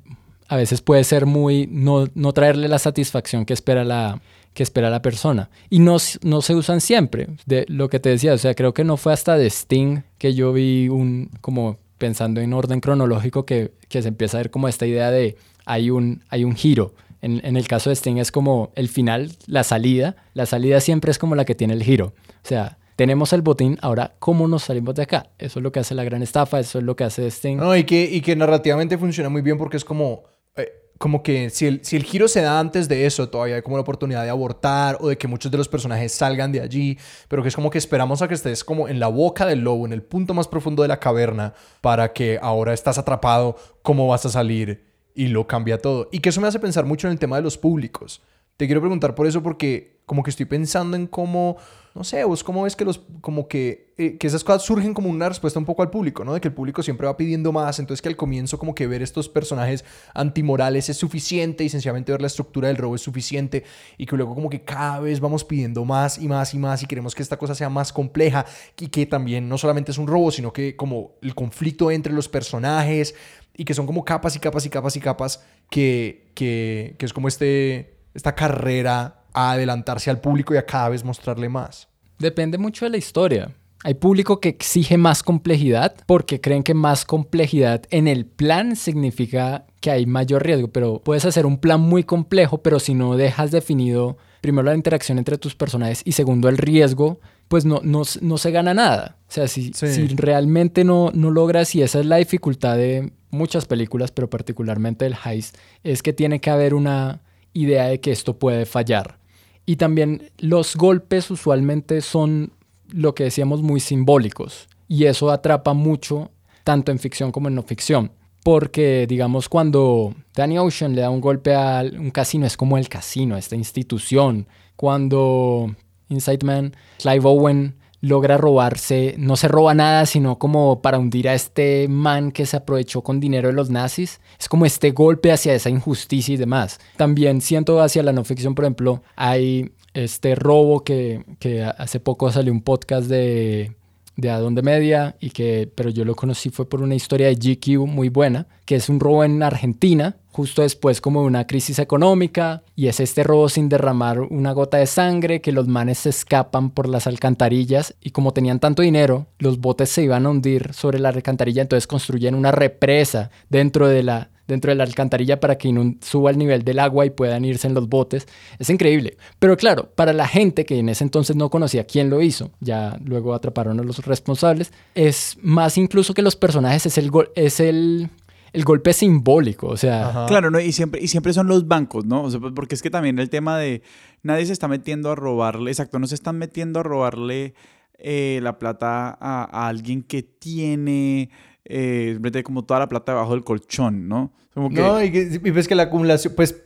a 0.48 0.56
veces 0.56 0.80
puede 0.80 1.04
ser 1.04 1.26
muy, 1.26 1.68
no, 1.70 2.08
no 2.14 2.32
traerle 2.32 2.66
la 2.66 2.78
satisfacción 2.78 3.44
que 3.44 3.52
espera 3.52 3.84
la, 3.84 4.20
que 4.52 4.62
espera 4.62 4.90
la 4.90 5.02
persona. 5.02 5.50
Y 5.68 5.78
no, 5.78 5.98
no 6.22 6.42
se 6.42 6.54
usan 6.54 6.80
siempre, 6.80 7.28
de 7.46 7.66
lo 7.68 7.88
que 7.88 8.00
te 8.00 8.08
decía, 8.08 8.34
o 8.34 8.38
sea, 8.38 8.54
creo 8.54 8.74
que 8.74 8.84
no 8.84 8.96
fue 8.96 9.12
hasta 9.12 9.36
de 9.36 9.46
Sting 9.46 10.02
que 10.18 10.34
yo 10.34 10.52
vi 10.52 10.88
un, 10.88 11.30
como 11.40 11.78
pensando 12.00 12.40
en 12.40 12.52
orden 12.52 12.80
cronológico, 12.80 13.46
que, 13.46 13.70
que 13.88 14.02
se 14.02 14.08
empieza 14.08 14.38
a 14.38 14.40
ver 14.40 14.50
como 14.50 14.66
esta 14.66 14.86
idea 14.86 15.12
de 15.12 15.36
hay 15.64 15.90
un, 15.90 16.24
hay 16.30 16.42
un 16.42 16.56
giro. 16.56 16.94
En, 17.22 17.40
en 17.44 17.56
el 17.56 17.68
caso 17.68 17.90
de 17.90 17.94
Sting 17.94 18.16
es 18.16 18.32
como 18.32 18.72
el 18.74 18.88
final, 18.88 19.30
la 19.46 19.62
salida. 19.62 20.16
La 20.34 20.46
salida 20.46 20.80
siempre 20.80 21.12
es 21.12 21.18
como 21.18 21.36
la 21.36 21.44
que 21.44 21.54
tiene 21.54 21.74
el 21.74 21.82
giro. 21.84 22.14
O 22.42 22.48
sea, 22.48 22.78
tenemos 22.96 23.32
el 23.32 23.42
botín, 23.42 23.78
ahora, 23.82 24.14
¿cómo 24.18 24.48
nos 24.48 24.64
salimos 24.64 24.94
de 24.94 25.02
acá? 25.02 25.30
Eso 25.38 25.58
es 25.58 25.62
lo 25.62 25.70
que 25.70 25.80
hace 25.80 25.94
la 25.94 26.02
gran 26.02 26.22
estafa, 26.22 26.58
eso 26.58 26.78
es 26.78 26.84
lo 26.84 26.96
que 26.96 27.04
hace 27.04 27.26
Sting. 27.30 27.58
No, 27.58 27.76
y 27.76 27.84
que, 27.84 28.02
y 28.02 28.22
que 28.22 28.34
narrativamente 28.34 28.98
funciona 28.98 29.28
muy 29.28 29.42
bien 29.42 29.58
porque 29.58 29.76
es 29.76 29.84
como, 29.84 30.24
eh, 30.56 30.70
como 31.00 31.22
que 31.22 31.48
si 31.48 31.64
el, 31.64 31.82
si 31.82 31.96
el 31.96 32.04
giro 32.04 32.28
se 32.28 32.42
da 32.42 32.60
antes 32.60 32.86
de 32.86 33.06
eso, 33.06 33.30
todavía 33.30 33.56
hay 33.56 33.62
como 33.62 33.78
la 33.78 33.80
oportunidad 33.80 34.22
de 34.22 34.28
abortar 34.28 34.98
o 35.00 35.08
de 35.08 35.16
que 35.16 35.28
muchos 35.28 35.50
de 35.50 35.56
los 35.56 35.66
personajes 35.66 36.12
salgan 36.12 36.52
de 36.52 36.60
allí, 36.60 36.98
pero 37.26 37.40
que 37.40 37.48
es 37.48 37.54
como 37.56 37.70
que 37.70 37.78
esperamos 37.78 38.20
a 38.20 38.28
que 38.28 38.34
estés 38.34 38.62
como 38.62 38.86
en 38.86 39.00
la 39.00 39.08
boca 39.08 39.46
del 39.46 39.60
lobo, 39.60 39.86
en 39.86 39.94
el 39.94 40.02
punto 40.02 40.34
más 40.34 40.46
profundo 40.46 40.82
de 40.82 40.88
la 40.88 41.00
caverna, 41.00 41.54
para 41.80 42.12
que 42.12 42.38
ahora 42.42 42.74
estás 42.74 42.98
atrapado, 42.98 43.56
cómo 43.80 44.08
vas 44.08 44.26
a 44.26 44.28
salir 44.28 44.84
y 45.14 45.28
lo 45.28 45.46
cambia 45.46 45.78
todo. 45.78 46.10
Y 46.12 46.18
que 46.18 46.28
eso 46.28 46.42
me 46.42 46.48
hace 46.48 46.60
pensar 46.60 46.84
mucho 46.84 47.06
en 47.06 47.14
el 47.14 47.18
tema 47.18 47.36
de 47.36 47.42
los 47.44 47.56
públicos. 47.56 48.20
Te 48.60 48.66
quiero 48.66 48.82
preguntar 48.82 49.14
por 49.14 49.26
eso 49.26 49.42
porque 49.42 50.02
como 50.04 50.22
que 50.22 50.28
estoy 50.28 50.44
pensando 50.44 50.94
en 50.94 51.06
cómo 51.06 51.56
no 51.94 52.04
sé, 52.04 52.22
vos 52.24 52.44
cómo 52.44 52.64
ves 52.64 52.76
que 52.76 52.84
los, 52.84 53.00
como 53.22 53.48
que, 53.48 53.94
eh, 53.96 54.18
que 54.18 54.26
esas 54.26 54.44
cosas 54.44 54.62
surgen 54.62 54.92
como 54.92 55.08
una 55.08 55.30
respuesta 55.30 55.58
un 55.58 55.64
poco 55.64 55.80
al 55.80 55.88
público, 55.88 56.24
¿no? 56.24 56.34
De 56.34 56.40
que 56.42 56.48
el 56.48 56.54
público 56.54 56.82
siempre 56.82 57.06
va 57.06 57.16
pidiendo 57.16 57.52
más, 57.52 57.78
entonces 57.78 58.02
que 58.02 58.10
al 58.10 58.16
comienzo 58.16 58.58
como 58.58 58.74
que 58.74 58.86
ver 58.86 59.00
estos 59.00 59.30
personajes 59.30 59.82
antimorales 60.12 60.90
es 60.90 60.98
suficiente 60.98 61.64
y 61.64 61.70
sencillamente 61.70 62.12
ver 62.12 62.20
la 62.20 62.26
estructura 62.26 62.68
del 62.68 62.76
robo 62.76 62.96
es 62.96 63.00
suficiente 63.00 63.64
y 63.96 64.04
que 64.04 64.14
luego 64.14 64.34
como 64.34 64.50
que 64.50 64.62
cada 64.62 65.00
vez 65.00 65.20
vamos 65.20 65.42
pidiendo 65.42 65.86
más 65.86 66.18
y 66.18 66.28
más 66.28 66.52
y 66.52 66.58
más 66.58 66.82
y 66.82 66.86
queremos 66.86 67.14
que 67.14 67.22
esta 67.22 67.38
cosa 67.38 67.54
sea 67.54 67.70
más 67.70 67.90
compleja 67.90 68.44
y 68.78 68.88
que 68.88 69.06
también 69.06 69.48
no 69.48 69.56
solamente 69.56 69.90
es 69.90 69.96
un 69.96 70.06
robo, 70.06 70.30
sino 70.30 70.52
que 70.52 70.76
como 70.76 71.14
el 71.22 71.34
conflicto 71.34 71.90
entre 71.90 72.12
los 72.12 72.28
personajes 72.28 73.14
y 73.56 73.64
que 73.64 73.72
son 73.72 73.86
como 73.86 74.04
capas 74.04 74.36
y 74.36 74.38
capas 74.38 74.66
y 74.66 74.68
capas 74.68 74.96
y 74.96 75.00
capas 75.00 75.44
que, 75.70 76.30
que, 76.34 76.94
que 76.98 77.06
es 77.06 77.12
como 77.14 77.26
este, 77.26 77.99
esta 78.14 78.34
carrera 78.34 79.22
a 79.32 79.52
adelantarse 79.52 80.10
al 80.10 80.20
público 80.20 80.54
y 80.54 80.56
a 80.56 80.66
cada 80.66 80.88
vez 80.88 81.04
mostrarle 81.04 81.48
más? 81.48 81.88
Depende 82.18 82.58
mucho 82.58 82.84
de 82.84 82.90
la 82.90 82.96
historia. 82.96 83.54
Hay 83.82 83.94
público 83.94 84.40
que 84.40 84.50
exige 84.50 84.98
más 84.98 85.22
complejidad 85.22 85.94
porque 86.06 86.40
creen 86.40 86.62
que 86.62 86.74
más 86.74 87.06
complejidad 87.06 87.82
en 87.90 88.08
el 88.08 88.26
plan 88.26 88.76
significa 88.76 89.64
que 89.80 89.90
hay 89.90 90.04
mayor 90.04 90.44
riesgo, 90.44 90.68
pero 90.68 91.00
puedes 91.02 91.24
hacer 91.24 91.46
un 91.46 91.56
plan 91.56 91.80
muy 91.80 92.04
complejo, 92.04 92.58
pero 92.58 92.78
si 92.78 92.92
no 92.92 93.16
dejas 93.16 93.50
definido 93.50 94.18
primero 94.42 94.66
la 94.66 94.74
interacción 94.74 95.18
entre 95.18 95.38
tus 95.38 95.54
personajes 95.54 96.02
y 96.04 96.12
segundo 96.12 96.50
el 96.50 96.58
riesgo, 96.58 97.20
pues 97.48 97.64
no, 97.64 97.80
no, 97.82 98.04
se 98.04 98.50
gana 98.50 98.74
nada. 98.74 99.16
O 99.28 99.32
sea, 99.32 99.48
si, 99.48 99.72
si 99.72 100.08
realmente 100.08 100.84
no, 100.84 101.10
no 101.14 101.30
logras, 101.30 101.74
y 101.74 101.82
esa 101.82 102.00
es 102.00 102.06
la 102.06 102.16
dificultad 102.16 102.76
de 102.76 103.12
muchas 103.30 103.66
películas, 103.66 104.12
pero 104.12 104.30
particularmente 104.30 105.06
el 105.06 105.16
heist, 105.24 105.56
es 105.82 106.02
que 106.02 106.12
tiene 106.12 106.40
que 106.40 106.50
haber 106.50 106.74
una 106.74 107.22
idea 107.52 107.86
de 107.86 108.00
que 108.00 108.12
esto 108.12 108.38
puede 108.38 108.66
fallar. 108.66 109.18
Y 109.66 109.76
también 109.76 110.30
los 110.38 110.76
golpes 110.76 111.30
usualmente 111.30 112.00
son 112.00 112.52
lo 112.88 113.14
que 113.14 113.24
decíamos 113.24 113.62
muy 113.62 113.80
simbólicos 113.80 114.68
y 114.88 115.04
eso 115.04 115.30
atrapa 115.30 115.72
mucho 115.72 116.30
tanto 116.64 116.90
en 116.90 116.98
ficción 116.98 117.30
como 117.32 117.48
en 117.48 117.54
no 117.54 117.62
ficción. 117.62 118.12
Porque, 118.42 119.06
digamos, 119.06 119.48
cuando 119.48 120.14
Danny 120.34 120.58
Ocean 120.58 120.94
le 120.94 121.02
da 121.02 121.10
un 121.10 121.20
golpe 121.20 121.54
a 121.54 121.82
un 121.82 122.10
casino, 122.10 122.46
es 122.46 122.56
como 122.56 122.78
el 122.78 122.88
casino, 122.88 123.36
esta 123.36 123.54
institución. 123.54 124.46
Cuando 124.76 125.74
Inside 126.08 126.44
Man, 126.44 126.74
Clive 126.98 127.24
Owen 127.24 127.76
logra 128.00 128.36
robarse, 128.36 129.14
no 129.18 129.36
se 129.36 129.48
roba 129.48 129.74
nada, 129.74 130.06
sino 130.06 130.38
como 130.38 130.82
para 130.82 130.98
hundir 130.98 131.28
a 131.28 131.34
este 131.34 131.86
man 131.88 132.32
que 132.32 132.46
se 132.46 132.56
aprovechó 132.56 133.02
con 133.02 133.20
dinero 133.20 133.48
de 133.48 133.54
los 133.54 133.70
nazis. 133.70 134.20
Es 134.38 134.48
como 134.48 134.66
este 134.66 134.90
golpe 134.92 135.32
hacia 135.32 135.54
esa 135.54 135.70
injusticia 135.70 136.34
y 136.34 136.38
demás. 136.38 136.80
También 136.96 137.40
siento 137.40 137.80
hacia 137.80 138.02
la 138.02 138.12
no 138.12 138.24
ficción, 138.24 138.54
por 138.54 138.64
ejemplo, 138.64 139.02
hay 139.16 139.72
este 139.94 140.34
robo 140.34 140.84
que, 140.84 141.24
que 141.38 141.62
hace 141.64 142.00
poco 142.00 142.30
salió 142.30 142.52
un 142.52 142.62
podcast 142.62 143.08
de 143.08 143.74
de 144.20 144.30
Adón 144.30 144.54
de 144.54 144.62
Media, 144.62 145.16
y 145.20 145.30
que, 145.30 145.70
pero 145.74 145.90
yo 145.90 146.04
lo 146.04 146.14
conocí 146.14 146.50
fue 146.50 146.68
por 146.68 146.82
una 146.82 146.94
historia 146.94 147.28
de 147.28 147.34
GQ 147.34 147.86
muy 147.86 148.08
buena, 148.08 148.46
que 148.64 148.76
es 148.76 148.88
un 148.88 149.00
robo 149.00 149.24
en 149.24 149.42
Argentina, 149.42 150.16
justo 150.32 150.62
después 150.62 151.00
como 151.00 151.22
de 151.22 151.26
una 151.26 151.46
crisis 151.46 151.78
económica, 151.78 152.62
y 152.76 152.86
es 152.86 153.00
este 153.00 153.24
robo 153.24 153.48
sin 153.48 153.68
derramar 153.68 154.20
una 154.20 154.52
gota 154.52 154.78
de 154.78 154.86
sangre, 154.86 155.40
que 155.40 155.52
los 155.52 155.66
manes 155.66 155.98
se 155.98 156.10
escapan 156.10 156.70
por 156.70 156.88
las 156.88 157.06
alcantarillas, 157.06 157.94
y 158.00 158.10
como 158.10 158.32
tenían 158.32 158.60
tanto 158.60 158.82
dinero, 158.82 159.26
los 159.38 159.58
botes 159.58 159.88
se 159.90 160.02
iban 160.02 160.26
a 160.26 160.30
hundir 160.30 160.72
sobre 160.72 160.98
la 160.98 161.08
alcantarilla, 161.08 161.62
entonces 161.62 161.86
construyen 161.86 162.34
una 162.34 162.52
represa 162.52 163.30
dentro 163.48 163.88
de 163.88 164.02
la 164.02 164.30
dentro 164.50 164.70
de 164.70 164.74
la 164.74 164.84
alcantarilla 164.84 165.40
para 165.40 165.56
que 165.56 165.72
suba 166.02 166.30
el 166.30 166.38
nivel 166.38 166.62
del 166.62 166.78
agua 166.78 167.06
y 167.06 167.10
puedan 167.10 167.44
irse 167.44 167.66
en 167.66 167.74
los 167.74 167.88
botes. 167.88 168.26
Es 168.58 168.68
increíble. 168.68 169.16
Pero 169.38 169.56
claro, 169.56 169.90
para 169.94 170.12
la 170.12 170.28
gente 170.28 170.64
que 170.64 170.78
en 170.78 170.88
ese 170.88 171.04
entonces 171.04 171.36
no 171.36 171.48
conocía 171.48 171.84
quién 171.84 172.10
lo 172.10 172.20
hizo, 172.20 172.50
ya 172.60 172.98
luego 173.04 173.34
atraparon 173.34 173.80
a 173.80 173.82
los 173.82 174.04
responsables, 174.04 174.72
es 174.94 175.38
más 175.40 175.78
incluso 175.78 176.14
que 176.14 176.22
los 176.22 176.36
personajes, 176.36 176.86
es 176.86 176.98
el, 176.98 177.10
es 177.34 177.60
el, 177.60 178.10
el 178.52 178.64
golpe 178.64 178.92
simbólico, 178.92 179.68
o 179.68 179.76
sea... 179.76 180.26
Claro, 180.28 180.50
¿no? 180.50 180.60
y, 180.60 180.72
siempre, 180.72 181.00
y 181.00 181.08
siempre 181.08 181.32
son 181.32 181.46
los 181.46 181.66
bancos, 181.68 182.04
¿no? 182.04 182.24
O 182.24 182.30
sea, 182.30 182.40
pues, 182.40 182.52
porque 182.54 182.74
es 182.74 182.82
que 182.82 182.90
también 182.90 183.18
el 183.18 183.30
tema 183.30 183.58
de 183.58 183.82
nadie 184.22 184.46
se 184.46 184.52
está 184.52 184.68
metiendo 184.68 185.10
a 185.10 185.14
robarle, 185.14 185.70
exacto, 185.70 185.98
no 185.98 186.06
se 186.06 186.14
están 186.14 186.38
metiendo 186.38 186.80
a 186.80 186.82
robarle 186.82 187.54
eh, 188.02 188.40
la 188.42 188.58
plata 188.58 189.16
a, 189.20 189.68
alguien 189.68 190.02
que 190.02 190.22
tiene 190.22 191.28
eh, 191.70 192.42
como 192.44 192.64
toda 192.64 192.80
la 192.80 192.88
plata 192.88 193.12
debajo 193.12 193.32
del 193.32 193.44
colchón, 193.44 194.08
¿no? 194.08 194.32
No, 194.54 195.02
y, 195.02 195.10
ves 195.10 195.68
que 195.68 195.74
la 195.74 195.84
acumulación, 195.84 196.34
pues 196.34 196.64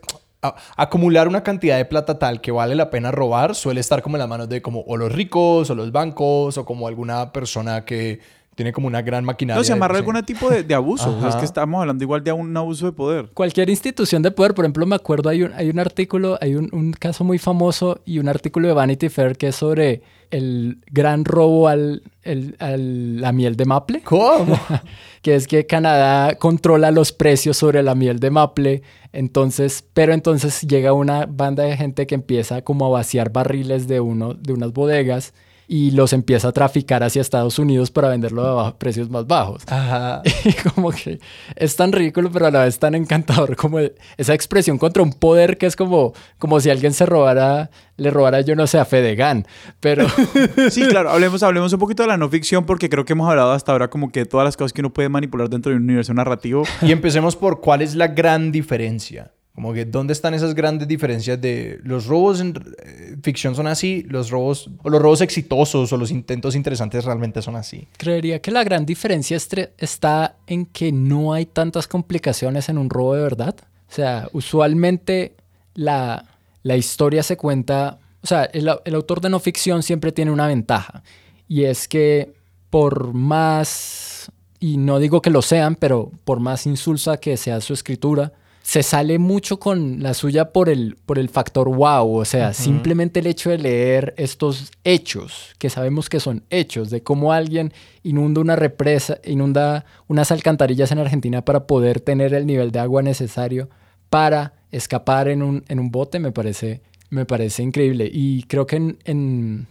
acumular 0.76 1.28
una 1.28 1.42
cantidad 1.42 1.76
de 1.76 1.84
plata 1.84 2.18
tal 2.18 2.40
que 2.40 2.50
vale 2.50 2.74
la 2.74 2.90
pena 2.90 3.10
robar 3.10 3.54
suele 3.54 3.80
estar 3.80 4.02
como 4.02 4.16
en 4.16 4.20
las 4.20 4.28
manos 4.28 4.48
de 4.48 4.60
como 4.60 4.80
o 4.80 4.98
los 4.98 5.10
ricos 5.10 5.70
o 5.70 5.74
los 5.74 5.90
bancos 5.90 6.58
o 6.58 6.64
como 6.66 6.86
alguna 6.86 7.32
persona 7.32 7.84
que 7.86 8.20
tiene 8.54 8.72
como 8.72 8.86
una 8.86 9.02
gran 9.02 9.24
maquinaria. 9.24 9.58
No, 9.58 9.64
se 9.64 9.72
amarra 9.72 9.96
algún 9.96 10.22
tipo 10.22 10.48
de, 10.48 10.74
abuso. 10.74 11.26
es 11.28 11.34
que 11.36 11.44
estamos 11.44 11.80
hablando 11.80 12.04
igual 12.04 12.22
de 12.22 12.32
un 12.32 12.56
abuso 12.56 12.86
de 12.86 12.92
poder. 12.92 13.30
Cualquier 13.34 13.68
institución 13.68 14.22
de 14.22 14.30
poder, 14.30 14.54
por 14.54 14.64
ejemplo, 14.64 14.86
me 14.86 14.94
acuerdo, 14.94 15.28
hay 15.28 15.42
un, 15.42 15.52
hay 15.54 15.70
un 15.70 15.78
artículo, 15.78 16.38
hay 16.40 16.54
un, 16.54 16.68
un 16.72 16.92
caso 16.92 17.24
muy 17.24 17.38
famoso 17.38 18.00
y 18.04 18.18
un 18.18 18.28
artículo 18.28 18.68
de 18.68 18.74
Vanity 18.74 19.08
Fair 19.08 19.36
que 19.36 19.48
es 19.48 19.56
sobre 19.56 20.02
el 20.34 20.78
gran 20.90 21.24
robo 21.24 21.68
al, 21.68 22.02
la 22.24 23.32
miel 23.32 23.56
de 23.56 23.64
maple. 23.64 24.02
¿Cómo? 24.02 24.58
que 25.22 25.36
es 25.36 25.46
que 25.46 25.64
Canadá 25.64 26.34
controla 26.36 26.90
los 26.90 27.12
precios 27.12 27.56
sobre 27.56 27.82
la 27.84 27.94
miel 27.94 28.18
de 28.18 28.30
maple. 28.30 28.82
Entonces, 29.12 29.84
pero 29.94 30.12
entonces 30.12 30.62
llega 30.62 30.92
una 30.92 31.26
banda 31.26 31.62
de 31.62 31.76
gente 31.76 32.08
que 32.08 32.16
empieza 32.16 32.62
como 32.62 32.86
a 32.86 32.88
vaciar 32.88 33.30
barriles 33.30 33.86
de, 33.86 34.00
uno, 34.00 34.34
de 34.34 34.52
unas 34.52 34.72
bodegas 34.72 35.34
y 35.66 35.92
los 35.92 36.12
empieza 36.12 36.48
a 36.48 36.52
traficar 36.52 37.02
hacia 37.02 37.22
Estados 37.22 37.58
Unidos 37.58 37.90
para 37.90 38.08
venderlo 38.08 38.60
a 38.60 38.78
precios 38.78 39.10
más 39.10 39.26
bajos. 39.26 39.62
Ajá. 39.66 40.22
Y 40.44 40.52
como 40.52 40.90
que 40.90 41.20
es 41.56 41.74
tan 41.76 41.92
ridículo, 41.92 42.30
pero 42.30 42.46
a 42.46 42.50
la 42.50 42.64
vez 42.64 42.78
tan 42.78 42.94
encantador 42.94 43.56
como 43.56 43.78
esa 44.18 44.34
expresión 44.34 44.76
contra 44.76 45.02
un 45.02 45.12
poder 45.12 45.56
que 45.56 45.66
es 45.66 45.74
como, 45.74 46.12
como 46.38 46.60
si 46.60 46.68
alguien 46.68 46.92
se 46.92 47.06
robara, 47.06 47.70
le 47.96 48.10
robara, 48.10 48.42
yo 48.42 48.54
no 48.56 48.66
sé, 48.66 48.78
a 48.78 48.84
Fedegan. 48.84 49.46
Pero. 49.80 50.06
sí, 50.70 50.86
claro, 50.88 51.10
hablemos, 51.10 51.42
hablemos 51.42 51.72
un 51.72 51.78
poquito 51.78 52.02
de 52.02 52.08
la 52.08 52.16
no 52.18 52.28
ficción, 52.28 52.66
porque 52.66 52.90
creo 52.90 53.04
que 53.04 53.14
hemos 53.14 53.28
hablado 53.28 53.52
hasta 53.52 53.72
ahora 53.72 53.88
como 53.88 54.12
que 54.12 54.26
todas 54.26 54.44
las 54.44 54.56
cosas 54.56 54.72
que 54.72 54.82
uno 54.82 54.92
puede 54.92 55.08
manipular 55.08 55.48
dentro 55.48 55.70
de 55.70 55.76
un 55.76 55.84
universo 55.84 56.12
narrativo. 56.12 56.64
Y 56.82 56.92
empecemos 56.92 57.36
por 57.36 57.60
cuál 57.60 57.80
es 57.80 57.94
la 57.94 58.08
gran 58.08 58.52
diferencia 58.52 59.32
como 59.54 59.72
que, 59.72 59.84
¿dónde 59.84 60.12
están 60.12 60.34
esas 60.34 60.52
grandes 60.54 60.88
diferencias 60.88 61.40
de 61.40 61.78
los 61.84 62.06
robos 62.06 62.40
en 62.40 62.54
eh, 62.82 63.16
ficción 63.22 63.54
son 63.54 63.68
así, 63.68 64.04
los 64.08 64.30
robos, 64.30 64.68
o 64.82 64.90
los 64.90 65.00
robos 65.00 65.20
exitosos 65.20 65.92
o 65.92 65.96
los 65.96 66.10
intentos 66.10 66.56
interesantes 66.56 67.04
realmente 67.04 67.40
son 67.40 67.54
así? 67.54 67.86
Creería 67.96 68.42
que 68.42 68.50
la 68.50 68.64
gran 68.64 68.84
diferencia 68.84 69.36
está 69.36 70.36
en 70.48 70.66
que 70.66 70.90
no 70.90 71.32
hay 71.32 71.46
tantas 71.46 71.86
complicaciones 71.86 72.68
en 72.68 72.78
un 72.78 72.90
robo 72.90 73.14
de 73.14 73.22
verdad. 73.22 73.54
O 73.88 73.92
sea, 73.94 74.28
usualmente 74.32 75.36
la, 75.74 76.24
la 76.64 76.76
historia 76.76 77.22
se 77.22 77.36
cuenta, 77.36 78.00
o 78.22 78.26
sea, 78.26 78.44
el, 78.46 78.68
el 78.84 78.94
autor 78.96 79.20
de 79.20 79.30
no 79.30 79.38
ficción 79.38 79.84
siempre 79.84 80.10
tiene 80.10 80.32
una 80.32 80.48
ventaja, 80.48 81.04
y 81.46 81.62
es 81.64 81.86
que 81.86 82.34
por 82.70 83.14
más, 83.14 84.32
y 84.58 84.78
no 84.78 84.98
digo 84.98 85.22
que 85.22 85.30
lo 85.30 85.42
sean, 85.42 85.76
pero 85.76 86.10
por 86.24 86.40
más 86.40 86.66
insulsa 86.66 87.18
que 87.18 87.36
sea 87.36 87.60
su 87.60 87.72
escritura, 87.72 88.32
se 88.64 88.82
sale 88.82 89.18
mucho 89.18 89.58
con 89.58 90.02
la 90.02 90.14
suya 90.14 90.50
por 90.50 90.70
el, 90.70 90.96
por 91.04 91.18
el 91.18 91.28
factor 91.28 91.68
wow, 91.68 92.16
o 92.16 92.24
sea, 92.24 92.54
simplemente 92.54 93.20
el 93.20 93.26
hecho 93.26 93.50
de 93.50 93.58
leer 93.58 94.14
estos 94.16 94.72
hechos, 94.84 95.54
que 95.58 95.68
sabemos 95.68 96.08
que 96.08 96.18
son 96.18 96.44
hechos, 96.48 96.88
de 96.88 97.02
cómo 97.02 97.34
alguien 97.34 97.74
inunda 98.02 98.40
una 98.40 98.56
represa, 98.56 99.18
inunda 99.22 99.84
unas 100.08 100.32
alcantarillas 100.32 100.90
en 100.92 100.98
Argentina 100.98 101.44
para 101.44 101.66
poder 101.66 102.00
tener 102.00 102.32
el 102.32 102.46
nivel 102.46 102.70
de 102.70 102.78
agua 102.78 103.02
necesario 103.02 103.68
para 104.08 104.54
escapar 104.72 105.28
en 105.28 105.42
un, 105.42 105.62
en 105.68 105.78
un 105.78 105.90
bote, 105.90 106.18
me 106.18 106.32
parece, 106.32 106.80
me 107.10 107.26
parece 107.26 107.62
increíble. 107.62 108.08
Y 108.10 108.44
creo 108.44 108.66
que 108.66 108.96
en, 109.04 109.66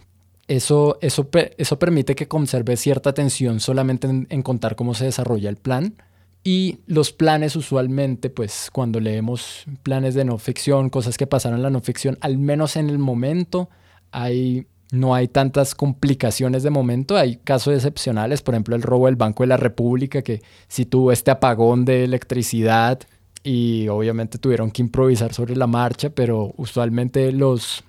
eso, 0.46 0.98
eso, 1.00 1.28
eso 1.58 1.78
permite 1.80 2.14
que 2.14 2.28
conserve 2.28 2.76
cierta 2.76 3.10
atención 3.10 3.58
solamente 3.58 4.06
en 4.06 4.42
contar 4.42 4.76
cómo 4.76 4.94
se 4.94 5.06
desarrolla 5.06 5.50
el 5.50 5.56
plan 5.56 5.94
y 6.46 6.80
los 6.86 7.10
planes 7.10 7.56
usualmente, 7.56 8.28
pues 8.28 8.68
cuando 8.70 9.00
leemos 9.00 9.64
planes 9.82 10.14
de 10.14 10.26
no 10.26 10.36
ficción, 10.36 10.90
cosas 10.90 11.16
que 11.16 11.26
pasaron 11.26 11.58
en 11.58 11.62
la 11.62 11.70
no 11.70 11.80
ficción, 11.80 12.18
al 12.20 12.36
menos 12.36 12.76
en 12.76 12.90
el 12.90 12.98
momento 12.98 13.70
hay, 14.12 14.66
no 14.92 15.14
hay 15.14 15.26
tantas 15.26 15.74
complicaciones 15.74 16.62
de 16.62 16.68
momento. 16.68 17.16
Hay 17.16 17.36
casos 17.36 17.74
excepcionales, 17.74 18.42
por 18.42 18.54
ejemplo 18.54 18.76
el 18.76 18.82
robo 18.82 19.06
del 19.06 19.16
Banco 19.16 19.42
de 19.42 19.46
la 19.46 19.56
República, 19.56 20.20
que 20.20 20.42
si 20.68 20.84
tuvo 20.84 21.12
este 21.12 21.30
apagón 21.30 21.86
de 21.86 22.04
electricidad 22.04 23.00
y 23.42 23.88
obviamente 23.88 24.36
tuvieron 24.36 24.70
que 24.70 24.82
improvisar 24.82 25.32
sobre 25.32 25.56
la 25.56 25.66
marcha, 25.66 26.10
pero 26.10 26.52
usualmente 26.58 27.32
los, 27.32 27.84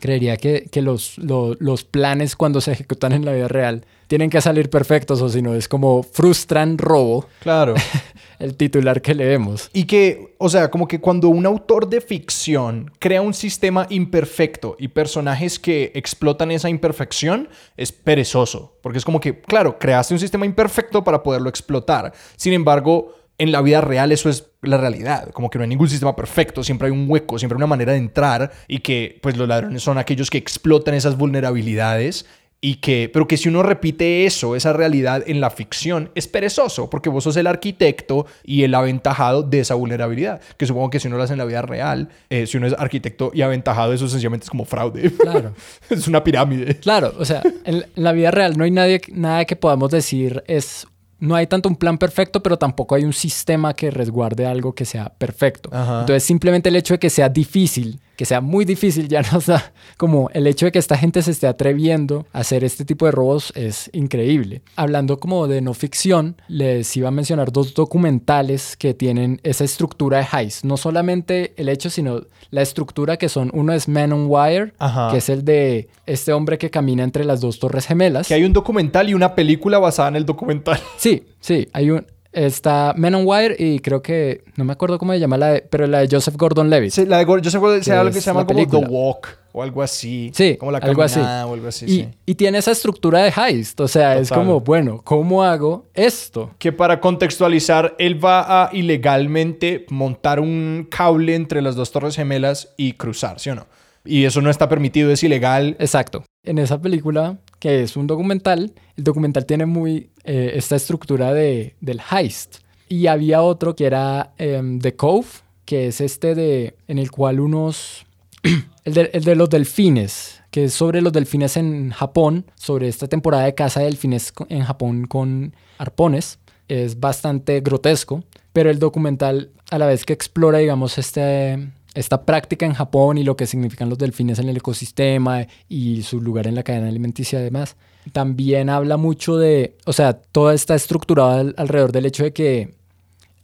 creería 0.00 0.38
que, 0.38 0.70
que 0.72 0.80
los, 0.80 1.18
los 1.18 1.84
planes 1.84 2.34
cuando 2.34 2.62
se 2.62 2.72
ejecutan 2.72 3.12
en 3.12 3.26
la 3.26 3.32
vida 3.32 3.48
real 3.48 3.84
tienen 4.10 4.28
que 4.28 4.40
salir 4.40 4.68
perfectos 4.70 5.22
o 5.22 5.28
si 5.28 5.40
no 5.40 5.54
es 5.54 5.68
como 5.68 6.02
frustran 6.02 6.78
robo 6.78 7.28
Claro. 7.38 7.76
el 8.40 8.56
titular 8.56 9.00
que 9.02 9.14
leemos. 9.14 9.70
Y 9.72 9.84
que, 9.84 10.34
o 10.38 10.48
sea, 10.48 10.68
como 10.68 10.88
que 10.88 11.00
cuando 11.00 11.28
un 11.28 11.46
autor 11.46 11.88
de 11.88 12.00
ficción 12.00 12.90
crea 12.98 13.22
un 13.22 13.34
sistema 13.34 13.86
imperfecto 13.88 14.74
y 14.80 14.88
personajes 14.88 15.60
que 15.60 15.92
explotan 15.94 16.50
esa 16.50 16.68
imperfección, 16.68 17.50
es 17.76 17.92
perezoso. 17.92 18.76
Porque 18.82 18.98
es 18.98 19.04
como 19.04 19.20
que, 19.20 19.42
claro, 19.42 19.78
creaste 19.78 20.12
un 20.12 20.18
sistema 20.18 20.44
imperfecto 20.44 21.04
para 21.04 21.22
poderlo 21.22 21.48
explotar. 21.48 22.12
Sin 22.34 22.52
embargo, 22.52 23.14
en 23.40 23.52
la 23.52 23.62
vida 23.62 23.80
real 23.80 24.10
eso 24.10 24.28
es 24.28 24.50
la 24.60 24.76
realidad. 24.76 25.30
Como 25.30 25.50
que 25.50 25.58
no 25.58 25.62
hay 25.62 25.68
ningún 25.68 25.88
sistema 25.88 26.14
perfecto, 26.14 26.62
siempre 26.62 26.88
hay 26.88 26.92
un 26.92 27.06
hueco, 27.08 27.38
siempre 27.38 27.54
hay 27.54 27.60
una 27.60 27.66
manera 27.68 27.92
de 27.92 27.98
entrar 27.98 28.50
y 28.66 28.80
que 28.80 29.18
pues 29.22 29.36
los 29.36 29.48
ladrones 29.48 29.82
son 29.82 29.96
aquellos 29.98 30.28
que 30.28 30.36
explotan 30.36 30.94
esas 30.94 31.16
vulnerabilidades 31.16 32.26
y 32.62 32.76
que, 32.76 33.10
pero 33.10 33.26
que 33.26 33.38
si 33.38 33.48
uno 33.48 33.62
repite 33.62 34.26
eso, 34.26 34.54
esa 34.54 34.72
realidad 34.72 35.22
en 35.26 35.40
la 35.40 35.48
ficción, 35.48 36.10
es 36.14 36.28
perezoso, 36.28 36.90
porque 36.90 37.08
vos 37.08 37.24
sos 37.24 37.36
el 37.36 37.46
arquitecto 37.46 38.26
y 38.44 38.64
el 38.64 38.74
aventajado 38.74 39.42
de 39.42 39.60
esa 39.60 39.74
vulnerabilidad. 39.74 40.42
Que 40.58 40.66
supongo 40.66 40.90
que 40.90 41.00
si 41.00 41.08
uno 41.08 41.16
lo 41.16 41.22
hace 41.22 41.32
en 41.32 41.38
la 41.38 41.46
vida 41.46 41.62
real, 41.62 42.10
eh, 42.28 42.46
si 42.46 42.58
uno 42.58 42.66
es 42.66 42.74
arquitecto 42.74 43.30
y 43.32 43.40
aventajado, 43.40 43.94
eso 43.94 44.08
sencillamente 44.08 44.44
es 44.44 44.50
como 44.50 44.66
fraude. 44.66 45.10
Claro. 45.10 45.54
es 45.90 46.06
una 46.06 46.22
pirámide. 46.22 46.76
Claro, 46.76 47.14
o 47.18 47.24
sea, 47.24 47.42
en, 47.64 47.86
la 47.94 48.12
vida 48.12 48.30
real 48.30 48.58
no 48.58 48.64
hay 48.64 48.70
nadie, 48.70 49.00
nada 49.12 49.46
que 49.46 49.56
podamos 49.56 49.90
decir 49.90 50.44
es 50.46 50.86
no 51.18 51.34
hay 51.34 51.46
tanto 51.46 51.68
un 51.68 51.76
plan 51.76 51.98
perfecto, 51.98 52.42
pero 52.42 52.58
tampoco 52.58 52.94
hay 52.94 53.04
un 53.04 53.12
sistema 53.12 53.74
que 53.74 53.90
resguarde 53.90 54.46
algo 54.46 54.74
que 54.74 54.84
sea 54.84 55.12
perfecto. 55.16 55.70
Ajá. 55.72 56.00
Entonces, 56.00 56.24
simplemente 56.24 56.68
el 56.68 56.76
hecho 56.76 56.94
de 56.94 56.98
que 56.98 57.10
sea 57.10 57.28
difícil, 57.28 58.00
que 58.20 58.26
sea 58.26 58.42
muy 58.42 58.66
difícil, 58.66 59.08
ya 59.08 59.22
nos 59.32 59.46
da 59.46 59.72
como 59.96 60.28
el 60.34 60.46
hecho 60.46 60.66
de 60.66 60.72
que 60.72 60.78
esta 60.78 60.98
gente 60.98 61.22
se 61.22 61.30
esté 61.30 61.46
atreviendo 61.46 62.26
a 62.34 62.40
hacer 62.40 62.64
este 62.64 62.84
tipo 62.84 63.06
de 63.06 63.12
robos 63.12 63.50
es 63.56 63.88
increíble. 63.94 64.60
Hablando 64.76 65.18
como 65.18 65.48
de 65.48 65.62
no 65.62 65.72
ficción, 65.72 66.36
les 66.46 66.94
iba 66.98 67.08
a 67.08 67.12
mencionar 67.12 67.50
dos 67.50 67.72
documentales 67.72 68.76
que 68.76 68.92
tienen 68.92 69.40
esa 69.42 69.64
estructura 69.64 70.18
de 70.18 70.26
heist. 70.30 70.64
No 70.64 70.76
solamente 70.76 71.54
el 71.56 71.70
hecho, 71.70 71.88
sino 71.88 72.20
la 72.50 72.60
estructura 72.60 73.16
que 73.16 73.30
son, 73.30 73.50
uno 73.54 73.72
es 73.72 73.88
Man 73.88 74.12
on 74.12 74.26
Wire, 74.28 74.74
Ajá. 74.78 75.12
que 75.12 75.16
es 75.16 75.30
el 75.30 75.42
de 75.42 75.88
este 76.04 76.34
hombre 76.34 76.58
que 76.58 76.68
camina 76.68 77.04
entre 77.04 77.24
las 77.24 77.40
dos 77.40 77.58
torres 77.58 77.86
gemelas. 77.86 78.28
Que 78.28 78.34
hay 78.34 78.44
un 78.44 78.52
documental 78.52 79.08
y 79.08 79.14
una 79.14 79.34
película 79.34 79.78
basada 79.78 80.10
en 80.10 80.16
el 80.16 80.26
documental. 80.26 80.78
Sí, 80.98 81.24
sí, 81.40 81.66
hay 81.72 81.88
un... 81.88 82.04
Está 82.32 82.94
Men 82.96 83.14
on 83.16 83.22
Wire 83.26 83.56
y 83.58 83.80
creo 83.80 84.02
que... 84.02 84.44
No 84.56 84.64
me 84.64 84.72
acuerdo 84.72 84.98
cómo 84.98 85.12
se 85.12 85.18
llama 85.18 85.36
la 85.36 85.48
de... 85.48 85.62
Pero 85.62 85.86
la 85.88 85.98
de 86.00 86.08
Joseph 86.10 86.36
Gordon-Levitt. 86.36 86.92
Sí, 86.92 87.06
la 87.06 87.18
de 87.18 87.26
Gor- 87.26 87.40
yo 87.40 87.50
sé 87.50 87.58
cuál- 87.58 87.82
sea 87.82 87.94
Que 87.94 87.98
algo 88.00 88.12
que 88.12 88.18
es 88.18 88.24
se 88.24 88.30
llama 88.30 88.40
la 88.40 88.46
como. 88.46 88.66
The 88.86 88.86
Walk 88.92 89.38
o 89.52 89.62
algo 89.64 89.82
así. 89.82 90.30
Sí, 90.32 90.56
como 90.56 90.70
la 90.70 90.78
algo 90.78 91.02
así. 91.02 91.18
o 91.18 91.52
algo 91.54 91.66
así. 91.66 91.86
y, 91.86 91.88
sí. 91.88 92.08
y 92.26 92.34
tiene 92.36 92.58
esa 92.58 92.70
estructura 92.70 93.20
de 93.24 93.32
heist. 93.36 93.80
O 93.80 93.88
sea, 93.88 94.16
es 94.16 94.28
Total. 94.28 94.44
como, 94.44 94.60
bueno, 94.60 95.00
¿cómo 95.02 95.42
hago 95.42 95.86
esto? 95.92 96.52
Que 96.58 96.70
para 96.70 97.00
contextualizar, 97.00 97.96
él 97.98 98.24
va 98.24 98.64
a 98.66 98.70
ilegalmente 98.72 99.86
montar 99.90 100.38
un 100.38 100.86
cable 100.88 101.34
entre 101.34 101.62
las 101.62 101.74
dos 101.74 101.90
torres 101.90 102.14
gemelas 102.14 102.72
y 102.76 102.92
cruzar, 102.92 103.40
¿sí 103.40 103.50
o 103.50 103.56
no? 103.56 103.66
Y 104.04 104.24
eso 104.24 104.40
no 104.40 104.50
está 104.50 104.68
permitido, 104.68 105.10
es 105.10 105.22
ilegal. 105.24 105.76
Exacto. 105.80 106.24
En 106.44 106.58
esa 106.58 106.80
película, 106.80 107.38
que 107.60 107.82
es 107.82 107.96
un 107.96 108.08
documental, 108.08 108.72
el 108.96 109.04
documental 109.04 109.46
tiene 109.46 109.66
muy 109.66 110.10
eh, 110.24 110.52
esta 110.54 110.74
estructura 110.74 111.32
de, 111.32 111.76
del 111.80 112.00
heist. 112.10 112.56
Y 112.88 113.06
había 113.06 113.42
otro 113.42 113.76
que 113.76 113.86
era 113.86 114.32
em, 114.38 114.80
The 114.80 114.96
Cove, 114.96 115.28
que 115.64 115.86
es 115.86 116.00
este 116.00 116.34
de 116.34 116.74
en 116.88 116.98
el 116.98 117.12
cual 117.12 117.38
unos... 117.38 118.06
el, 118.84 118.94
de, 118.94 119.10
el 119.12 119.22
de 119.22 119.36
los 119.36 119.50
delfines, 119.50 120.42
que 120.50 120.64
es 120.64 120.72
sobre 120.72 121.02
los 121.02 121.12
delfines 121.12 121.56
en 121.56 121.90
Japón, 121.90 122.46
sobre 122.56 122.88
esta 122.88 123.06
temporada 123.06 123.44
de 123.44 123.54
caza 123.54 123.80
de 123.80 123.86
delfines 123.86 124.32
en 124.48 124.64
Japón 124.64 125.06
con 125.06 125.54
arpones. 125.78 126.38
Es 126.66 126.98
bastante 126.98 127.60
grotesco, 127.60 128.24
pero 128.52 128.70
el 128.70 128.78
documental 128.78 129.50
a 129.70 129.78
la 129.78 129.86
vez 129.86 130.04
que 130.04 130.12
explora, 130.12 130.58
digamos, 130.58 130.98
este, 130.98 131.70
esta 131.94 132.24
práctica 132.24 132.66
en 132.66 132.74
Japón 132.74 133.18
y 133.18 133.24
lo 133.24 133.36
que 133.36 133.46
significan 133.46 133.88
los 133.88 133.98
delfines 133.98 134.38
en 134.38 134.48
el 134.48 134.56
ecosistema 134.56 135.46
y 135.68 136.02
su 136.02 136.20
lugar 136.20 136.46
en 136.46 136.54
la 136.54 136.62
cadena 136.62 136.88
alimenticia 136.88 137.40
y 137.40 137.44
demás, 137.44 137.76
también 138.12 138.70
habla 138.70 138.96
mucho 138.96 139.36
de, 139.36 139.76
o 139.86 139.92
sea, 139.92 140.14
todo 140.14 140.52
está 140.52 140.74
estructurado 140.74 141.30
al- 141.30 141.54
alrededor 141.56 141.92
del 141.92 142.06
hecho 142.06 142.22
de 142.24 142.32
que 142.32 142.74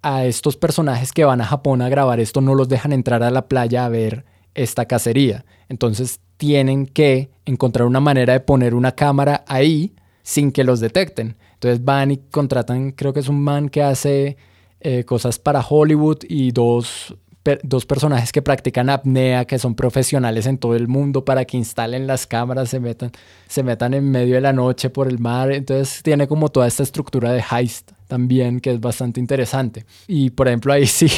a 0.03 0.25
estos 0.25 0.57
personajes 0.57 1.13
que 1.13 1.25
van 1.25 1.41
a 1.41 1.45
Japón 1.47 1.83
a 1.83 1.89
grabar 1.89 2.21
esto 2.21 2.41
no 2.41 2.55
los 2.55 2.69
dejan 2.69 2.93
entrar 2.93 3.23
a 3.23 3.31
la 3.31 3.49
playa 3.49 3.85
a 3.85 3.89
ver 3.89 4.25
esta 4.55 4.85
cacería. 4.87 5.45
Entonces 5.69 6.21
tienen 6.37 6.87
que 6.87 7.31
encontrar 7.45 7.87
una 7.87 8.01
manera 8.01 8.33
de 8.35 8.41
poner 8.41 8.75
una 8.75 8.93
cámara 8.93 9.45
ahí 9.49 9.93
sin 10.23 10.53
que 10.53 10.65
los 10.65 10.81
detecten. 10.81 11.37
Entonces 11.55 11.85
van 11.85 12.13
y 12.13 12.19
contratan, 12.19 12.93
creo 12.93 13.13
que 13.13 13.21
es 13.21 13.29
un 13.29 13.43
man 13.43 13.69
que 13.69 13.83
hace 13.83 14.37
eh, 14.81 15.05
cosas 15.05 15.39
para 15.39 15.65
Hollywood 15.67 16.19
y 16.29 16.53
dos, 16.53 17.17
per- 17.47 17.61
dos 17.63 17.87
personajes 17.87 18.33
que 18.33 18.43
practican 18.43 18.91
apnea, 18.91 19.45
que 19.45 19.61
son 19.61 19.77
profesionales 19.77 20.47
en 20.47 20.59
todo 20.59 20.75
el 20.75 20.89
mundo 20.89 21.25
para 21.25 21.45
que 21.45 21.57
instalen 21.57 22.09
las 22.09 22.27
cámaras, 22.27 22.71
se 22.71 22.81
metan, 22.81 23.13
se 23.47 23.63
metan 23.63 23.95
en 23.95 24.11
medio 24.11 24.35
de 24.35 24.41
la 24.41 24.53
noche 24.53 24.91
por 24.91 25.07
el 25.07 25.21
mar. 25.21 25.53
Entonces 25.53 26.03
tiene 26.03 26.27
como 26.27 26.49
toda 26.49 26.67
esta 26.67 26.83
estructura 26.83 27.31
de 27.33 27.45
heist 27.49 27.93
también 28.09 28.59
que 28.61 28.73
es 28.73 28.81
bastante 28.81 29.21
interesante. 29.21 29.85
Y 30.09 30.31
por 30.31 30.49
ejemplo 30.49 30.73
ahí 30.73 30.87
sí 30.99 31.09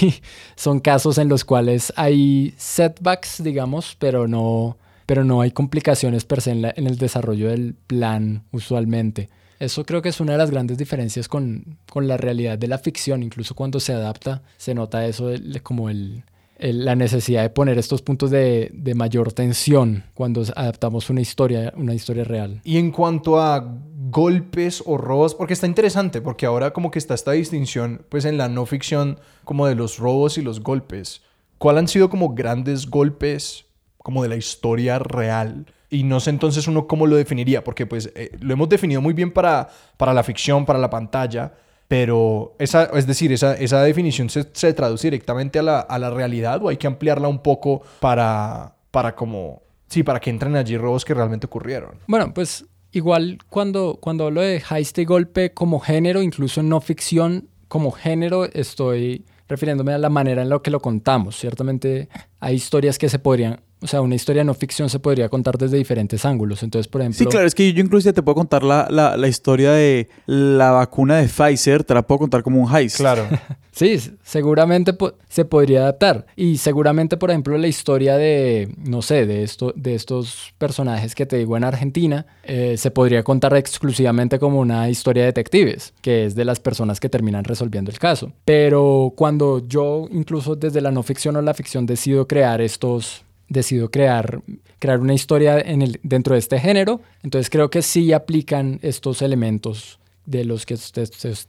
son 0.54 0.80
casos 0.80 1.16
en 1.16 1.30
los 1.30 1.44
cuales 1.46 1.92
hay 1.96 2.52
setbacks, 2.58 3.42
digamos, 3.42 3.96
pero 3.98 4.28
no, 4.28 4.76
pero 5.06 5.24
no 5.24 5.40
hay 5.40 5.50
complicaciones 5.50 6.24
per 6.26 6.42
se 6.42 6.50
en, 6.50 6.60
la- 6.62 6.74
en 6.76 6.86
el 6.86 6.98
desarrollo 6.98 7.48
del 7.48 7.74
plan 7.86 8.44
usualmente. 8.52 9.30
Eso 9.58 9.84
creo 9.84 10.02
que 10.02 10.08
es 10.10 10.20
una 10.20 10.32
de 10.32 10.38
las 10.38 10.50
grandes 10.50 10.78
diferencias 10.78 11.28
con, 11.28 11.78
con 11.90 12.06
la 12.06 12.16
realidad 12.16 12.58
de 12.58 12.68
la 12.68 12.78
ficción. 12.78 13.22
Incluso 13.22 13.54
cuando 13.54 13.80
se 13.80 13.92
adapta, 13.92 14.42
se 14.56 14.74
nota 14.74 15.04
eso 15.06 15.30
como 15.62 15.90
el- 15.90 16.24
la 16.60 16.96
necesidad 16.96 17.42
de 17.42 17.50
poner 17.50 17.78
estos 17.78 18.02
puntos 18.02 18.30
de, 18.32 18.70
de 18.74 18.94
mayor 18.94 19.32
tensión 19.32 20.04
cuando 20.14 20.42
adaptamos 20.56 21.08
una 21.08 21.20
historia, 21.20 21.72
una 21.76 21.94
historia 21.94 22.24
real. 22.24 22.60
Y 22.64 22.78
en 22.78 22.90
cuanto 22.90 23.40
a 23.40 23.76
golpes 24.10 24.82
o 24.86 24.96
robos, 24.96 25.34
porque 25.34 25.52
está 25.54 25.66
interesante, 25.66 26.20
porque 26.20 26.46
ahora 26.46 26.72
como 26.72 26.90
que 26.90 26.98
está 26.98 27.14
esta 27.14 27.32
distinción, 27.32 28.02
pues 28.08 28.24
en 28.24 28.38
la 28.38 28.48
no 28.48 28.66
ficción, 28.66 29.20
como 29.44 29.66
de 29.66 29.74
los 29.76 29.98
robos 29.98 30.36
y 30.38 30.42
los 30.42 30.60
golpes. 30.60 31.22
¿Cuál 31.58 31.78
han 31.78 31.88
sido 31.88 32.08
como 32.10 32.34
grandes 32.34 32.86
golpes 32.88 33.66
como 33.98 34.22
de 34.22 34.28
la 34.30 34.36
historia 34.36 34.98
real? 34.98 35.66
Y 35.90 36.02
no 36.02 36.20
sé 36.20 36.30
entonces 36.30 36.66
uno 36.68 36.86
cómo 36.86 37.06
lo 37.06 37.16
definiría, 37.16 37.64
porque 37.64 37.86
pues 37.86 38.12
eh, 38.14 38.36
lo 38.40 38.52
hemos 38.52 38.68
definido 38.68 39.00
muy 39.00 39.14
bien 39.14 39.32
para, 39.32 39.68
para 39.96 40.12
la 40.12 40.22
ficción, 40.22 40.66
para 40.66 40.78
la 40.78 40.90
pantalla, 40.90 41.52
pero 41.88 42.54
esa, 42.58 42.84
es 42.94 43.06
decir, 43.06 43.32
esa, 43.32 43.54
esa 43.54 43.82
definición 43.82 44.28
se, 44.28 44.46
se 44.52 44.74
traduce 44.74 45.06
directamente 45.06 45.58
a 45.58 45.62
la, 45.62 45.80
a 45.80 45.98
la 45.98 46.10
realidad 46.10 46.62
o 46.62 46.68
hay 46.68 46.76
que 46.76 46.86
ampliarla 46.86 47.28
un 47.28 47.38
poco 47.38 47.82
para, 48.00 48.74
para 48.90 49.14
como, 49.14 49.62
sí, 49.88 50.02
para 50.02 50.20
que 50.20 50.28
entren 50.28 50.54
allí 50.56 50.76
robos 50.76 51.06
que 51.06 51.14
realmente 51.14 51.46
ocurrieron. 51.46 51.98
Bueno, 52.06 52.34
pues 52.34 52.66
igual 52.92 53.38
cuando, 53.48 53.96
cuando 54.00 54.26
hablo 54.26 54.42
de 54.42 54.62
heist 54.70 54.98
y 54.98 55.06
golpe 55.06 55.54
como 55.54 55.80
género, 55.80 56.20
incluso 56.22 56.62
no 56.62 56.80
ficción, 56.82 57.48
como 57.68 57.90
género 57.90 58.44
estoy 58.44 59.24
refiriéndome 59.48 59.94
a 59.94 59.98
la 59.98 60.10
manera 60.10 60.42
en 60.42 60.50
la 60.50 60.60
que 60.60 60.70
lo 60.70 60.80
contamos. 60.80 61.36
Ciertamente 61.36 62.08
hay 62.40 62.56
historias 62.56 62.98
que 62.98 63.08
se 63.08 63.18
podrían, 63.18 63.60
o 63.80 63.86
sea, 63.86 64.00
una 64.00 64.14
historia 64.14 64.40
de 64.40 64.44
no 64.46 64.54
ficción 64.54 64.88
se 64.90 64.98
podría 64.98 65.28
contar 65.28 65.56
desde 65.58 65.76
diferentes 65.76 66.24
ángulos. 66.24 66.62
Entonces, 66.62 66.88
por 66.88 67.00
ejemplo... 67.00 67.18
Sí, 67.18 67.26
claro, 67.26 67.46
es 67.46 67.54
que 67.54 67.72
yo 67.72 67.82
incluso 67.82 68.12
te 68.12 68.22
puedo 68.22 68.34
contar 68.36 68.62
la, 68.62 68.88
la, 68.90 69.16
la 69.16 69.28
historia 69.28 69.72
de 69.72 70.08
la 70.26 70.70
vacuna 70.72 71.16
de 71.18 71.28
Pfizer, 71.28 71.84
te 71.84 71.94
la 71.94 72.02
puedo 72.06 72.20
contar 72.20 72.42
como 72.42 72.60
un 72.62 72.74
heist. 72.74 72.96
Claro. 72.96 73.26
Sí, 73.70 73.96
seguramente 74.24 74.92
po- 74.92 75.12
se 75.28 75.44
podría 75.44 75.82
adaptar. 75.82 76.26
Y 76.34 76.56
seguramente, 76.58 77.16
por 77.16 77.30
ejemplo, 77.30 77.56
la 77.58 77.68
historia 77.68 78.16
de, 78.16 78.74
no 78.84 79.02
sé, 79.02 79.24
de, 79.24 79.44
esto, 79.44 79.72
de 79.76 79.94
estos 79.94 80.52
personajes 80.58 81.14
que 81.14 81.26
te 81.26 81.36
digo 81.36 81.56
en 81.56 81.62
Argentina, 81.62 82.26
eh, 82.42 82.74
se 82.76 82.90
podría 82.90 83.22
contar 83.22 83.54
exclusivamente 83.54 84.40
como 84.40 84.58
una 84.58 84.88
historia 84.90 85.22
de 85.22 85.26
detectives, 85.28 85.94
que 86.02 86.24
es 86.24 86.34
de 86.34 86.44
las 86.44 86.58
personas 86.58 86.98
que 86.98 87.08
terminan 87.08 87.44
resolviendo 87.44 87.92
el 87.92 88.00
caso. 88.00 88.32
Pero 88.44 89.12
cuando 89.14 89.64
yo, 89.68 90.08
incluso 90.10 90.56
desde 90.56 90.80
la 90.80 90.90
no 90.90 91.04
ficción 91.04 91.36
o 91.36 91.42
la 91.42 91.54
ficción, 91.54 91.86
decido 91.86 92.26
crear 92.26 92.60
estos 92.60 93.22
decido 93.48 93.90
crear, 93.90 94.42
crear 94.78 95.00
una 95.00 95.14
historia 95.14 95.58
en 95.60 95.82
el, 95.82 96.00
dentro 96.02 96.34
de 96.34 96.38
este 96.40 96.58
género, 96.58 97.00
entonces 97.22 97.50
creo 97.50 97.70
que 97.70 97.82
sí 97.82 98.12
aplican 98.12 98.78
estos 98.82 99.22
elementos 99.22 99.98
de 100.26 100.44
los 100.44 100.66
que 100.66 100.76
te- 100.76 101.06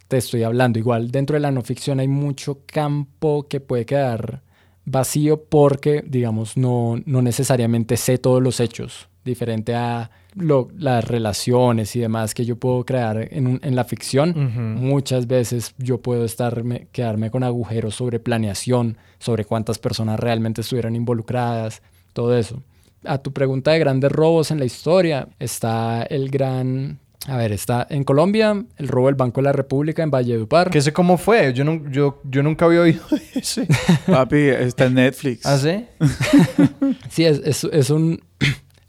te 0.07 0.17
estoy 0.17 0.43
hablando. 0.43 0.79
Igual 0.79 1.11
dentro 1.11 1.35
de 1.35 1.41
la 1.41 1.51
no 1.51 1.61
ficción 1.61 1.99
hay 1.99 2.07
mucho 2.07 2.59
campo 2.65 3.47
que 3.49 3.59
puede 3.59 3.85
quedar 3.85 4.41
vacío 4.85 5.43
porque, 5.43 6.03
digamos, 6.07 6.57
no, 6.57 6.99
no 7.05 7.21
necesariamente 7.21 7.97
sé 7.97 8.17
todos 8.17 8.41
los 8.41 8.59
hechos, 8.59 9.09
diferente 9.25 9.75
a 9.75 10.09
lo- 10.39 10.67
las 10.77 11.05
relaciones 11.07 11.95
y 11.95 11.99
demás 11.99 12.33
que 12.33 12.45
yo 12.45 12.55
puedo 12.55 12.83
crear 12.85 13.27
en, 13.31 13.47
un- 13.47 13.59
en 13.63 13.75
la 13.75 13.83
ficción. 13.83 14.29
Ujú. 14.31 14.59
Muchas 14.85 15.27
veces 15.27 15.73
yo 15.77 15.99
puedo 15.99 16.25
estarme, 16.25 16.87
quedarme 16.91 17.29
con 17.31 17.43
agujeros 17.43 17.95
sobre 17.95 18.19
planeación, 18.19 18.97
sobre 19.19 19.45
cuántas 19.45 19.77
personas 19.79 20.19
realmente 20.19 20.61
estuvieran 20.61 20.95
involucradas, 20.95 21.81
todo 22.13 22.37
eso. 22.37 22.61
A 23.05 23.17
tu 23.19 23.31
pregunta 23.31 23.71
de 23.71 23.79
grandes 23.79 24.11
robos 24.11 24.51
en 24.51 24.59
la 24.59 24.65
historia, 24.65 25.27
está 25.39 26.03
el 26.03 26.29
gran 26.29 26.99
A 27.27 27.35
ver, 27.37 27.51
está 27.51 27.85
en 27.89 28.05
Colombia 28.05 28.65
el 28.77 28.87
robo 28.87 29.07
del 29.07 29.15
Banco 29.15 29.41
de 29.41 29.45
la 29.45 29.51
República 29.51 30.01
en 30.03 30.09
Valledupar. 30.09 30.69
¿Qué 30.69 30.79
sé 30.81 30.93
cómo 30.93 31.17
fue? 31.17 31.53
Yo, 31.53 31.63
no, 31.65 31.81
yo, 31.91 32.21
yo 32.23 32.41
nunca 32.43 32.63
había 32.65 32.79
oído 32.81 33.03
de 33.11 33.39
ese. 33.39 33.67
Papi, 34.07 34.37
está 34.37 34.85
en 34.85 34.93
Netflix. 34.95 35.45
¿Ah, 35.45 35.57
sí? 35.57 35.85
Sí, 37.09 37.25
es, 37.25 37.39
es, 37.43 37.63
es 37.65 37.89
un, 37.89 38.21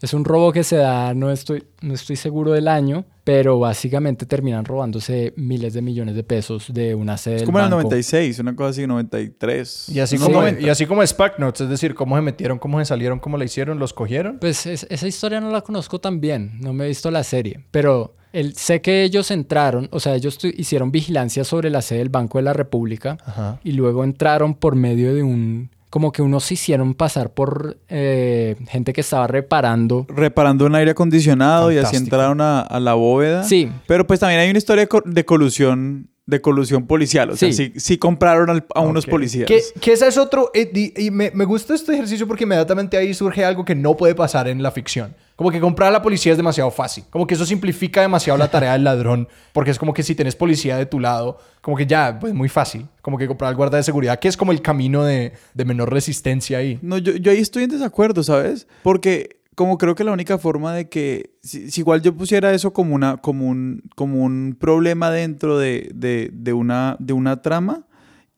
es 0.03 0.15
un 0.15 0.25
robo 0.25 0.53
que 0.53 0.65
se 0.65 0.77
da, 0.77 1.13
no 1.15 1.31
estoy, 1.31 1.65
no 1.83 1.95
estoy 1.95 2.17
seguro 2.17 2.53
del 2.53 2.69
año, 2.69 3.05
pero 3.25 3.59
básicamente 3.59 4.25
terminan 4.27 4.65
robándose 4.65 5.33
miles 5.37 5.75
de 5.75 5.83
millones 5.83 6.15
de 6.15 6.25
pesos 6.25 6.73
de 6.73 6.95
una 6.95 7.17
sede 7.19 7.35
Es 7.37 7.41
del 7.43 7.47
como 7.47 7.59
en 7.59 7.65
el 7.67 7.71
banco. 7.71 7.83
96, 7.85 8.39
una 8.39 8.57
cosa 8.57 8.71
así, 8.71 8.87
93. 8.87 9.89
Y 9.91 10.01
así, 10.01 10.17
como, 10.19 10.41
90. 10.41 10.61
y 10.63 10.69
así 10.69 10.87
como 10.87 11.03
Notes, 11.39 11.61
es 11.63 11.69
decir, 11.69 11.95
cómo 11.95 12.17
se 12.17 12.23
metieron, 12.23 12.59
cómo 12.59 12.79
se 12.79 12.87
salieron, 12.87 13.19
cómo 13.21 13.37
la 13.37 13.45
hicieron, 13.45 13.79
los 13.79 13.93
cogieron. 13.93 14.39
Pues 14.41 14.67
es- 14.67 14.87
esa 14.91 15.07
historia 15.07 15.41
no 15.41 15.51
la 15.51 15.61
conozco 15.61 16.01
tan 16.01 16.21
bien, 16.21 16.59
no 16.61 16.73
me 16.73 16.85
he 16.87 16.89
visto 16.89 17.11
la 17.11 17.23
serie, 17.23 17.65
pero 17.71 18.15
el, 18.33 18.55
sé 18.55 18.81
que 18.81 19.03
ellos 19.05 19.31
entraron, 19.31 19.89
o 19.93 20.01
sea, 20.01 20.15
ellos 20.15 20.39
hicieron 20.45 20.91
vigilancia 20.93 21.45
sobre 21.45 21.69
la 21.69 21.83
sede 21.83 21.99
del 22.01 22.09
Banco 22.09 22.39
de 22.39 22.43
la 22.45 22.53
República 22.53 23.19
Ajá. 23.25 23.61
y 23.65 23.73
luego 23.73 24.05
entraron 24.05 24.55
por 24.55 24.77
medio 24.77 25.15
de 25.15 25.23
un, 25.23 25.71
como 25.91 26.13
que 26.13 26.23
unos 26.23 26.45
se 26.45 26.55
hicieron 26.55 26.95
pasar 26.95 27.31
por 27.31 27.79
eh, 27.89 28.57
gente 28.69 28.93
que 28.93 29.01
estaba 29.01 29.27
reparando. 29.27 30.07
Reparando 30.09 30.67
un 30.67 30.75
aire 30.77 30.93
acondicionado 30.93 31.73
y 31.73 31.79
así 31.79 31.97
entraron 31.97 32.41
a, 32.41 32.61
a 32.61 32.79
la 32.79 32.95
bóveda. 32.95 33.43
Sí, 33.43 33.71
Pero 33.89 34.07
pues 34.07 34.21
también 34.21 34.41
hay 34.41 34.49
una 34.49 34.59
historia 34.59 34.89
de 35.05 35.25
colusión, 35.25 36.10
de 36.27 36.41
colusión 36.41 36.87
policial. 36.87 37.31
O 37.31 37.37
sea, 37.37 37.53
Sí. 37.53 37.73
sí, 37.75 37.81
sí 37.81 37.99
compraron 37.99 38.51
al- 38.51 38.65
a 38.75 38.81
unos 38.81 39.05
policías. 39.07 39.47
Que, 39.49 39.61
que 39.81 39.93
ese 39.93 40.07
es 40.07 40.17
otro... 40.17 40.51
eh, 40.55 40.71
y 40.73 41.07
y 41.07 41.11
me, 41.11 41.33
me 41.35 41.45
gusta 41.45 41.75
este 41.75 41.93
ejercicio 41.93 42.27
porque 42.29 42.45
inmediatamente 42.45 42.97
ahí 42.97 43.13
surge 43.15 43.45
algo 43.45 43.65
que 43.65 43.75
no 43.75 43.97
puede 43.97 44.15
pasar 44.15 44.47
en 44.47 44.63
la 44.63 44.71
ficción. 44.71 45.17
Como 45.35 45.51
que 45.51 45.59
comprar 45.59 45.89
a 45.89 45.93
la 45.93 46.03
policía 46.03 46.33
es 46.33 46.37
demasiado 46.37 46.71
fácil. 46.71 47.03
Como 47.11 47.27
que 47.27 47.35
eso 47.35 47.45
simplifica 47.47 48.03
demasiado 48.03 48.39
la 48.39 48.49
tarea 48.49 48.75
del 48.75 48.85
ladrón. 48.85 49.27
Porque 49.53 49.71
es 49.73 49.79
como 49.79 49.93
que 49.95 50.03
si 50.03 50.15
tienes 50.15 50.37
policía 50.37 50.77
de 50.77 50.87
tu 50.87 51.01
lado, 51.01 51.39
como 51.63 51.77
que 51.77 51.87
ya, 51.87 52.19
pues 52.21 52.33
muy 52.35 52.49
fácil. 52.49 52.87
Como 53.03 53.17
que 53.19 53.27
comprar 53.27 53.49
al 53.49 53.57
guarda 53.57 53.79
de 53.79 53.83
seguridad, 53.83 54.19
que 54.21 54.29
es 54.29 54.37
como 54.37 54.53
el 54.53 54.61
camino 54.63 55.03
de, 55.03 55.33
de 55.55 55.65
menor 55.65 55.91
resistencia 55.93 56.59
ahí. 56.59 56.79
No, 56.83 56.99
yo, 56.99 57.17
yo 57.17 57.33
ahí 57.33 57.39
estoy 57.39 57.65
en 57.65 57.71
desacuerdo, 57.71 58.23
¿sabes? 58.23 58.69
Porque 58.83 59.40
como 59.55 59.79
creo 59.79 59.95
que 59.95 60.05
la 60.05 60.13
única 60.13 60.39
forma 60.39 60.75
de 60.75 60.89
que, 60.89 61.37
si, 61.43 61.71
si 61.71 61.81
igual 61.81 62.03
yo 62.03 62.15
pusiera 62.15 62.53
eso 62.53 62.73
como, 62.73 62.95
una, 62.95 63.19
como, 63.19 63.47
un, 63.47 63.83
como 63.97 64.23
un 64.25 64.57
problema 64.59 65.11
dentro 65.11 65.59
de, 65.59 65.91
de, 65.95 66.31
de 66.33 66.53
una, 66.53 66.97
de 66.99 67.13
una 67.13 67.43
trama, 67.43 67.87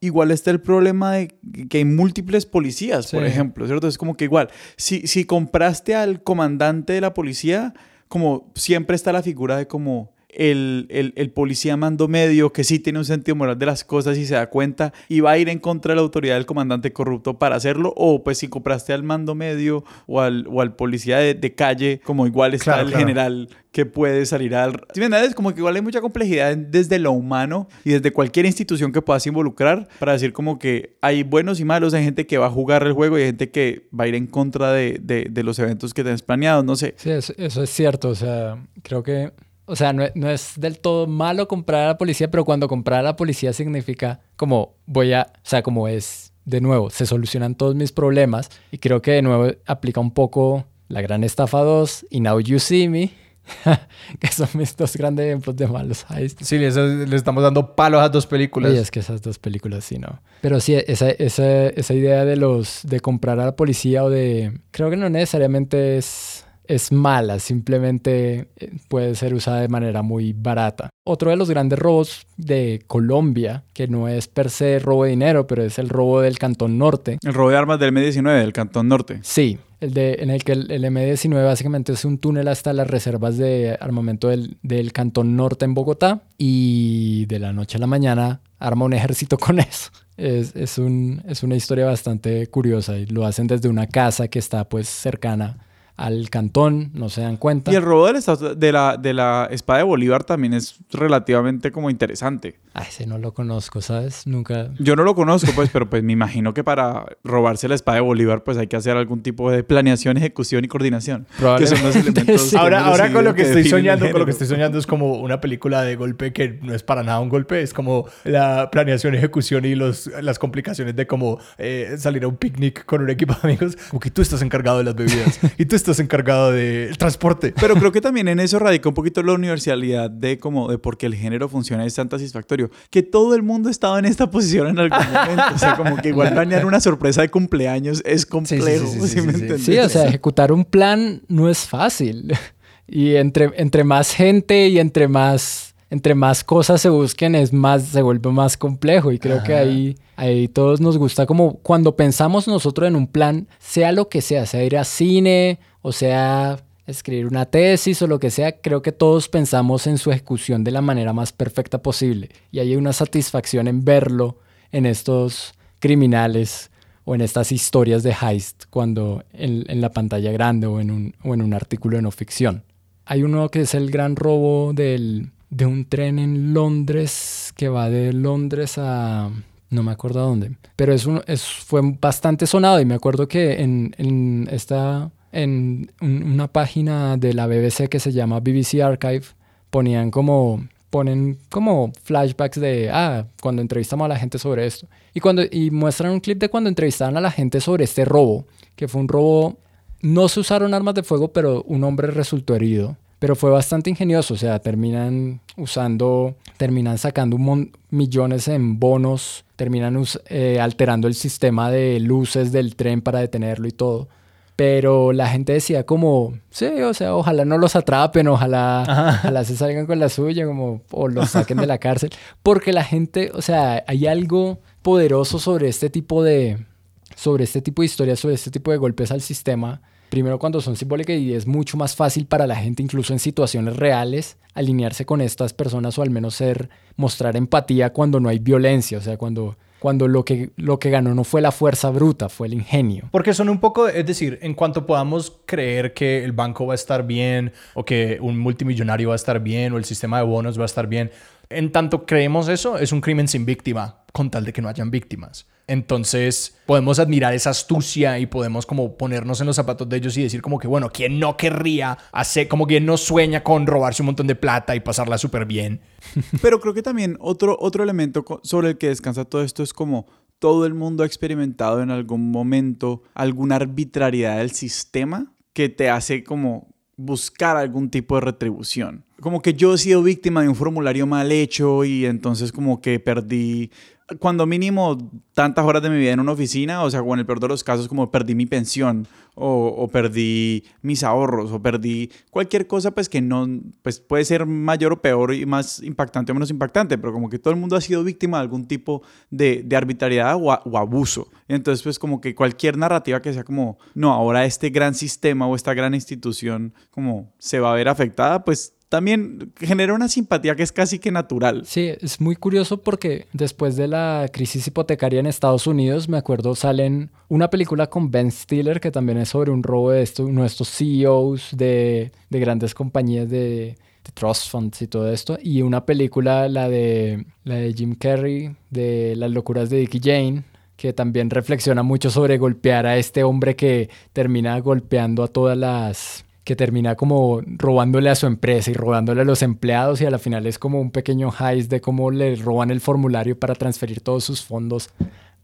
igual 0.00 0.32
está 0.32 0.50
el 0.50 0.60
problema 0.60 1.12
de 1.12 1.28
que 1.68 1.78
hay 1.78 1.84
múltiples 1.84 2.44
policías, 2.44 3.10
por 3.12 3.24
ejemplo, 3.24 3.66
¿cierto? 3.66 3.86
Es 3.86 3.98
como 3.98 4.16
que 4.16 4.24
igual, 4.24 4.48
si, 4.76 5.06
si 5.06 5.24
compraste 5.24 5.94
al 5.94 6.22
comandante 6.22 6.92
de 6.92 7.00
la 7.00 7.14
policía, 7.14 7.72
como 8.08 8.50
siempre 8.56 8.96
está 8.96 9.12
la 9.12 9.22
figura 9.22 9.56
de 9.56 9.68
como 9.68 10.12
el, 10.32 10.86
el, 10.90 11.12
el 11.16 11.30
policía 11.30 11.76
mando 11.76 12.08
medio 12.08 12.52
que 12.52 12.64
sí 12.64 12.78
tiene 12.78 12.98
un 12.98 13.04
sentido 13.04 13.36
moral 13.36 13.58
de 13.58 13.66
las 13.66 13.84
cosas 13.84 14.16
y 14.18 14.26
se 14.26 14.34
da 14.34 14.48
cuenta 14.48 14.92
y 15.08 15.20
va 15.20 15.32
a 15.32 15.38
ir 15.38 15.48
en 15.48 15.58
contra 15.58 15.92
de 15.92 15.96
la 15.96 16.02
autoridad 16.02 16.34
del 16.36 16.46
comandante 16.46 16.92
corrupto 16.92 17.38
para 17.38 17.56
hacerlo, 17.56 17.92
o 17.96 18.22
pues 18.24 18.38
si 18.38 18.48
compraste 18.48 18.92
al 18.92 19.02
mando 19.02 19.34
medio 19.34 19.84
o 20.06 20.20
al, 20.20 20.46
o 20.50 20.60
al 20.62 20.74
policía 20.74 21.18
de, 21.18 21.34
de 21.34 21.54
calle, 21.54 22.00
como 22.04 22.26
igual 22.26 22.54
está 22.54 22.72
Claro, 22.72 22.82
el 22.82 22.88
claro. 22.88 23.06
general 23.06 23.48
que 23.72 23.86
puede 23.86 24.26
salir 24.26 24.54
al... 24.54 24.72
¿Sí 24.94 25.02
entiendes? 25.02 25.34
Como 25.34 25.52
que 25.52 25.60
igual 25.60 25.74
hay 25.76 25.82
mucha 25.82 26.00
complejidad 26.02 26.54
desde 26.56 26.98
lo 26.98 27.12
humano 27.12 27.68
y 27.84 27.90
desde 27.90 28.12
cualquier 28.12 28.44
institución 28.46 28.92
que 28.92 29.00
puedas 29.00 29.26
involucrar 29.26 29.88
para 29.98 30.12
decir 30.12 30.32
como 30.34 30.58
que 30.58 30.96
hay 31.00 31.22
buenos 31.22 31.58
y 31.58 31.64
malos, 31.64 31.94
hay 31.94 32.04
gente 32.04 32.26
que 32.26 32.36
va 32.38 32.46
a 32.46 32.50
jugar 32.50 32.82
el 32.82 32.92
juego 32.92 33.18
y 33.18 33.22
hay 33.22 33.26
gente 33.28 33.50
que 33.50 33.88
va 33.98 34.04
a 34.04 34.08
ir 34.08 34.14
en 34.14 34.26
contra 34.26 34.72
de, 34.72 34.98
de, 35.02 35.26
de 35.30 35.42
los 35.42 35.58
eventos 35.58 35.94
que 35.94 36.04
tenés 36.04 36.22
planeados, 36.22 36.64
no 36.64 36.76
sé. 36.76 36.94
Sí, 36.98 37.10
eso, 37.10 37.32
eso 37.38 37.62
es 37.62 37.70
cierto. 37.70 38.10
O 38.10 38.14
sea, 38.14 38.62
creo 38.82 39.02
que. 39.02 39.32
O 39.72 39.76
sea, 39.76 39.92
no, 39.94 40.02
es- 40.04 40.12
no 40.14 40.28
es 40.28 40.52
del 40.58 40.78
todo 40.78 41.06
malo 41.06 41.48
comprar 41.48 41.84
a 41.84 41.86
la 41.88 41.98
policía, 41.98 42.30
pero 42.30 42.44
cuando 42.44 42.68
comprar 42.68 43.00
a 43.00 43.02
la 43.02 43.16
policía 43.16 43.52
significa 43.54 44.20
como 44.36 44.74
voy 44.86 45.12
a. 45.14 45.32
O 45.36 45.40
sea, 45.42 45.62
como 45.62 45.88
es. 45.88 46.32
De 46.44 46.60
nuevo, 46.60 46.90
se 46.90 47.06
solucionan 47.06 47.54
todos 47.54 47.74
mis 47.76 47.92
problemas. 47.92 48.50
Y 48.72 48.78
creo 48.78 49.00
que 49.00 49.12
de 49.12 49.22
nuevo 49.22 49.52
aplica 49.64 50.00
un 50.00 50.10
poco 50.12 50.64
La 50.88 51.00
Gran 51.00 51.22
Estafa 51.24 51.60
2 51.60 52.06
y 52.10 52.18
Now 52.20 52.40
You 52.40 52.58
See 52.58 52.88
Me, 52.88 53.12
que 54.18 54.26
son 54.28 54.48
mis 54.54 54.76
dos 54.76 54.96
grandes 54.96 55.26
ejemplos 55.26 55.54
de 55.56 55.66
malos 55.68 56.04
heists. 56.10 56.46
Sí, 56.46 56.56
eso- 56.56 56.84
le 56.86 57.14
estamos 57.16 57.42
dando 57.44 57.74
palos 57.76 58.02
a 58.02 58.08
dos 58.08 58.26
películas. 58.26 58.72
Oye, 58.72 58.80
es 58.80 58.90
que 58.90 59.00
esas 59.00 59.22
dos 59.22 59.38
películas 59.38 59.84
sí, 59.84 59.98
¿no? 59.98 60.20
Pero 60.40 60.58
sí, 60.60 60.74
esa, 60.74 61.10
esa, 61.10 61.68
esa 61.68 61.94
idea 61.94 62.24
de 62.24 62.36
los 62.36 62.80
de 62.82 63.00
comprar 63.00 63.38
a 63.40 63.44
la 63.46 63.56
policía 63.56 64.02
o 64.04 64.10
de... 64.10 64.58
Creo 64.72 64.90
que 64.90 64.96
no 64.96 65.08
necesariamente 65.08 65.96
es, 65.96 66.41
es 66.64 66.92
mala, 66.92 67.38
simplemente 67.38 68.48
eh, 68.56 68.72
puede 68.88 69.14
ser 69.14 69.34
usada 69.34 69.60
de 69.60 69.68
manera 69.68 70.02
muy 70.02 70.32
barata. 70.32 70.90
Otro 71.04 71.30
de 71.30 71.36
los 71.36 71.50
grandes 71.50 71.78
robos 71.78 72.26
de 72.36 72.82
Colombia, 72.86 73.64
que 73.72 73.88
no 73.88 74.08
es 74.08 74.28
per 74.28 74.50
se 74.50 74.78
robo 74.78 75.04
de 75.04 75.10
dinero, 75.10 75.46
pero 75.46 75.64
es 75.64 75.78
el 75.78 75.88
robo 75.88 76.20
del 76.20 76.38
Cantón 76.38 76.78
Norte. 76.78 77.18
El 77.24 77.34
robo 77.34 77.50
de 77.50 77.56
armas 77.56 77.80
del 77.80 77.92
M19, 77.92 78.38
del 78.38 78.52
Cantón 78.52 78.88
Norte. 78.88 79.18
Sí, 79.22 79.58
el 79.80 79.94
de, 79.94 80.18
en 80.20 80.30
el 80.30 80.44
que 80.44 80.52
el, 80.52 80.70
el 80.70 80.84
M19 80.84 81.44
básicamente 81.44 81.92
es 81.92 82.04
un 82.04 82.18
túnel 82.18 82.46
hasta 82.46 82.72
las 82.72 82.86
reservas 82.86 83.36
de 83.36 83.76
armamento 83.80 84.28
del, 84.28 84.58
del 84.62 84.92
Cantón 84.92 85.34
Norte 85.34 85.64
en 85.64 85.74
Bogotá 85.74 86.22
y 86.38 87.26
de 87.26 87.40
la 87.40 87.52
noche 87.52 87.78
a 87.78 87.80
la 87.80 87.88
mañana 87.88 88.40
arma 88.60 88.84
un 88.84 88.92
ejército 88.92 89.36
con 89.38 89.58
eso. 89.58 89.90
Es, 90.16 90.54
es, 90.54 90.78
un, 90.78 91.22
es 91.26 91.42
una 91.42 91.56
historia 91.56 91.86
bastante 91.86 92.46
curiosa 92.46 92.96
y 92.96 93.06
lo 93.06 93.26
hacen 93.26 93.48
desde 93.48 93.68
una 93.68 93.88
casa 93.88 94.28
que 94.28 94.38
está 94.38 94.68
pues 94.68 94.88
cercana 94.88 95.66
al 95.96 96.30
cantón, 96.30 96.90
no 96.94 97.08
se 97.10 97.20
dan 97.20 97.36
cuenta. 97.36 97.70
Y 97.70 97.74
el 97.74 97.82
robo 97.82 98.06
de 98.06 98.72
la, 98.72 98.96
de 98.96 99.14
la 99.14 99.48
espada 99.50 99.78
de 99.78 99.84
Bolívar 99.84 100.24
también 100.24 100.54
es 100.54 100.76
relativamente 100.90 101.70
como 101.70 101.90
interesante. 101.90 102.58
Ay, 102.74 102.86
ese 102.88 103.06
no 103.06 103.18
lo 103.18 103.34
conozco, 103.34 103.82
¿sabes? 103.82 104.26
Nunca... 104.26 104.70
Yo 104.78 104.96
no 104.96 105.04
lo 105.04 105.14
conozco, 105.14 105.50
pues, 105.54 105.68
pero 105.70 105.90
pues 105.90 106.02
me 106.02 106.14
imagino 106.14 106.54
que 106.54 106.64
para 106.64 107.04
robarse 107.22 107.68
la 107.68 107.74
espada 107.74 107.96
de 107.96 108.00
Bolívar, 108.00 108.44
pues 108.44 108.56
hay 108.56 108.66
que 108.66 108.76
hacer 108.76 108.96
algún 108.96 109.22
tipo 109.22 109.50
de 109.50 109.62
planeación, 109.62 110.16
ejecución 110.16 110.64
y 110.64 110.68
coordinación. 110.68 111.26
Que 111.58 111.66
son 111.66 111.82
los 111.82 111.96
elementos. 111.96 112.42
Sí. 112.52 112.56
Ahora, 112.56 112.86
ahora 112.86 113.12
con 113.12 113.24
lo 113.24 113.34
que 113.34 113.42
que 113.42 113.48
estoy 113.48 113.64
soñando, 113.68 114.10
con 114.10 114.20
lo 114.20 114.24
que 114.24 114.32
estoy 114.32 114.46
soñando 114.46 114.78
es 114.78 114.86
como 114.86 115.14
una 115.20 115.40
película 115.40 115.82
de 115.82 115.96
golpe 115.96 116.32
que 116.32 116.58
no 116.62 116.74
es 116.74 116.82
para 116.82 117.02
nada 117.02 117.20
un 117.20 117.28
golpe, 117.28 117.62
es 117.62 117.72
como 117.72 118.06
la 118.24 118.70
planeación, 118.70 119.14
ejecución 119.14 119.64
y 119.64 119.74
los, 119.74 120.10
las 120.20 120.38
complicaciones 120.38 120.96
de 120.96 121.06
cómo 121.06 121.38
eh, 121.58 121.96
salir 121.98 122.24
a 122.24 122.28
un 122.28 122.36
picnic 122.36 122.84
con 122.84 123.02
un 123.02 123.10
equipo 123.10 123.34
de 123.34 123.40
amigos. 123.42 123.76
Como 123.90 124.00
que 124.00 124.10
tú 124.10 124.22
estás 124.22 124.42
encargado 124.42 124.78
de 124.78 124.84
las 124.84 124.94
bebidas 124.94 125.40
y 125.58 125.66
tú 125.66 125.76
estás 125.82 126.00
encargado 126.00 126.52
del 126.52 126.96
transporte. 126.98 127.54
Pero 127.60 127.74
creo 127.74 127.92
que 127.92 128.00
también 128.00 128.28
en 128.28 128.40
eso 128.40 128.58
radica 128.58 128.88
un 128.88 128.94
poquito 128.94 129.22
la 129.22 129.32
universalidad 129.32 130.10
de 130.10 130.38
como 130.38 130.68
de 130.70 130.78
por 130.78 130.96
qué 130.96 131.06
el 131.06 131.14
género 131.14 131.48
funciona 131.48 131.84
y 131.84 131.88
es 131.88 131.94
tan 131.94 132.10
satisfactorio. 132.10 132.70
Que 132.90 133.02
todo 133.02 133.34
el 133.34 133.42
mundo 133.42 133.68
estaba 133.68 133.98
en 133.98 134.04
esta 134.04 134.30
posición 134.30 134.68
en 134.68 134.78
algún 134.78 134.98
momento. 135.12 135.54
O 135.54 135.58
sea, 135.58 135.76
como 135.76 135.96
que 135.96 136.08
igual 136.08 136.32
planear 136.32 136.64
una 136.64 136.80
sorpresa 136.80 137.22
de 137.22 137.30
cumpleaños 137.30 138.02
es 138.04 138.26
complejo. 138.26 138.86
sí, 138.86 139.00
sí, 139.00 139.08
¿sí 139.08 139.08
sí, 139.08 139.20
me 139.22 139.32
sí, 139.32 139.38
sí. 139.38 139.42
entiendes? 139.42 139.64
Sí, 139.64 139.78
o 139.78 139.88
sea, 139.88 140.06
ejecutar 140.06 140.52
un 140.52 140.64
plan 140.64 141.22
no 141.28 141.48
es 141.48 141.66
fácil. 141.66 142.32
Y 142.84 143.16
entre, 143.16 143.50
entre 143.56 143.84
más 143.84 144.12
gente 144.12 144.68
y 144.68 144.78
entre 144.78 145.08
más, 145.08 145.71
entre 145.92 146.14
más 146.14 146.42
cosas 146.42 146.80
se 146.80 146.88
busquen, 146.88 147.34
es 147.34 147.52
más, 147.52 147.82
se 147.82 148.00
vuelve 148.00 148.32
más 148.32 148.56
complejo. 148.56 149.12
Y 149.12 149.18
creo 149.18 149.42
que 149.42 149.54
ahí, 149.54 149.98
ahí 150.16 150.48
todos 150.48 150.80
nos 150.80 150.96
gusta 150.96 151.26
como 151.26 151.56
cuando 151.58 151.96
pensamos 151.96 152.48
nosotros 152.48 152.88
en 152.88 152.96
un 152.96 153.06
plan, 153.06 153.46
sea 153.58 153.92
lo 153.92 154.08
que 154.08 154.22
sea, 154.22 154.46
sea 154.46 154.64
ir 154.64 154.78
a 154.78 154.84
cine 154.84 155.58
o 155.82 155.92
sea 155.92 156.58
escribir 156.86 157.26
una 157.26 157.44
tesis 157.44 158.00
o 158.00 158.06
lo 158.06 158.18
que 158.18 158.30
sea, 158.30 158.52
creo 158.52 158.80
que 158.80 158.90
todos 158.90 159.28
pensamos 159.28 159.86
en 159.86 159.98
su 159.98 160.10
ejecución 160.10 160.64
de 160.64 160.70
la 160.70 160.80
manera 160.80 161.12
más 161.12 161.30
perfecta 161.30 161.82
posible. 161.82 162.30
Y 162.50 162.60
hay 162.60 162.74
una 162.74 162.94
satisfacción 162.94 163.68
en 163.68 163.84
verlo 163.84 164.38
en 164.72 164.86
estos 164.86 165.52
criminales 165.78 166.70
o 167.04 167.14
en 167.14 167.20
estas 167.20 167.52
historias 167.52 168.02
de 168.02 168.14
heist 168.18 168.64
cuando 168.70 169.24
en, 169.34 169.66
en 169.68 169.82
la 169.82 169.90
pantalla 169.90 170.32
grande 170.32 170.66
o 170.66 170.80
en, 170.80 170.90
un, 170.90 171.14
o 171.22 171.34
en 171.34 171.42
un 171.42 171.52
artículo 171.52 171.96
de 171.96 172.02
no 172.02 172.10
ficción. 172.10 172.64
Hay 173.04 173.24
uno 173.24 173.50
que 173.50 173.60
es 173.60 173.74
el 173.74 173.90
gran 173.90 174.16
robo 174.16 174.72
del, 174.72 175.32
de 175.52 175.66
un 175.66 175.84
tren 175.84 176.18
en 176.18 176.54
Londres 176.54 177.52
que 177.56 177.68
va 177.68 177.90
de 177.90 178.12
Londres 178.14 178.78
a... 178.78 179.28
no 179.68 179.82
me 179.82 179.92
acuerdo 179.92 180.20
a 180.20 180.22
dónde, 180.24 180.52
pero 180.76 180.94
es 180.94 181.04
un, 181.04 181.20
es, 181.26 181.42
fue 181.44 181.82
bastante 182.00 182.46
sonado 182.46 182.80
y 182.80 182.86
me 182.86 182.94
acuerdo 182.94 183.28
que 183.28 183.60
en, 183.62 183.94
en 183.98 184.48
esta... 184.50 185.10
En 185.34 185.90
un- 186.00 186.22
una 186.24 186.46
página 186.48 187.16
de 187.16 187.32
la 187.32 187.46
BBC 187.46 187.88
que 187.88 188.00
se 188.00 188.12
llama 188.12 188.40
BBC 188.40 188.80
Archive 188.82 189.24
ponían 189.70 190.10
como 190.10 190.66
ponen 190.90 191.38
como 191.48 191.90
flashbacks 192.04 192.60
de, 192.60 192.90
ah, 192.92 193.24
cuando 193.40 193.62
entrevistamos 193.62 194.04
a 194.04 194.08
la 194.08 194.18
gente 194.18 194.38
sobre 194.38 194.66
esto. 194.66 194.86
Y, 195.14 195.20
cuando, 195.20 195.42
y 195.50 195.70
muestran 195.70 196.12
un 196.12 196.20
clip 196.20 196.38
de 196.38 196.50
cuando 196.50 196.68
entrevistaban 196.68 197.16
a 197.16 197.20
la 197.22 197.30
gente 197.30 197.62
sobre 197.62 197.84
este 197.84 198.04
robo, 198.04 198.44
que 198.76 198.88
fue 198.88 199.00
un 199.00 199.08
robo, 199.08 199.56
no 200.02 200.28
se 200.28 200.40
usaron 200.40 200.74
armas 200.74 200.94
de 200.94 201.02
fuego, 201.02 201.28
pero 201.32 201.62
un 201.62 201.82
hombre 201.84 202.08
resultó 202.08 202.54
herido. 202.54 202.98
Pero 203.22 203.36
fue 203.36 203.50
bastante 203.50 203.88
ingenioso, 203.88 204.34
o 204.34 204.36
sea, 204.36 204.58
terminan 204.58 205.38
usando, 205.56 206.34
terminan 206.56 206.98
sacando 206.98 207.36
un 207.36 207.70
millones 207.88 208.48
en 208.48 208.80
bonos, 208.80 209.44
terminan 209.54 210.02
eh, 210.26 210.58
alterando 210.60 211.06
el 211.06 211.14
sistema 211.14 211.70
de 211.70 212.00
luces 212.00 212.50
del 212.50 212.74
tren 212.74 213.00
para 213.00 213.20
detenerlo 213.20 213.68
y 213.68 213.70
todo. 213.70 214.08
Pero 214.56 215.12
la 215.12 215.28
gente 215.28 215.52
decía 215.52 215.86
como, 215.86 216.36
sí, 216.50 216.66
o 216.66 216.94
sea, 216.94 217.14
ojalá 217.14 217.44
no 217.44 217.58
los 217.58 217.76
atrapen, 217.76 218.26
ojalá, 218.26 219.20
ojalá 219.20 219.44
se 219.44 219.56
salgan 219.56 219.86
con 219.86 220.00
la 220.00 220.08
suya, 220.08 220.44
como, 220.44 220.82
o 220.90 221.06
los 221.06 221.30
saquen 221.30 221.58
de 221.58 221.68
la 221.68 221.78
cárcel. 221.78 222.10
Porque 222.42 222.72
la 222.72 222.82
gente, 222.82 223.30
o 223.34 223.40
sea, 223.40 223.84
hay 223.86 224.08
algo 224.08 224.58
poderoso 224.82 225.38
sobre 225.38 225.68
este 225.68 225.90
tipo 225.90 226.24
de, 226.24 226.66
sobre 227.14 227.44
este 227.44 227.62
tipo 227.62 227.82
de 227.82 227.86
historias, 227.86 228.18
sobre 228.18 228.34
este 228.34 228.50
tipo 228.50 228.72
de 228.72 228.78
golpes 228.78 229.12
al 229.12 229.20
sistema. 229.20 229.80
Primero 230.12 230.38
cuando 230.38 230.60
son 230.60 230.76
simbólicas 230.76 231.16
y 231.16 231.32
es 231.32 231.46
mucho 231.46 231.78
más 231.78 231.96
fácil 231.96 232.26
para 232.26 232.46
la 232.46 232.54
gente, 232.54 232.82
incluso 232.82 233.14
en 233.14 233.18
situaciones 233.18 233.78
reales, 233.78 234.36
alinearse 234.52 235.06
con 235.06 235.22
estas 235.22 235.54
personas 235.54 235.98
o 235.98 236.02
al 236.02 236.10
menos 236.10 236.34
ser, 236.34 236.68
mostrar 236.96 237.34
empatía 237.34 237.94
cuando 237.94 238.20
no 238.20 238.28
hay 238.28 238.38
violencia, 238.38 238.98
o 238.98 239.00
sea, 239.00 239.16
cuando 239.16 239.56
cuando 239.78 240.06
lo 240.06 240.24
que, 240.24 240.50
lo 240.56 240.78
que 240.78 240.90
ganó 240.90 241.12
no 241.12 241.24
fue 241.24 241.40
la 241.40 241.50
fuerza 241.50 241.90
bruta, 241.90 242.28
fue 242.28 242.46
el 242.46 242.54
ingenio. 242.54 243.08
Porque 243.10 243.34
son 243.34 243.48
un 243.48 243.58
poco, 243.58 243.88
es 243.88 244.06
decir, 244.06 244.38
en 244.42 244.54
cuanto 244.54 244.86
podamos 244.86 245.40
creer 245.44 245.92
que 245.92 246.22
el 246.22 246.30
banco 246.30 246.66
va 246.66 246.74
a 246.74 246.76
estar 246.76 247.04
bien 247.04 247.52
o 247.74 247.84
que 247.84 248.18
un 248.20 248.38
multimillonario 248.38 249.08
va 249.08 249.14
a 249.14 249.16
estar 249.16 249.40
bien 249.40 249.72
o 249.72 249.78
el 249.78 249.84
sistema 249.84 250.18
de 250.18 250.24
bonos 250.24 250.56
va 250.56 250.62
a 250.62 250.66
estar 250.66 250.86
bien, 250.86 251.10
en 251.56 251.72
tanto 251.72 252.06
creemos 252.06 252.48
eso, 252.48 252.78
es 252.78 252.92
un 252.92 253.00
crimen 253.00 253.28
sin 253.28 253.44
víctima, 253.44 254.04
con 254.12 254.30
tal 254.30 254.44
de 254.44 254.52
que 254.52 254.62
no 254.62 254.68
hayan 254.68 254.90
víctimas. 254.90 255.46
Entonces 255.66 256.58
podemos 256.66 256.98
admirar 256.98 257.34
esa 257.34 257.50
astucia 257.50 258.18
y 258.18 258.26
podemos 258.26 258.66
como 258.66 258.96
ponernos 258.96 259.40
en 259.40 259.46
los 259.46 259.56
zapatos 259.56 259.88
de 259.88 259.96
ellos 259.96 260.16
y 260.16 260.22
decir 260.22 260.42
como 260.42 260.58
que, 260.58 260.66
bueno, 260.66 260.90
¿quién 260.90 261.18
no 261.18 261.36
querría 261.36 261.96
hacer, 262.10 262.48
como 262.48 262.66
quien 262.66 262.84
no 262.84 262.96
sueña 262.96 263.42
con 263.42 263.66
robarse 263.66 264.02
un 264.02 264.06
montón 264.06 264.26
de 264.26 264.34
plata 264.34 264.74
y 264.74 264.80
pasarla 264.80 265.18
súper 265.18 265.46
bien? 265.46 265.80
Pero 266.42 266.60
creo 266.60 266.74
que 266.74 266.82
también 266.82 267.16
otro, 267.20 267.56
otro 267.60 267.82
elemento 267.82 268.24
sobre 268.42 268.70
el 268.70 268.78
que 268.78 268.88
descansa 268.88 269.24
todo 269.24 269.42
esto 269.42 269.62
es 269.62 269.72
como 269.72 270.06
todo 270.38 270.66
el 270.66 270.74
mundo 270.74 271.04
ha 271.04 271.06
experimentado 271.06 271.82
en 271.82 271.90
algún 271.90 272.32
momento 272.32 273.04
alguna 273.14 273.56
arbitrariedad 273.56 274.38
del 274.38 274.50
sistema 274.50 275.32
que 275.52 275.68
te 275.68 275.88
hace 275.88 276.24
como 276.24 276.71
buscar 276.96 277.56
algún 277.56 277.90
tipo 277.90 278.16
de 278.16 278.22
retribución. 278.22 279.04
Como 279.20 279.40
que 279.40 279.54
yo 279.54 279.74
he 279.74 279.78
sido 279.78 280.02
víctima 280.02 280.42
de 280.42 280.48
un 280.48 280.56
formulario 280.56 281.06
mal 281.06 281.30
hecho 281.30 281.84
y 281.84 282.06
entonces 282.06 282.52
como 282.52 282.80
que 282.80 282.98
perdí 283.00 283.70
cuando 284.18 284.46
mínimo 284.46 284.98
tantas 285.32 285.64
horas 285.64 285.82
de 285.82 285.90
mi 285.90 285.98
vida 285.98 286.12
en 286.12 286.20
una 286.20 286.32
oficina, 286.32 286.82
o 286.82 286.90
sea, 286.90 287.02
o 287.02 287.14
en 287.14 287.20
el 287.20 287.26
peor 287.26 287.40
de 287.40 287.48
los 287.48 287.64
casos, 287.64 287.88
como 287.88 288.10
perdí 288.10 288.34
mi 288.34 288.46
pensión, 288.46 289.06
o, 289.34 289.88
perdí 289.88 290.64
mis 290.82 291.02
ahorros, 291.02 291.52
o 291.52 291.62
perdí 291.62 292.10
cualquier 292.30 292.66
cosa, 292.66 292.90
pues 292.90 293.08
que 293.08 293.20
no, 293.20 293.48
pues 293.82 294.00
puede 294.00 294.24
ser 294.24 294.46
mayor 294.46 294.92
o 294.92 295.00
peor 295.00 295.34
y 295.34 295.46
más 295.46 295.82
impactante 295.82 296.32
o 296.32 296.34
menos 296.34 296.50
impactante, 296.50 296.98
pero 296.98 297.12
como 297.12 297.30
que 297.30 297.38
todo 297.38 297.54
el 297.54 297.60
mundo 297.60 297.76
ha 297.76 297.80
sido 297.80 298.04
víctima 298.04 298.38
de 298.38 298.42
algún 298.42 298.66
tipo 298.66 299.02
de, 299.30 299.66
arbitrariedad 299.74 300.36
o, 300.38 300.52
abuso. 300.76 301.28
Entonces, 301.48 301.82
pues 301.82 301.98
como 301.98 302.20
que 302.20 302.34
cualquier 302.34 302.76
narrativa 302.76 303.22
que 303.22 303.32
sea 303.32 303.44
como, 303.44 303.78
no, 303.94 304.12
ahora 304.12 304.44
este 304.44 304.70
gran 304.70 304.94
sistema 304.94 305.46
o 305.46 305.56
esta 305.56 305.74
gran 305.74 305.94
institución 305.94 306.74
como 306.90 307.32
se 307.38 307.58
va 307.58 307.72
a 307.72 307.76
ver 307.76 307.88
afectada, 307.88 308.44
pues 308.44 308.74
también 308.92 309.54
genera 309.58 309.94
una 309.94 310.06
simpatía 310.06 310.54
que 310.54 310.62
es 310.62 310.70
casi 310.70 310.98
que 310.98 311.10
natural. 311.10 311.62
Sí, 311.64 311.94
es 311.98 312.20
muy 312.20 312.36
curioso 312.36 312.82
porque 312.82 313.26
después 313.32 313.74
de 313.74 313.88
la 313.88 314.28
crisis 314.30 314.66
hipotecaria 314.66 315.18
en 315.18 315.24
Estados 315.24 315.66
Unidos, 315.66 316.10
me 316.10 316.18
acuerdo, 316.18 316.54
salen 316.54 317.10
una 317.30 317.48
película 317.48 317.86
con 317.86 318.10
Ben 318.10 318.30
Stiller 318.30 318.80
que 318.80 318.90
también 318.90 319.16
es 319.16 319.30
sobre 319.30 319.50
un 319.50 319.62
robo 319.62 319.92
de 319.92 320.02
estos, 320.02 320.28
nuestros 320.28 320.68
CEOs 320.68 321.56
de, 321.56 322.12
de 322.28 322.40
grandes 322.40 322.74
compañías 322.74 323.30
de, 323.30 323.78
de, 324.04 324.12
trust 324.12 324.50
funds 324.50 324.82
y 324.82 324.88
todo 324.88 325.10
esto, 325.10 325.38
y 325.42 325.62
una 325.62 325.86
película, 325.86 326.46
la 326.50 326.68
de, 326.68 327.24
la 327.44 327.54
de 327.54 327.72
Jim 327.72 327.94
Carrey, 327.94 328.54
de 328.68 329.16
Las 329.16 329.30
locuras 329.30 329.70
de 329.70 329.78
Dickie 329.78 330.00
Jane, 330.04 330.42
que 330.76 330.92
también 330.92 331.30
reflexiona 331.30 331.82
mucho 331.82 332.10
sobre 332.10 332.36
golpear 332.36 332.84
a 332.84 332.98
este 332.98 333.24
hombre 333.24 333.56
que 333.56 333.88
termina 334.12 334.60
golpeando 334.60 335.22
a 335.22 335.28
todas 335.28 335.56
las 335.56 336.26
que 336.44 336.56
termina 336.56 336.96
como 336.96 337.40
robándole 337.46 338.10
a 338.10 338.14
su 338.14 338.26
empresa 338.26 338.70
y 338.70 338.74
robándole 338.74 339.22
a 339.22 339.24
los 339.24 339.42
empleados 339.42 340.00
y 340.00 340.06
a 340.06 340.10
la 340.10 340.18
final 340.18 340.46
es 340.46 340.58
como 340.58 340.80
un 340.80 340.90
pequeño 340.90 341.30
heist 341.38 341.70
de 341.70 341.80
cómo 341.80 342.10
le 342.10 342.34
roban 342.36 342.70
el 342.70 342.80
formulario 342.80 343.38
para 343.38 343.54
transferir 343.54 344.00
todos 344.00 344.24
sus 344.24 344.42
fondos 344.42 344.90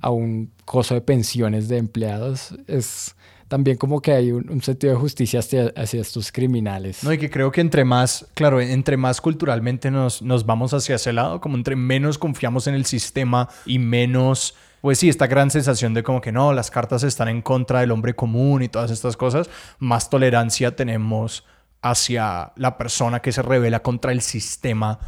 a 0.01 0.11
un 0.11 0.51
coso 0.65 0.95
de 0.95 1.01
pensiones 1.01 1.69
de 1.69 1.79
empleados. 1.79 2.55
Es 2.67 3.15
también 3.49 3.77
como 3.77 4.03
que 4.03 4.13
hay 4.13 4.33
un, 4.33 4.61
sentido 4.63 4.93
de 4.93 5.01
justicia 5.01 5.41
hacia, 5.41 5.73
hacia, 5.77 6.01
estos 6.01 6.31
criminales. 6.31 7.03
No, 7.03 7.13
y 7.13 7.19
que 7.19 7.31
creo 7.31 7.51
que 7.51 7.61
entre 7.61 7.85
más, 7.85 8.27
claro, 8.35 8.61
entre 8.61 8.97
más 8.97 9.21
culturalmente 9.21 9.91
nos, 9.91 10.21
nos 10.21 10.45
vamos 10.45 10.75
hacia 10.75 10.97
ese 10.97 11.13
lado, 11.13 11.41
como 11.41 11.57
entre 11.57 11.75
menos 11.75 12.19
confiamos 12.19 12.67
en 12.67 12.75
el 12.75 12.85
sistema 12.85 13.49
y 13.65 13.79
menos 13.79 14.55
pues 14.81 14.99
sí, 14.99 15.09
esta 15.09 15.27
gran 15.27 15.51
sensación 15.51 15.95
de 15.95 16.03
como 16.03 16.21
que 16.21 16.33
no, 16.33 16.53
las 16.53 16.71
cartas 16.71 17.03
están 17.03 17.29
en 17.29 17.43
contra 17.43 17.81
del 17.81 17.91
hombre 17.91 18.15
común 18.15 18.63
y 18.63 18.69
todas 18.69 18.91
estas 18.91 19.17
cosas, 19.17 19.51
más 19.79 20.11
tolerancia 20.11 20.77
tenemos 20.77 21.45
hacia 21.83 22.53
la 22.57 22.77
persona 22.77 23.21
que 23.21 23.33
se 23.33 23.43
revela 23.43 23.81
contra 23.81 24.13
el 24.13 24.21
sistema 24.21 24.99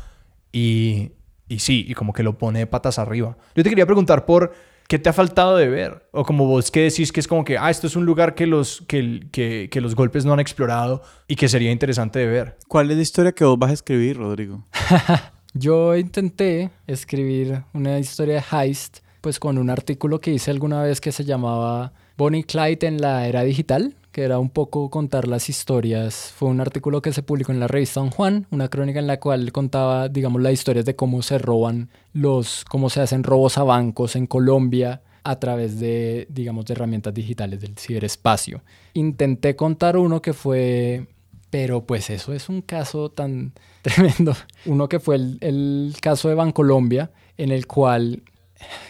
y, 0.52 1.12
y 1.48 1.58
sí, 1.58 1.84
y 1.88 1.94
como 1.94 2.12
que 2.12 2.22
lo 2.22 2.38
pone 2.38 2.60
de 2.60 2.66
patas 2.66 2.98
arriba. 2.98 3.36
Yo 3.54 3.62
te 3.62 3.68
quería 3.68 3.86
preguntar 3.86 4.24
por 4.24 4.52
qué 4.88 4.98
te 4.98 5.08
ha 5.08 5.12
faltado 5.12 5.56
de 5.56 5.68
ver, 5.68 6.08
o 6.10 6.24
como 6.24 6.46
vos 6.46 6.70
que 6.70 6.82
decís 6.82 7.12
que 7.12 7.20
es 7.20 7.28
como 7.28 7.44
que, 7.44 7.56
ah, 7.56 7.70
esto 7.70 7.86
es 7.86 7.94
un 7.94 8.04
lugar 8.04 8.34
que 8.34 8.46
los, 8.46 8.82
que, 8.88 9.28
que, 9.30 9.68
que 9.70 9.80
los 9.80 9.94
golpes 9.94 10.24
no 10.24 10.32
han 10.32 10.40
explorado 10.40 11.02
y 11.28 11.36
que 11.36 11.48
sería 11.48 11.70
interesante 11.70 12.18
de 12.18 12.26
ver. 12.26 12.58
¿Cuál 12.66 12.90
es 12.90 12.96
la 12.96 13.02
historia 13.02 13.32
que 13.32 13.44
vos 13.44 13.58
vas 13.58 13.70
a 13.70 13.74
escribir, 13.74 14.16
Rodrigo? 14.16 14.64
Yo 15.54 15.96
intenté 15.96 16.70
escribir 16.86 17.62
una 17.72 17.98
historia 17.98 18.36
de 18.36 18.56
heist 18.56 18.98
pues 19.20 19.38
con 19.38 19.58
un 19.58 19.70
artículo 19.70 20.20
que 20.20 20.32
hice 20.32 20.50
alguna 20.50 20.82
vez 20.82 21.00
que 21.00 21.12
se 21.12 21.24
llamaba 21.24 21.92
Bonnie 22.16 22.44
Clyde 22.44 22.86
en 22.86 23.00
la 23.00 23.26
era 23.26 23.42
digital, 23.42 23.94
que 24.12 24.22
era 24.22 24.38
un 24.38 24.50
poco 24.50 24.90
contar 24.90 25.28
las 25.28 25.48
historias. 25.48 26.32
Fue 26.36 26.48
un 26.48 26.60
artículo 26.60 27.02
que 27.02 27.12
se 27.12 27.22
publicó 27.22 27.52
en 27.52 27.60
la 27.60 27.68
revista 27.68 28.00
Don 28.00 28.10
Juan, 28.10 28.46
una 28.50 28.68
crónica 28.68 28.98
en 28.98 29.06
la 29.06 29.20
cual 29.20 29.52
contaba, 29.52 30.08
digamos, 30.08 30.42
las 30.42 30.52
historias 30.52 30.84
de 30.84 30.96
cómo 30.96 31.22
se 31.22 31.38
roban 31.38 31.90
los, 32.12 32.64
cómo 32.64 32.90
se 32.90 33.00
hacen 33.00 33.22
robos 33.22 33.58
a 33.58 33.62
bancos 33.62 34.16
en 34.16 34.26
Colombia 34.26 35.02
a 35.22 35.38
través 35.38 35.78
de, 35.78 36.26
digamos, 36.30 36.64
de 36.66 36.74
herramientas 36.74 37.14
digitales 37.14 37.60
del 37.60 37.76
ciberespacio. 37.76 38.62
Intenté 38.94 39.54
contar 39.54 39.96
uno 39.96 40.22
que 40.22 40.32
fue, 40.32 41.06
pero 41.50 41.84
pues 41.84 42.10
eso 42.10 42.32
es 42.32 42.48
un 42.48 42.62
caso 42.62 43.10
tan 43.10 43.52
tremendo. 43.82 44.34
Uno 44.66 44.88
que 44.88 44.98
fue 44.98 45.16
el, 45.16 45.38
el 45.40 45.94
caso 46.00 46.28
de 46.28 46.34
Bancolombia, 46.34 47.10
en 47.36 47.50
el 47.50 47.66
cual 47.66 48.22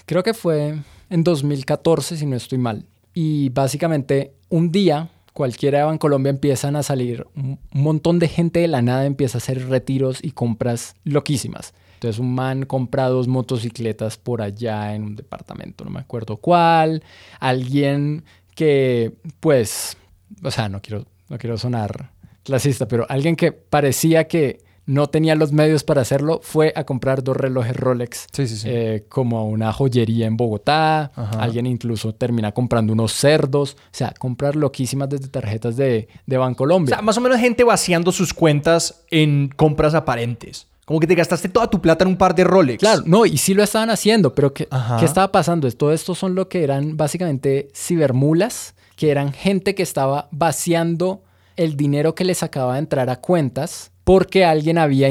creo 0.07 0.23
que 0.23 0.35
fue 0.35 0.77
en 1.09 1.25
2014, 1.25 2.17
si 2.17 2.27
no 2.27 2.37
estoy 2.37 2.59
mal. 2.59 2.87
Y 3.15 3.49
básicamente 3.51 4.35
un 4.49 4.71
día 4.71 5.11
cualquiera 5.33 5.79
de 5.79 5.85
Bancolombia 5.85 6.31
empiezan 6.31 6.77
a 6.77 6.83
salir 6.83 7.27
un 7.35 7.59
montón 7.73 8.19
de 8.19 8.29
gente 8.29 8.61
de 8.61 8.69
la 8.69 8.83
nada, 8.83 9.07
empieza 9.07 9.39
a 9.39 9.41
hacer 9.41 9.69
retiros 9.69 10.19
y 10.23 10.33
compras 10.33 10.95
loquísimas. 11.05 11.75
Entonces 11.95 12.19
un 12.19 12.35
man 12.35 12.65
compra 12.65 13.09
dos 13.09 13.29
motocicletas 13.29 14.17
por 14.17 14.43
allá 14.43 14.95
en 14.95 15.03
un 15.03 15.17
departamento, 15.17 15.85
no 15.85 15.91
me 15.91 16.01
acuerdo 16.01 16.37
cuál. 16.37 17.03
Alguien 17.39 18.25
que, 18.55 19.13
pues, 19.41 19.97
o 20.43 20.51
sea, 20.51 20.69
no 20.69 20.81
quiero, 20.81 21.07
no 21.29 21.39
quiero 21.39 21.59
sonar 21.59 22.11
clasista, 22.43 22.89
pero 22.89 23.07
alguien 23.09 23.37
que 23.37 23.53
parecía 23.53 24.29
que 24.29 24.61
no 24.91 25.07
tenía 25.07 25.37
los 25.37 25.53
medios 25.53 25.85
para 25.85 26.03
hacerlo, 26.03 26.41
fue 26.43 26.73
a 26.75 26.83
comprar 26.83 27.23
dos 27.23 27.37
relojes 27.37 27.77
Rolex 27.77 28.27
sí, 28.33 28.49
sí, 28.49 28.57
sí. 28.57 28.69
Eh, 28.69 29.05
como 29.09 29.47
una 29.49 29.73
joyería 29.73 30.27
en 30.27 30.37
Bogotá. 30.37 31.13
Alguien 31.39 31.67
incluso 31.67 32.13
termina 32.13 32.51
comprando 32.51 32.93
unos 32.93 33.13
cerdos. 33.13 33.75
O 33.75 33.93
sea, 33.93 34.13
comprar 34.19 34.57
loquísimas 34.57 35.09
desde 35.09 35.29
tarjetas 35.29 35.77
de, 35.77 36.09
de 36.27 36.37
Bancolombia. 36.37 36.95
O 36.95 36.97
sea, 36.97 37.03
más 37.03 37.17
o 37.17 37.21
menos 37.21 37.39
gente 37.39 37.63
vaciando 37.63 38.11
sus 38.11 38.35
cuentas 38.35 39.05
en 39.13 39.49
compras 39.55 39.95
aparentes. 39.95 40.67
Como 40.85 40.99
que 40.99 41.07
te 41.07 41.15
gastaste 41.15 41.49
toda 41.49 41.71
tu 41.71 41.81
plata 41.81 42.03
en 42.03 42.09
un 42.09 42.17
par 42.17 42.35
de 42.35 42.43
Rolex. 42.43 42.81
Claro, 42.81 43.03
no, 43.07 43.27
y 43.27 43.39
sí 43.39 43.55
lo 43.55 43.63
estaban 43.63 43.91
haciendo, 43.91 44.35
pero 44.35 44.53
¿qué, 44.53 44.67
¿qué 44.99 45.05
estaba 45.05 45.31
pasando? 45.31 45.71
Todo 45.71 45.93
esto 45.93 46.17
son 46.17 46.35
lo 46.35 46.49
que 46.49 46.65
eran 46.65 46.97
básicamente 46.97 47.69
cibermulas, 47.73 48.75
que 48.97 49.13
eran 49.13 49.33
gente 49.33 49.77
que 49.77 49.85
estaba 49.85 50.29
vaciando 50.33 51.23
el 51.55 51.77
dinero 51.77 52.17
que 52.17 52.25
les 52.25 52.43
acaba 52.43 52.73
de 52.73 52.81
entrar 52.81 53.09
a 53.09 53.21
cuentas 53.21 53.90
porque 54.11 54.45
alguien 54.45 54.77
había, 54.77 55.09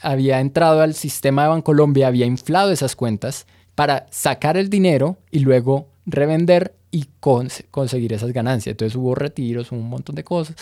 había 0.00 0.38
entrado 0.38 0.80
al 0.80 0.94
sistema 0.94 1.42
de 1.42 1.48
Bancolombia, 1.48 2.06
había 2.06 2.24
inflado 2.24 2.70
esas 2.70 2.94
cuentas 2.94 3.48
para 3.74 4.06
sacar 4.12 4.56
el 4.56 4.70
dinero 4.70 5.16
y 5.32 5.40
luego 5.40 5.88
revender 6.06 6.72
y 6.92 7.06
conseguir 7.18 8.12
esas 8.12 8.32
ganancias. 8.32 8.74
Entonces 8.74 8.94
hubo 8.94 9.16
retiros, 9.16 9.72
un 9.72 9.88
montón 9.88 10.14
de 10.14 10.22
cosas. 10.22 10.54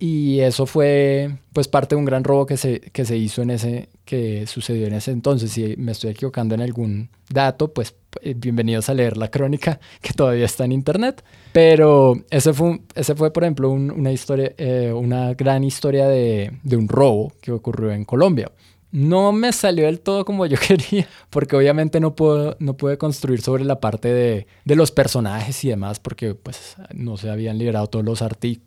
Y 0.00 0.40
eso 0.40 0.64
fue 0.66 1.38
pues 1.52 1.66
parte 1.66 1.96
de 1.96 1.98
un 1.98 2.04
gran 2.04 2.22
robo 2.22 2.46
que 2.46 2.56
se, 2.56 2.80
que 2.80 3.04
se 3.04 3.16
hizo 3.16 3.42
en 3.42 3.50
ese, 3.50 3.88
que 4.04 4.46
sucedió 4.46 4.86
en 4.86 4.94
ese 4.94 5.10
entonces. 5.10 5.50
Si 5.50 5.74
me 5.76 5.90
estoy 5.90 6.10
equivocando 6.10 6.54
en 6.54 6.60
algún 6.60 7.10
dato, 7.28 7.72
pues 7.72 7.96
eh, 8.22 8.34
bienvenidos 8.36 8.88
a 8.88 8.94
leer 8.94 9.16
la 9.16 9.28
crónica 9.28 9.80
que 10.00 10.12
todavía 10.12 10.44
está 10.44 10.64
en 10.64 10.72
internet. 10.72 11.24
Pero 11.52 12.14
ese 12.30 12.52
fue, 12.52 12.80
ese 12.94 13.16
fue 13.16 13.32
por 13.32 13.42
ejemplo, 13.42 13.70
una 13.70 14.12
historia, 14.12 14.52
eh, 14.56 14.92
una 14.92 15.34
gran 15.34 15.64
historia 15.64 16.06
de, 16.06 16.52
de 16.62 16.76
un 16.76 16.88
robo 16.88 17.32
que 17.40 17.50
ocurrió 17.50 17.90
en 17.90 18.04
Colombia. 18.04 18.52
No 18.90 19.32
me 19.32 19.52
salió 19.52 19.86
del 19.86 20.00
todo 20.00 20.24
como 20.24 20.46
yo 20.46 20.56
quería, 20.66 21.08
porque 21.30 21.56
obviamente 21.56 22.00
no 22.00 22.14
puedo, 22.14 22.56
no 22.58 22.76
pude 22.76 22.98
construir 22.98 23.40
sobre 23.40 23.64
la 23.64 23.80
parte 23.80 24.08
de, 24.08 24.46
de 24.64 24.76
los 24.76 24.90
personajes 24.90 25.64
y 25.64 25.68
demás, 25.68 26.00
porque 26.00 26.34
pues 26.34 26.76
no 26.94 27.16
se 27.16 27.30
habían 27.30 27.58
liberado 27.58 27.86
todos 27.88 28.04
los 28.04 28.22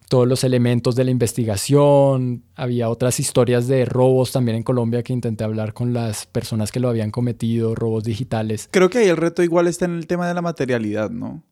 todos 0.08 0.28
los 0.28 0.44
elementos 0.44 0.96
de 0.96 1.04
la 1.04 1.12
investigación, 1.12 2.44
había 2.56 2.90
otras 2.90 3.20
historias 3.20 3.68
de 3.68 3.86
robos 3.86 4.32
también 4.32 4.58
en 4.58 4.64
Colombia 4.64 5.04
que 5.04 5.14
intenté 5.14 5.44
hablar 5.44 5.74
con 5.74 5.94
las 5.94 6.26
personas 6.26 6.72
que 6.72 6.80
lo 6.80 6.90
habían 6.90 7.12
cometido, 7.12 7.76
robos 7.76 8.04
digitales. 8.04 8.70
Creo 8.72 8.90
que 8.90 9.00
ahí 9.00 9.08
el 9.08 9.18
reto 9.18 9.44
igual 9.44 9.68
está 9.68 9.86
en 9.86 9.96
el 9.96 10.08
tema 10.08 10.28
de 10.28 10.34
la 10.34 10.42
materialidad, 10.42 11.10
¿no? 11.10 11.44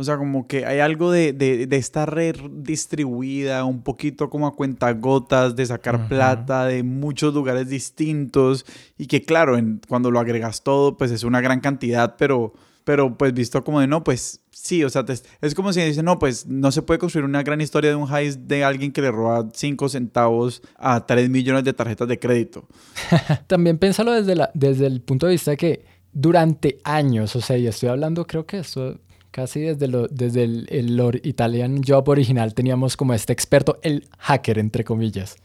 O 0.00 0.04
sea, 0.04 0.16
como 0.16 0.46
que 0.46 0.64
hay 0.64 0.78
algo 0.78 1.10
de, 1.10 1.32
de, 1.32 1.66
de 1.66 1.76
estar 1.76 2.16
distribuida, 2.62 3.64
un 3.64 3.82
poquito 3.82 4.30
como 4.30 4.46
a 4.46 4.54
cuentagotas, 4.54 5.56
de 5.56 5.66
sacar 5.66 6.06
plata 6.06 6.66
de 6.66 6.84
muchos 6.84 7.34
lugares 7.34 7.68
distintos 7.68 8.64
y 8.96 9.06
que 9.06 9.22
claro, 9.24 9.58
en, 9.58 9.80
cuando 9.88 10.12
lo 10.12 10.20
agregas 10.20 10.62
todo, 10.62 10.96
pues 10.96 11.10
es 11.10 11.24
una 11.24 11.40
gran 11.40 11.58
cantidad, 11.58 12.14
pero, 12.16 12.52
pero 12.84 13.18
pues 13.18 13.34
visto 13.34 13.64
como 13.64 13.80
de 13.80 13.88
no, 13.88 14.04
pues 14.04 14.40
sí, 14.52 14.84
o 14.84 14.88
sea, 14.88 15.04
es 15.40 15.54
como 15.56 15.72
si 15.72 15.80
dicen, 15.80 16.04
no, 16.04 16.20
pues 16.20 16.46
no 16.46 16.70
se 16.70 16.82
puede 16.82 17.00
construir 17.00 17.24
una 17.24 17.42
gran 17.42 17.60
historia 17.60 17.90
de 17.90 17.96
un 17.96 18.08
heist 18.08 18.38
de 18.42 18.62
alguien 18.62 18.92
que 18.92 19.02
le 19.02 19.10
roba 19.10 19.48
5 19.52 19.88
centavos 19.88 20.62
a 20.76 21.06
3 21.06 21.28
millones 21.28 21.64
de 21.64 21.72
tarjetas 21.72 22.06
de 22.06 22.20
crédito. 22.20 22.68
También 23.48 23.78
piénsalo 23.78 24.12
desde, 24.12 24.36
la, 24.36 24.48
desde 24.54 24.86
el 24.86 25.00
punto 25.00 25.26
de 25.26 25.32
vista 25.32 25.56
que 25.56 25.84
durante 26.12 26.78
años, 26.84 27.34
o 27.34 27.40
sea, 27.40 27.58
y 27.58 27.66
estoy 27.66 27.88
hablando, 27.88 28.28
creo 28.28 28.46
que 28.46 28.58
esto 28.58 29.00
casi 29.38 29.60
desde, 29.60 29.86
lo, 29.86 30.08
desde 30.08 30.42
el, 30.42 30.66
el 30.68 31.20
Italian 31.22 31.82
Job 31.86 32.08
original 32.08 32.54
teníamos 32.54 32.96
como 32.96 33.14
este 33.14 33.32
experto, 33.32 33.78
el 33.82 34.08
hacker, 34.18 34.58
entre 34.58 34.82
comillas. 34.82 35.36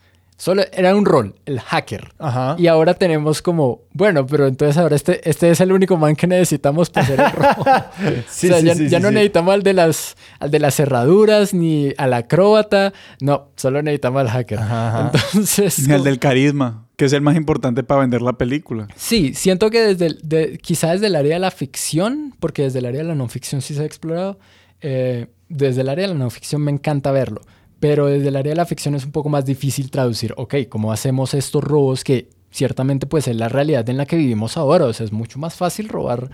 Solo 0.44 0.64
era 0.74 0.94
un 0.94 1.06
rol, 1.06 1.36
el 1.46 1.62
hacker. 1.62 2.12
Y 2.58 2.68
ahora 2.68 2.96
tenemos 2.96 3.41
como, 3.41 3.84
bueno, 3.94 4.26
pero 4.26 4.46
entonces 4.46 4.76
ahora 4.76 4.98
este, 4.98 5.30
este 5.30 5.50
es 5.50 5.62
el 5.62 5.72
único 5.72 5.96
man 5.96 6.18
que 6.18 6.28
necesitamos 6.28 6.89
para 6.89 7.06
hacer 7.06 7.22
el 7.22 7.32
rol. 7.32 7.46
o 7.66 8.24
sea, 8.28 8.60
ya, 8.60 9.00
no 9.00 9.10
necesitamos 9.10 9.54
al 9.54 9.64
de, 9.64 9.72
las, 9.72 10.18
al 10.39 10.52
de 10.52 10.60
las 10.60 10.76
cerraduras 10.76 11.54
ni 11.54 11.94
al 11.98 12.14
acróbata. 12.14 12.91
No, 13.22 13.52
solo 13.56 13.82
necesitamos 13.82 14.20
al 14.20 14.30
hacker. 14.32 14.60
Entonces. 15.14 15.88
Ni 15.88 15.94
al 15.94 16.04
del 16.04 16.20
carisma, 16.20 16.88
que 16.98 17.06
es 17.06 17.14
el 17.14 17.22
más 17.22 17.38
importante 17.38 17.82
para 17.82 18.02
vender 18.02 18.22
la 18.22 18.34
película. 18.34 18.89
Sí, 18.98 19.34
siento 19.36 19.70
que 19.70 19.96
desde, 19.96 20.18
de, 20.24 20.58
quizá 20.58 20.91
desde 20.91 21.08
el 21.08 21.16
área 21.16 21.36
de 21.36 21.39
la 21.39 21.52
ficción, 21.52 22.36
porque 22.41 22.64
desde 22.64 22.80
el 22.80 22.88
área 22.88 23.04
de 23.04 23.08
la 23.08 23.16
no 23.16 23.30
ficción 23.30 23.62
sí 23.62 23.76
se 23.76 23.84
ha 23.84 23.86
explorado, 23.86 24.38
eh, 24.82 25.28
desde 25.48 25.80
el 25.80 25.88
área 25.88 26.06
de 26.06 26.14
la 26.14 26.20
no 26.20 26.30
ficción 26.30 26.62
me 26.64 26.72
encanta 26.72 27.14
verlo 27.14 27.39
pero 27.84 28.06
desde 28.06 28.30
el 28.30 28.38
área 28.38 28.52
de 28.52 28.56
la 28.56 28.66
ficción 28.66 28.96
es 28.96 29.04
un 29.04 29.12
poco 29.12 29.28
más 29.28 29.44
difícil 29.44 29.92
traducir, 29.92 30.34
ok, 30.38 30.56
¿cómo 30.70 30.94
hacemos 30.94 31.34
estos 31.34 31.62
robos 31.62 32.06
que 32.06 32.30
ciertamente 32.50 33.08
pues 33.08 33.28
es 33.28 33.36
la 33.36 33.50
realidad 33.50 33.90
en 33.90 33.98
la 33.98 34.06
que 34.06 34.16
vivimos 34.16 34.56
ahora? 34.56 34.86
O 34.86 34.94
sea, 34.94 35.06
es 35.06 35.12
mucho 35.12 35.38
más 35.38 35.56
fácil 35.56 35.90
robar 35.90 36.30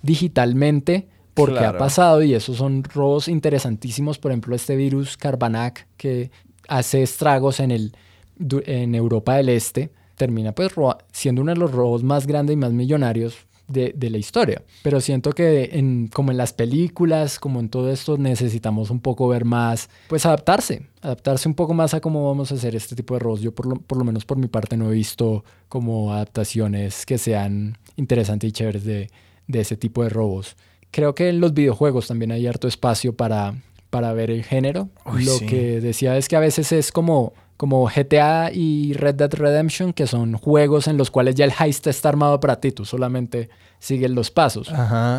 digitalmente 0.00 1.08
porque 1.34 1.58
ha 1.58 1.76
pasado 1.76 2.22
y 2.22 2.34
esos 2.34 2.58
son 2.58 2.84
robos 2.84 3.26
interesantísimos. 3.26 4.20
Por 4.20 4.30
ejemplo, 4.30 4.54
este 4.54 4.76
virus 4.76 5.16
Carbanac 5.16 5.88
que 5.96 6.30
hace 6.68 7.02
estragos 7.02 7.58
en, 7.58 7.72
el, 7.72 7.96
en 8.38 8.94
Europa 8.94 9.34
del 9.34 9.48
Este 9.48 9.90
termina 10.14 10.52
pues 10.52 10.70
siendo 11.10 11.42
uno 11.42 11.52
de 11.52 11.58
los 11.58 11.72
robos 11.72 12.04
más 12.04 12.28
grandes 12.28 12.54
y 12.54 12.58
más 12.58 12.70
millonarios 12.70 13.38
de, 13.68 14.10
la 14.10 14.18
historia. 14.18 14.62
Pero 14.82 15.00
siento 15.00 15.32
que 15.32 15.70
en, 15.72 16.08
como 16.08 16.30
en 16.30 16.36
las 16.36 16.52
películas, 16.52 17.38
como 17.38 17.60
en 17.60 17.68
todo 17.68 17.90
esto, 17.90 18.18
necesitamos 18.18 18.90
un 18.90 19.00
poco 19.00 19.28
ver 19.28 19.44
más, 19.44 19.88
pues 20.08 20.26
adaptarse, 20.26 20.86
adaptarse 21.00 21.48
un 21.48 21.54
poco 21.54 21.74
más 21.74 21.94
a 21.94 22.00
cómo 22.00 22.26
vamos 22.26 22.52
a 22.52 22.56
hacer 22.56 22.74
este 22.74 22.94
tipo 22.94 23.14
de 23.14 23.20
robos. 23.20 23.40
Yo 23.40 23.54
por 23.54 23.66
lo, 23.66 23.76
por 23.76 23.98
lo 23.98 24.04
menos 24.04 24.24
por 24.24 24.38
mi 24.38 24.48
parte 24.48 24.76
no 24.76 24.90
he 24.90 24.94
visto 24.94 25.44
como 25.68 26.12
adaptaciones 26.12 27.06
que 27.06 27.18
sean 27.18 27.78
interesantes 27.96 28.48
y 28.48 28.52
chéveres 28.52 28.84
de, 28.84 29.10
de 29.46 29.60
ese 29.60 29.76
tipo 29.76 30.02
de 30.02 30.10
robos. 30.10 30.56
Creo 30.90 31.14
que 31.14 31.28
en 31.28 31.40
los 31.40 31.54
videojuegos 31.54 32.08
también 32.08 32.32
hay 32.32 32.46
harto 32.46 32.68
espacio 32.68 33.16
para, 33.16 33.54
para 33.92 34.12
ver 34.12 34.30
el 34.30 34.44
género. 34.44 34.90
lo 35.06 35.38
que 35.40 35.80
decía 35.80 36.16
es 36.16 36.28
que 36.28 36.36
a 36.36 36.40
veces 36.40 36.72
es 36.72 36.92
como 36.92 37.32
como 37.62 37.86
GTA 37.86 38.50
y 38.52 38.92
Red 38.94 39.14
Dead 39.14 39.32
Redemption, 39.32 39.92
que 39.92 40.08
son 40.08 40.32
juegos 40.32 40.88
en 40.88 40.96
los 40.96 41.12
cuales 41.12 41.36
ya 41.36 41.44
el 41.44 41.52
heist 41.56 41.86
está 41.86 42.08
armado 42.08 42.40
para 42.40 42.56
ti, 42.56 42.72
tú 42.72 42.84
solamente 42.84 43.50
sigues 43.78 44.10
los 44.10 44.32
pasos. 44.32 44.68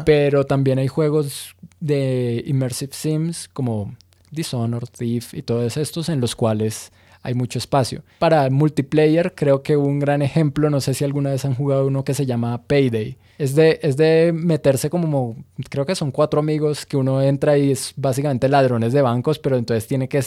Pero 0.06 0.46
también 0.46 0.78
hay 0.78 0.90
juegos 0.90 1.56
de 1.80 2.44
Immersive 2.46 2.92
Sims 2.92 3.50
como 3.54 3.96
Dishonored, 4.30 4.90
Thief 4.90 5.34
y 5.34 5.42
todos 5.42 5.78
estos 5.78 6.10
en 6.10 6.20
los 6.20 6.36
cuales 6.36 6.92
hay 7.22 7.34
mucho 7.34 7.60
espacio. 7.60 8.04
Para 8.20 8.50
multiplayer 8.50 9.34
creo 9.36 9.64
que 9.64 9.78
un 9.78 10.00
gran 10.00 10.22
ejemplo, 10.22 10.70
no 10.70 10.82
sé 10.82 10.94
si 10.94 11.06
alguna 11.06 11.30
vez 11.30 11.46
han 11.46 11.56
jugado 11.56 11.88
uno 11.88 12.04
que 12.04 12.14
se 12.14 12.26
llama 12.26 12.62
Payday. 12.68 13.16
Es 13.38 13.56
de, 13.56 13.80
es 13.82 13.96
de 13.96 14.34
meterse 14.36 14.90
como, 14.90 15.38
creo 15.70 15.86
que 15.86 15.96
son 15.96 16.12
cuatro 16.12 16.42
amigos 16.42 16.86
que 16.86 16.98
uno 16.98 17.22
entra 17.22 17.58
y 17.58 17.72
es 17.72 17.94
básicamente 17.96 18.50
ladrones 18.50 18.92
de 18.92 19.02
bancos, 19.02 19.40
pero 19.40 19.56
entonces 19.56 19.88
tiene 19.88 20.10
que 20.10 20.22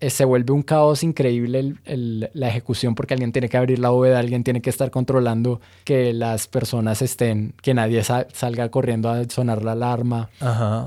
eh, 0.00 0.10
se 0.10 0.24
vuelve 0.24 0.52
un 0.52 0.62
caos 0.62 1.02
increíble 1.02 1.74
la 1.84 2.48
ejecución 2.48 2.94
porque 2.94 3.14
alguien 3.14 3.32
tiene 3.32 3.48
que 3.48 3.56
abrir 3.56 3.80
la 3.80 3.90
bóveda, 3.90 4.20
alguien 4.20 4.44
tiene 4.44 4.62
que 4.62 4.70
estar 4.70 4.92
controlando 4.92 5.60
que 5.84 6.12
las 6.12 6.46
personas 6.46 7.02
estén, 7.02 7.52
que 7.62 7.74
nadie 7.74 8.02
salga 8.04 8.68
corriendo 8.70 9.10
a 9.10 9.24
sonar 9.28 9.64
la 9.64 9.72
alarma. 9.72 10.30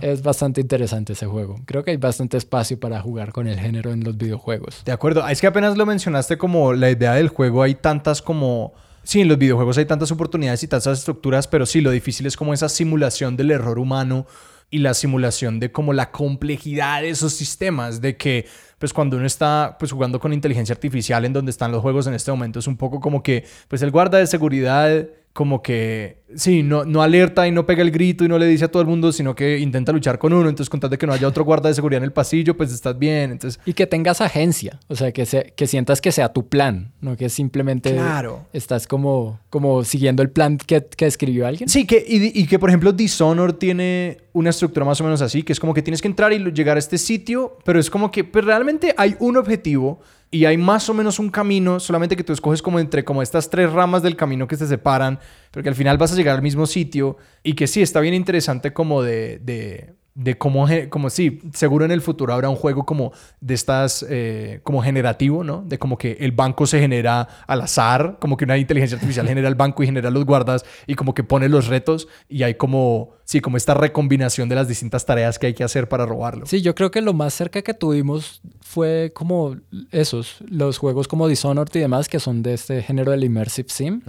Es 0.01 0.23
bastante 0.23 0.61
interesante 0.61 1.13
ese 1.13 1.25
juego. 1.25 1.59
Creo 1.65 1.83
que 1.83 1.91
hay 1.91 1.97
bastante 1.97 2.37
espacio 2.37 2.79
para 2.79 3.01
jugar 3.01 3.33
con 3.33 3.47
el 3.47 3.59
género 3.59 3.91
en 3.91 4.03
los 4.03 4.17
videojuegos. 4.17 4.83
De 4.85 4.93
acuerdo, 4.93 5.27
es 5.27 5.41
que 5.41 5.47
apenas 5.47 5.77
lo 5.77 5.85
mencionaste 5.85 6.37
como 6.37 6.73
la 6.73 6.89
idea 6.89 7.13
del 7.13 7.27
juego, 7.27 7.63
hay 7.63 7.75
tantas 7.75 8.21
como... 8.21 8.73
Sí, 9.03 9.19
en 9.19 9.27
los 9.27 9.39
videojuegos 9.39 9.79
hay 9.79 9.85
tantas 9.85 10.11
oportunidades 10.11 10.61
y 10.61 10.67
tantas 10.67 10.99
estructuras, 10.99 11.47
pero 11.47 11.65
sí, 11.65 11.81
lo 11.81 11.89
difícil 11.89 12.27
es 12.27 12.37
como 12.37 12.53
esa 12.53 12.69
simulación 12.69 13.35
del 13.35 13.49
error 13.49 13.79
humano 13.79 14.27
y 14.71 14.79
la 14.79 14.93
simulación 14.93 15.59
de 15.59 15.71
como 15.71 15.93
la 15.93 16.11
complejidad 16.11 17.01
de 17.01 17.09
esos 17.09 17.33
sistemas, 17.33 18.01
de 18.01 18.15
que 18.15 18.47
pues 18.79 18.93
cuando 18.93 19.17
uno 19.17 19.27
está 19.27 19.75
pues 19.77 19.91
jugando 19.91 20.19
con 20.19 20.33
inteligencia 20.33 20.73
artificial 20.73 21.23
en 21.25 21.33
donde 21.33 21.51
están 21.51 21.71
los 21.71 21.81
juegos 21.81 22.07
en 22.07 22.15
este 22.15 22.31
momento 22.31 22.57
es 22.57 22.67
un 22.67 22.77
poco 22.77 22.99
como 22.99 23.21
que 23.21 23.45
pues 23.67 23.81
el 23.83 23.91
guarda 23.91 24.17
de 24.17 24.25
seguridad 24.25 25.07
como 25.33 25.61
que, 25.61 26.17
sí, 26.35 26.61
no, 26.61 26.83
no 26.83 27.01
alerta 27.01 27.47
y 27.47 27.51
no 27.51 27.65
pega 27.65 27.81
el 27.81 27.91
grito 27.91 28.25
y 28.25 28.27
no 28.27 28.37
le 28.37 28.47
dice 28.47 28.65
a 28.65 28.67
todo 28.67 28.81
el 28.81 28.87
mundo, 28.87 29.13
sino 29.13 29.33
que 29.33 29.59
intenta 29.59 29.93
luchar 29.93 30.19
con 30.19 30.33
uno. 30.33 30.49
Entonces, 30.49 30.69
con 30.69 30.81
de 30.81 30.97
que 30.97 31.07
no 31.07 31.13
haya 31.13 31.27
otro 31.27 31.45
guarda 31.45 31.69
de 31.69 31.75
seguridad 31.75 31.99
en 31.99 32.03
el 32.03 32.11
pasillo, 32.11 32.57
pues 32.57 32.73
estás 32.73 32.99
bien. 32.99 33.31
Entonces... 33.31 33.61
Y 33.65 33.73
que 33.73 33.87
tengas 33.87 34.19
agencia, 34.19 34.79
o 34.87 34.95
sea, 34.95 35.13
que, 35.13 35.25
se, 35.25 35.53
que 35.55 35.67
sientas 35.67 36.01
que 36.01 36.11
sea 36.11 36.33
tu 36.33 36.49
plan, 36.49 36.91
no 36.99 37.15
que 37.15 37.29
simplemente 37.29 37.93
claro. 37.93 38.45
estás 38.51 38.87
como, 38.87 39.39
como 39.49 39.85
siguiendo 39.85 40.21
el 40.21 40.31
plan 40.31 40.57
que, 40.57 40.85
que 40.85 41.05
escribió 41.05 41.47
alguien. 41.47 41.69
Sí, 41.69 41.85
que, 41.85 42.03
y, 42.05 42.37
y, 42.37 42.47
que 42.47 42.59
por 42.59 42.69
ejemplo 42.69 42.91
Dishonored 42.91 43.55
tiene 43.55 44.17
una 44.33 44.49
estructura 44.49 44.85
más 44.85 45.01
o 45.01 45.03
menos 45.03 45.21
así, 45.21 45.43
que 45.43 45.53
es 45.53 45.59
como 45.59 45.73
que 45.73 45.81
tienes 45.81 46.01
que 46.01 46.07
entrar 46.07 46.31
y 46.33 46.39
llegar 46.51 46.77
a 46.77 46.79
este 46.79 46.97
sitio, 46.97 47.57
pero 47.65 47.79
es 47.79 47.89
como 47.89 48.11
que 48.11 48.23
pues, 48.23 48.45
realmente 48.45 48.93
hay 48.97 49.15
un 49.19 49.37
objetivo 49.37 49.99
y 50.29 50.45
hay 50.45 50.57
más 50.57 50.87
o 50.89 50.93
menos 50.93 51.19
un 51.19 51.29
camino, 51.29 51.79
solamente 51.79 52.15
que 52.15 52.23
tú 52.23 52.31
escoges 52.31 52.61
como 52.61 52.79
entre 52.79 53.03
como 53.03 53.21
estas 53.21 53.49
tres 53.49 53.71
ramas 53.71 54.01
del 54.01 54.15
camino 54.15 54.47
que 54.47 54.55
se 54.55 54.67
separan, 54.67 55.19
pero 55.51 55.63
que 55.63 55.69
al 55.69 55.75
final 55.75 55.97
vas 55.97 56.13
a 56.13 56.15
llegar 56.15 56.35
al 56.35 56.41
mismo 56.41 56.65
sitio 56.65 57.17
y 57.43 57.53
que 57.53 57.67
sí 57.67 57.81
está 57.81 57.99
bien 57.99 58.13
interesante 58.13 58.71
como 58.71 59.03
de, 59.03 59.39
de 59.39 59.93
de 60.13 60.37
cómo, 60.37 60.67
como 60.89 61.09
sí, 61.09 61.39
seguro 61.53 61.85
en 61.85 61.91
el 61.91 62.01
futuro 62.01 62.33
habrá 62.33 62.49
un 62.49 62.55
juego 62.55 62.85
como 62.85 63.13
de 63.39 63.53
estas, 63.53 64.05
eh, 64.09 64.59
como 64.63 64.81
generativo, 64.81 65.43
¿no? 65.43 65.63
De 65.65 65.79
como 65.79 65.97
que 65.97 66.17
el 66.19 66.33
banco 66.33 66.67
se 66.67 66.79
genera 66.79 67.27
al 67.47 67.61
azar, 67.61 68.17
como 68.19 68.35
que 68.35 68.43
una 68.43 68.57
inteligencia 68.57 68.95
artificial 68.95 69.27
genera 69.27 69.47
el 69.47 69.55
banco 69.55 69.83
y 69.83 69.85
genera 69.85 70.09
los 70.09 70.25
guardas 70.25 70.65
y 70.85 70.95
como 70.95 71.13
que 71.13 71.23
pone 71.23 71.47
los 71.47 71.67
retos 71.67 72.09
y 72.27 72.43
hay 72.43 72.55
como, 72.55 73.11
sí, 73.23 73.39
como 73.39 73.55
esta 73.55 73.73
recombinación 73.73 74.49
de 74.49 74.55
las 74.55 74.67
distintas 74.67 75.05
tareas 75.05 75.39
que 75.39 75.47
hay 75.47 75.53
que 75.53 75.63
hacer 75.63 75.87
para 75.87 76.05
robarlo. 76.05 76.45
Sí, 76.45 76.61
yo 76.61 76.75
creo 76.75 76.91
que 76.91 77.01
lo 77.01 77.13
más 77.13 77.33
cerca 77.33 77.61
que 77.61 77.73
tuvimos 77.73 78.41
fue 78.59 79.11
como 79.13 79.57
esos, 79.91 80.37
los 80.49 80.77
juegos 80.77 81.07
como 81.07 81.27
Dishonored 81.27 81.73
y 81.73 81.79
demás, 81.79 82.09
que 82.09 82.19
son 82.19 82.43
de 82.43 82.53
este 82.53 82.81
género 82.81 83.11
del 83.11 83.23
Immersive 83.23 83.69
Sim, 83.69 84.01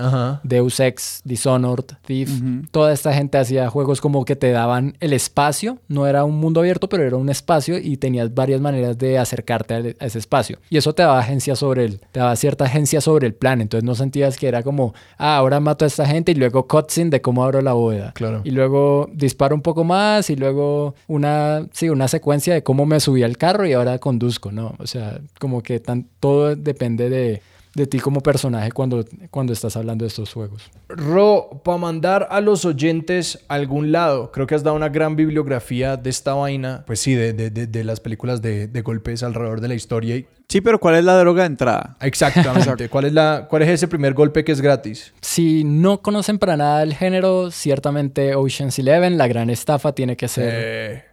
Deus 0.43 0.81
Ex, 0.81 1.21
Dishonored, 1.25 1.85
Thief, 2.05 2.31
toda 2.71 2.93
esta 2.93 3.13
gente 3.15 3.39
hacía 3.39 3.71
juegos 3.71 4.01
como 4.01 4.25
que 4.25 4.37
te 4.37 4.51
daban 4.51 4.97
el 5.01 5.13
espacio, 5.13 5.79
no 5.93 6.07
era 6.07 6.24
un 6.24 6.36
mundo 6.36 6.61
abierto, 6.61 6.88
pero 6.88 7.05
era 7.05 7.16
un 7.16 7.28
espacio 7.28 7.78
y 7.78 7.97
tenías 7.97 8.34
varias 8.34 8.61
maneras 8.61 8.99
de 8.99 9.18
acercarte 9.18 9.97
a 9.99 10.07
ese 10.07 10.18
espacio. 10.18 10.59
Y 10.70 10.76
eso 10.76 10.95
te 10.95 11.03
daba 11.03 11.18
agencia 11.18 11.55
sobre 11.55 11.84
el, 11.84 12.01
te 12.11 12.20
daba 12.20 12.34
cierta 12.36 12.64
agencia 12.64 13.01
sobre 13.01 13.26
el 13.26 13.34
plan. 13.34 13.61
Entonces 13.61 13.84
no 13.84 13.95
sentías 13.95 14.38
que 14.38 14.49
era 14.49 14.62
como, 14.62 14.95
ah, 15.18 15.36
ahora 15.36 15.61
mato 15.61 15.84
a 15.84 15.88
esta 15.88 16.07
gente 16.07 16.32
y 16.32 16.34
luego 16.34 16.66
cutscene 16.66 17.11
de 17.11 17.20
cómo 17.20 17.45
abro 17.45 17.61
la 17.61 17.74
bóveda. 17.74 18.12
Claro. 18.12 18.40
Y 18.45 18.51
luego 18.51 19.09
disparo 19.12 19.55
un 19.55 19.62
poco 19.62 19.84
más 19.84 20.30
y 20.30 20.36
luego 20.36 20.95
una, 21.07 21.66
sí, 21.72 21.88
una 21.88 22.09
secuencia 22.09 22.55
de 22.55 22.62
cómo 22.62 22.86
me 22.86 23.01
subí 23.01 23.22
al 23.22 23.36
carro 23.36 23.66
y 23.66 23.72
ahora 23.72 23.99
conduzco, 23.99 24.51
¿no? 24.51 24.74
O 24.78 24.86
sea, 24.86 25.20
como 25.38 25.62
que 25.62 25.80
tan, 25.80 26.09
todo 26.20 26.57
depende 26.57 27.11
de 27.11 27.43
de 27.75 27.87
ti 27.87 27.99
como 27.99 28.20
personaje 28.20 28.70
cuando, 28.73 29.05
cuando 29.31 29.53
estás 29.53 29.77
hablando 29.77 30.05
de 30.05 30.09
estos 30.09 30.33
juegos. 30.33 30.70
Ro, 30.89 31.62
para 31.64 31.79
mandar 31.79 32.29
a 32.31 32.41
los 32.41 32.64
oyentes 32.64 33.39
a 33.49 33.55
algún 33.55 33.93
lado, 33.93 34.31
creo 34.31 34.47
que 34.47 34.55
has 34.55 34.62
dado 34.62 34.77
una 34.77 34.91
gran 34.91 35.16
bibliografía 35.16 35.97
de 35.97 36.11
esta 36.11 36.35
vaina, 36.35 36.85
pues 36.87 37.01
sí, 37.01 37.14
de, 37.14 37.33
de, 37.33 37.51
de, 37.51 37.66
de 37.66 37.85
las 37.85 38.01
películas 38.01 38.43
de, 38.43 38.68
de, 38.68 38.83
golpes 38.83 39.23
alrededor 39.23 39.61
de 39.61 39.68
la 39.68 39.75
historia. 39.75 40.16
Y... 40.16 40.27
Sí, 40.49 40.61
pero 40.61 40.79
¿cuál 40.79 40.97
es 40.97 41.05
la 41.05 41.16
droga 41.18 41.43
de 41.43 41.47
entrada? 41.47 41.97
Exactamente. 42.01 42.89
¿Cuál, 42.91 43.07
es 43.07 43.12
la, 43.12 43.47
¿Cuál 43.49 43.62
es 43.62 43.70
ese 43.70 43.89
primer 43.89 44.12
golpe 44.12 44.45
que 44.45 44.53
es 44.53 44.61
gratis? 44.61 45.14
Si 45.23 45.64
no 45.64 46.03
conocen 46.03 46.39
para 46.39 46.57
nada 46.57 46.83
el 46.83 46.95
género, 46.95 47.51
ciertamente 47.51 48.35
Ocean's 48.35 48.79
Eleven, 48.79 49.16
la 49.16 49.29
gran 49.29 49.49
estafa, 49.49 49.95
tiene 49.95 50.16
que 50.16 50.29
ser... 50.29 50.53
Eh 50.55 51.12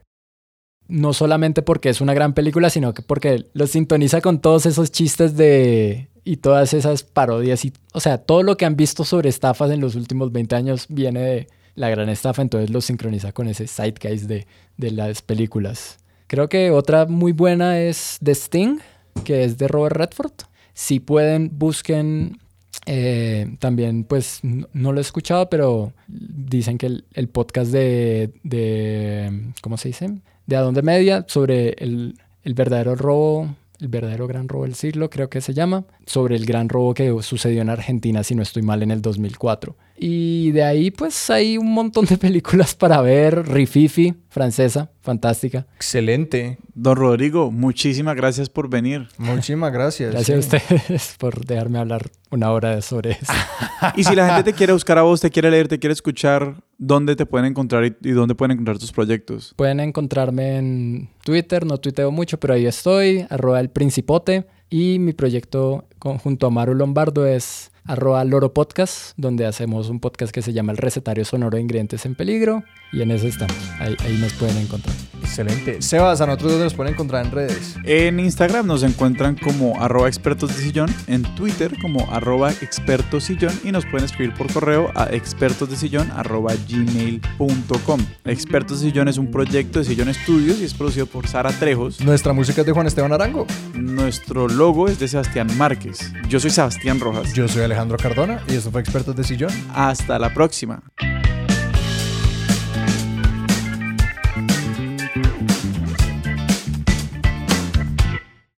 no 0.89 1.13
solamente 1.13 1.61
porque 1.61 1.89
es 1.89 2.01
una 2.01 2.13
gran 2.13 2.33
película, 2.33 2.69
sino 2.69 2.93
que 2.93 3.03
porque 3.03 3.45
lo 3.53 3.67
sintoniza 3.67 4.21
con 4.21 4.41
todos 4.41 4.65
esos 4.65 4.91
chistes 4.91 5.37
de 5.37 6.08
y 6.23 6.37
todas 6.37 6.73
esas 6.73 7.03
parodias 7.03 7.65
y 7.65 7.73
o 7.93 7.99
sea, 7.99 8.17
todo 8.17 8.43
lo 8.43 8.57
que 8.57 8.65
han 8.65 8.75
visto 8.75 9.03
sobre 9.03 9.29
estafas 9.29 9.71
en 9.71 9.81
los 9.81 9.95
últimos 9.95 10.31
20 10.31 10.55
años 10.55 10.85
viene 10.89 11.21
de 11.21 11.47
la 11.75 11.89
gran 11.89 12.09
estafa, 12.09 12.41
entonces 12.41 12.69
lo 12.69 12.81
sincroniza 12.81 13.31
con 13.31 13.47
ese 13.47 13.67
zeitgeist 13.67 14.25
de, 14.25 14.47
de 14.77 14.91
las 14.91 15.21
películas. 15.21 15.97
Creo 16.27 16.49
que 16.49 16.71
otra 16.71 17.05
muy 17.05 17.31
buena 17.31 17.79
es 17.79 18.19
The 18.23 18.31
Sting, 18.31 18.79
que 19.23 19.43
es 19.43 19.57
de 19.57 19.67
Robert 19.67 19.95
Redford. 19.95 20.33
Si 20.73 20.99
pueden, 20.99 21.51
busquen 21.57 22.37
eh, 22.85 23.55
también, 23.59 24.03
pues, 24.03 24.41
no, 24.43 24.91
lo 24.91 24.99
he 24.99 25.01
escuchado, 25.01 25.49
pero 25.49 25.93
dicen 26.07 26.77
que 26.77 26.87
el, 26.87 27.05
el 27.13 27.29
podcast 27.29 27.71
de, 27.71 28.31
de, 28.43 29.51
¿cómo 29.61 29.77
se 29.77 29.89
dice? 29.89 30.09
de 30.49 30.55
Adonde 30.55 30.81
Media 30.81 31.25
sobre 31.27 31.69
el, 31.77 32.15
el 32.43 32.53
verdadero 32.55 32.95
robo 32.95 33.55
el 33.79 33.87
verdadero 33.87 34.27
gran 34.27 34.47
robo 34.49 34.63
del 34.63 34.75
siglo, 34.75 35.09
creo 35.09 35.29
que 35.29 35.41
se 35.41 35.53
llama, 35.53 35.85
sobre 36.05 36.35
el 36.35 36.45
gran 36.45 36.69
robo 36.69 36.93
que 36.93 37.15
sucedió 37.21 37.61
en 37.61 37.69
Argentina, 37.69 38.23
si 38.23 38.35
no 38.35 38.43
estoy 38.43 38.63
mal, 38.63 38.83
en 38.83 38.91
el 38.91 39.01
2004. 39.01 39.75
Y 40.01 40.51
de 40.51 40.63
ahí 40.63 40.91
pues 40.91 41.29
hay 41.29 41.57
un 41.57 41.73
montón 41.73 42.05
de 42.05 42.17
películas 42.17 42.73
para 42.73 43.01
ver, 43.01 43.45
Rififi, 43.49 44.15
francesa, 44.29 44.91
fantástica. 45.01 45.67
Excelente. 45.75 46.57
Don 46.73 46.95
Rodrigo, 46.95 47.51
muchísimas 47.51 48.15
gracias 48.15 48.49
por 48.49 48.69
venir. 48.69 49.09
Muchísimas 49.17 49.73
gracias. 49.73 50.13
Gracias 50.13 50.37
a 50.37 50.39
ustedes 50.39 51.15
por 51.19 51.45
dejarme 51.45 51.79
hablar 51.79 52.09
una 52.31 52.51
hora 52.51 52.81
sobre 52.81 53.11
eso. 53.11 53.33
y 53.97 54.05
si 54.05 54.15
la 54.15 54.27
gente 54.27 54.51
te 54.51 54.57
quiere 54.57 54.71
buscar 54.71 54.97
a 54.97 55.01
vos, 55.01 55.19
te 55.19 55.29
quiere 55.29 55.51
leer, 55.51 55.67
te 55.67 55.79
quiere 55.79 55.93
escuchar, 55.93 56.63
¿dónde 56.77 57.17
te 57.17 57.25
pueden 57.25 57.47
encontrar 57.47 57.83
y, 57.83 57.97
y 58.01 58.11
dónde 58.11 58.35
pueden 58.35 58.51
encontrar 58.51 58.77
tus 58.77 58.93
proyectos? 58.93 59.53
Pueden 59.57 59.81
encontrarme 59.81 60.57
en 60.57 61.09
Twitter, 61.25 61.65
no 61.65 61.77
tuiteo 61.77 62.09
mucho, 62.11 62.39
pero 62.39 62.53
ahí 62.53 62.65
estoy, 62.65 63.25
arroba 63.29 63.59
el 63.59 63.69
principote. 63.69 64.47
Y 64.69 64.99
mi 64.99 65.13
proyecto 65.13 65.87
junto 65.99 66.47
a 66.47 66.49
Maru 66.51 66.75
Lombardo 66.75 67.25
es 67.25 67.68
arroba 67.85 68.23
Loro 68.25 68.53
Podcast, 68.53 69.13
donde 69.17 69.45
hacemos 69.45 69.89
un 69.89 69.99
podcast 69.99 70.33
que 70.33 70.41
se 70.41 70.53
llama 70.53 70.71
El 70.71 70.77
Recetario 70.77 71.25
Sonoro 71.25 71.55
de 71.55 71.61
Ingredientes 71.61 72.05
en 72.05 72.15
Peligro. 72.15 72.63
Y 72.91 73.01
en 73.01 73.11
eso 73.11 73.27
estamos. 73.27 73.55
Ahí, 73.79 73.95
ahí 73.99 74.17
nos 74.17 74.33
pueden 74.33 74.57
encontrar. 74.57 74.95
Excelente. 75.21 75.81
Sebas, 75.81 76.21
¿a 76.21 76.25
nosotros 76.25 76.53
dónde 76.53 76.65
nos 76.65 76.73
pueden 76.73 76.93
encontrar 76.93 77.23
en 77.23 77.31
redes? 77.31 77.75
En 77.83 78.19
Instagram 78.19 78.65
nos 78.65 78.81
encuentran 78.81 79.35
como 79.35 79.79
arroba 79.79 80.07
expertos 80.07 80.55
de 80.55 80.63
sillón, 80.63 80.89
en 81.05 81.23
Twitter 81.35 81.71
como 81.81 82.11
arroba 82.11 82.51
expertos 82.51 83.25
sillón 83.25 83.53
y 83.63 83.71
nos 83.71 83.85
pueden 83.85 84.05
escribir 84.05 84.33
por 84.33 84.51
correo 84.51 84.91
a 84.95 85.05
expertos 85.11 85.69
de 85.69 85.75
sillón 85.75 86.09
arroba 86.11 86.53
gmail.com. 86.67 87.99
Expertos 88.25 88.81
de 88.81 88.89
sillón 88.89 89.07
es 89.07 89.17
un 89.17 89.29
proyecto 89.29 89.79
de 89.79 89.85
Sillón 89.85 90.09
Estudios 90.09 90.59
y 90.59 90.63
es 90.63 90.73
producido 90.73 91.05
por 91.05 91.27
Sara 91.27 91.51
Trejos. 91.51 92.01
Nuestra 92.01 92.33
música 92.33 92.61
es 92.61 92.67
de 92.67 92.73
Juan 92.73 92.87
Esteban 92.87 93.13
Arango. 93.13 93.45
Nuestro 93.75 94.47
logo 94.47 94.87
es 94.87 94.99
de 94.99 95.07
Sebastián 95.07 95.47
Márquez. 95.57 96.11
Yo 96.27 96.39
soy 96.39 96.49
Sebastián 96.49 96.99
Rojas. 96.99 97.33
Yo 97.33 97.47
soy 97.47 97.63
Alejandro 97.69 97.99
Cardona 97.99 98.41
y 98.47 98.55
esto 98.55 98.71
fue 98.71 98.81
Expertos 98.81 99.15
de 99.15 99.23
Sillón. 99.23 99.51
Hasta 99.75 100.17
la 100.17 100.33
próxima. 100.33 100.81